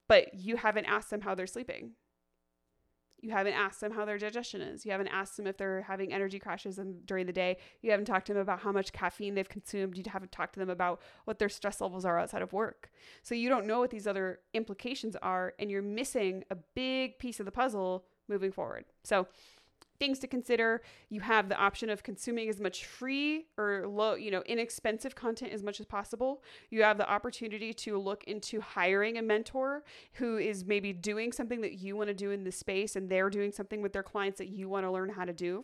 but 0.07 0.33
you 0.33 0.57
haven't 0.57 0.85
asked 0.85 1.09
them 1.09 1.21
how 1.21 1.35
they're 1.35 1.47
sleeping? 1.47 1.91
You 3.21 3.31
haven't 3.31 3.53
asked 3.53 3.81
them 3.81 3.91
how 3.91 4.05
their 4.05 4.19
digestion 4.19 4.61
is. 4.61 4.85
You 4.85 4.91
haven't 4.91 5.07
asked 5.07 5.35
them 5.35 5.47
if 5.47 5.57
they're 5.57 5.81
having 5.81 6.13
energy 6.13 6.37
crashes 6.37 6.79
during 7.05 7.25
the 7.25 7.33
day. 7.33 7.57
You 7.81 7.89
haven't 7.89 8.05
talked 8.05 8.27
to 8.27 8.33
them 8.33 8.41
about 8.41 8.59
how 8.59 8.71
much 8.71 8.93
caffeine 8.93 9.33
they've 9.33 9.49
consumed. 9.49 9.97
You 9.97 10.03
haven't 10.05 10.31
talked 10.31 10.53
to 10.53 10.59
them 10.59 10.69
about 10.69 11.01
what 11.23 11.39
their 11.39 11.49
stress 11.49 11.81
levels 11.81 12.05
are 12.05 12.19
outside 12.19 12.43
of 12.43 12.53
work. 12.53 12.91
So 13.23 13.33
you 13.33 13.49
don't 13.49 13.65
know 13.65 13.79
what 13.79 13.89
these 13.89 14.05
other 14.05 14.41
implications 14.53 15.15
are, 15.23 15.55
and 15.57 15.71
you're 15.71 15.81
missing 15.81 16.43
a 16.51 16.55
big 16.75 17.17
piece 17.17 17.39
of 17.39 17.47
the 17.47 17.51
puzzle 17.51 18.05
moving 18.27 18.51
forward. 18.51 18.85
So 19.03 19.27
things 19.99 20.19
to 20.19 20.27
consider 20.27 20.81
you 21.09 21.21
have 21.21 21.49
the 21.49 21.57
option 21.57 21.89
of 21.89 22.03
consuming 22.03 22.49
as 22.49 22.59
much 22.59 22.85
free 22.85 23.45
or 23.57 23.87
low 23.87 24.15
you 24.15 24.31
know 24.31 24.41
inexpensive 24.45 25.15
content 25.15 25.51
as 25.51 25.63
much 25.63 25.79
as 25.79 25.85
possible 25.85 26.43
you 26.69 26.83
have 26.83 26.97
the 26.97 27.09
opportunity 27.09 27.73
to 27.73 27.97
look 27.97 28.23
into 28.25 28.61
hiring 28.61 29.17
a 29.17 29.21
mentor 29.21 29.83
who 30.13 30.37
is 30.37 30.65
maybe 30.65 30.93
doing 30.93 31.31
something 31.31 31.61
that 31.61 31.73
you 31.73 31.95
want 31.95 32.07
to 32.07 32.13
do 32.13 32.31
in 32.31 32.43
the 32.43 32.51
space 32.51 32.95
and 32.95 33.09
they're 33.09 33.29
doing 33.29 33.51
something 33.51 33.81
with 33.81 33.93
their 33.93 34.03
clients 34.03 34.37
that 34.37 34.47
you 34.47 34.69
want 34.69 34.85
to 34.85 34.91
learn 34.91 35.09
how 35.09 35.25
to 35.25 35.33
do 35.33 35.63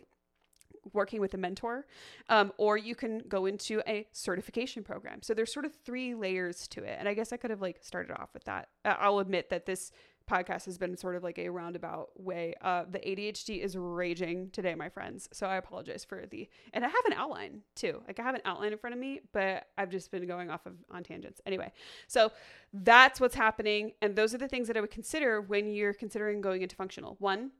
working 0.92 1.20
with 1.20 1.34
a 1.34 1.36
mentor, 1.36 1.86
um, 2.28 2.52
or 2.58 2.76
you 2.76 2.94
can 2.94 3.22
go 3.28 3.46
into 3.46 3.82
a 3.86 4.06
certification 4.12 4.82
program. 4.82 5.22
So 5.22 5.34
there's 5.34 5.52
sort 5.52 5.64
of 5.64 5.74
three 5.84 6.14
layers 6.14 6.66
to 6.68 6.82
it. 6.82 6.96
And 6.98 7.08
I 7.08 7.14
guess 7.14 7.32
I 7.32 7.36
could 7.36 7.50
have 7.50 7.60
like 7.60 7.78
started 7.82 8.12
off 8.18 8.30
with 8.34 8.44
that. 8.44 8.68
I'll 8.84 9.18
admit 9.18 9.50
that 9.50 9.66
this 9.66 9.92
podcast 10.28 10.64
has 10.66 10.78
been 10.78 10.96
sort 10.96 11.16
of 11.16 11.22
like 11.22 11.38
a 11.38 11.48
roundabout 11.48 12.10
way. 12.20 12.54
Uh, 12.60 12.84
the 12.90 12.98
ADHD 12.98 13.60
is 13.60 13.76
raging 13.76 14.50
today, 14.50 14.74
my 14.74 14.88
friends. 14.88 15.28
So 15.32 15.46
I 15.46 15.56
apologize 15.56 16.04
for 16.04 16.24
the, 16.26 16.48
and 16.72 16.84
I 16.84 16.88
have 16.88 17.04
an 17.06 17.12
outline 17.14 17.62
too. 17.74 18.02
Like 18.06 18.18
I 18.20 18.22
have 18.22 18.34
an 18.34 18.42
outline 18.44 18.72
in 18.72 18.78
front 18.78 18.94
of 18.94 19.00
me, 19.00 19.20
but 19.32 19.66
I've 19.76 19.90
just 19.90 20.10
been 20.10 20.26
going 20.26 20.50
off 20.50 20.66
of 20.66 20.74
on 20.90 21.02
tangents. 21.02 21.40
Anyway, 21.46 21.72
so 22.06 22.32
that's 22.72 23.20
what's 23.20 23.34
happening. 23.34 23.92
And 24.00 24.16
those 24.16 24.34
are 24.34 24.38
the 24.38 24.48
things 24.48 24.68
that 24.68 24.76
I 24.76 24.80
would 24.80 24.90
consider 24.90 25.40
when 25.40 25.72
you're 25.72 25.94
considering 25.94 26.40
going 26.40 26.62
into 26.62 26.76
functional. 26.76 27.16
One, 27.18 27.50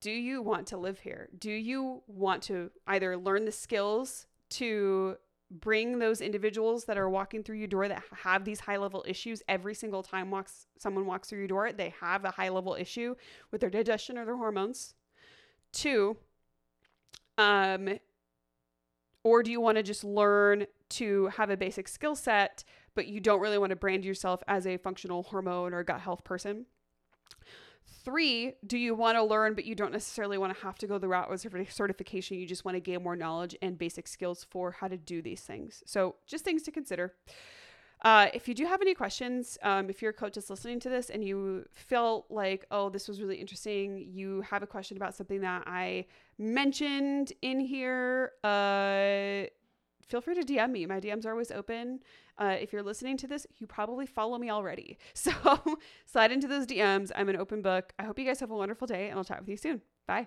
do 0.00 0.10
you 0.10 0.42
want 0.42 0.66
to 0.68 0.76
live 0.76 0.98
here? 0.98 1.28
Do 1.38 1.50
you 1.50 2.02
want 2.06 2.42
to 2.44 2.70
either 2.86 3.16
learn 3.16 3.44
the 3.44 3.52
skills 3.52 4.26
to 4.50 5.16
bring 5.60 5.98
those 5.98 6.20
individuals 6.20 6.84
that 6.84 6.96
are 6.96 7.08
walking 7.08 7.42
through 7.42 7.56
your 7.56 7.68
door 7.68 7.88
that 7.88 8.02
have 8.22 8.44
these 8.44 8.60
high 8.60 8.76
level 8.76 9.04
issues 9.06 9.42
every 9.48 9.74
single 9.74 10.02
time 10.02 10.30
walks 10.30 10.66
someone 10.78 11.06
walks 11.06 11.28
through 11.28 11.38
your 11.38 11.48
door 11.48 11.72
they 11.72 11.92
have 12.00 12.24
a 12.24 12.30
high 12.30 12.48
level 12.48 12.74
issue 12.78 13.14
with 13.50 13.60
their 13.60 13.70
digestion 13.70 14.16
or 14.18 14.24
their 14.24 14.36
hormones. 14.36 14.94
Two 15.72 16.16
um 17.38 17.98
or 19.24 19.42
do 19.42 19.50
you 19.50 19.60
want 19.60 19.76
to 19.76 19.82
just 19.82 20.04
learn 20.04 20.66
to 20.88 21.26
have 21.28 21.50
a 21.50 21.56
basic 21.56 21.88
skill 21.88 22.14
set 22.14 22.64
but 22.94 23.06
you 23.06 23.20
don't 23.20 23.40
really 23.40 23.58
want 23.58 23.70
to 23.70 23.76
brand 23.76 24.04
yourself 24.04 24.42
as 24.48 24.66
a 24.66 24.76
functional 24.76 25.22
hormone 25.22 25.72
or 25.72 25.82
gut 25.82 26.00
health 26.00 26.24
person 26.24 26.66
Three, 28.04 28.54
do 28.66 28.76
you 28.76 28.94
want 28.94 29.16
to 29.16 29.22
learn, 29.22 29.54
but 29.54 29.64
you 29.64 29.74
don't 29.74 29.92
necessarily 29.92 30.36
want 30.36 30.56
to 30.56 30.62
have 30.64 30.76
to 30.78 30.86
go 30.86 30.98
the 30.98 31.08
route 31.08 31.30
with 31.30 31.40
certification? 31.72 32.38
You 32.38 32.46
just 32.46 32.64
want 32.64 32.76
to 32.76 32.80
gain 32.80 33.02
more 33.02 33.14
knowledge 33.14 33.56
and 33.62 33.78
basic 33.78 34.08
skills 34.08 34.44
for 34.50 34.72
how 34.72 34.88
to 34.88 34.96
do 34.96 35.22
these 35.22 35.42
things. 35.42 35.82
So, 35.86 36.16
just 36.26 36.44
things 36.44 36.62
to 36.64 36.72
consider. 36.72 37.14
Uh, 38.02 38.26
if 38.34 38.48
you 38.48 38.54
do 38.54 38.66
have 38.66 38.82
any 38.82 38.94
questions, 38.94 39.56
um, 39.62 39.88
if 39.88 40.02
you're 40.02 40.10
a 40.10 40.14
coach 40.14 40.34
that's 40.34 40.50
listening 40.50 40.80
to 40.80 40.88
this 40.88 41.08
and 41.08 41.22
you 41.22 41.64
feel 41.72 42.26
like, 42.28 42.66
oh, 42.72 42.88
this 42.88 43.06
was 43.06 43.20
really 43.20 43.36
interesting, 43.36 44.04
you 44.10 44.40
have 44.40 44.64
a 44.64 44.66
question 44.66 44.96
about 44.96 45.14
something 45.14 45.40
that 45.40 45.62
I 45.66 46.06
mentioned 46.36 47.32
in 47.42 47.60
here, 47.60 48.32
uh, 48.42 49.46
feel 50.08 50.20
free 50.20 50.34
to 50.34 50.42
DM 50.42 50.72
me. 50.72 50.86
My 50.86 50.98
DMs 50.98 51.24
are 51.24 51.30
always 51.30 51.52
open. 51.52 52.00
Uh, 52.42 52.56
if 52.60 52.72
you're 52.72 52.82
listening 52.82 53.16
to 53.16 53.28
this, 53.28 53.46
you 53.58 53.68
probably 53.68 54.04
follow 54.04 54.36
me 54.36 54.50
already. 54.50 54.98
So 55.14 55.30
slide 56.06 56.32
into 56.32 56.48
those 56.48 56.66
DMs. 56.66 57.12
I'm 57.14 57.28
an 57.28 57.36
open 57.36 57.62
book. 57.62 57.92
I 57.98 58.02
hope 58.02 58.18
you 58.18 58.24
guys 58.24 58.40
have 58.40 58.50
a 58.50 58.56
wonderful 58.56 58.88
day, 58.88 59.08
and 59.08 59.16
I'll 59.16 59.24
chat 59.24 59.38
with 59.38 59.48
you 59.48 59.56
soon. 59.56 59.82
Bye. 60.08 60.26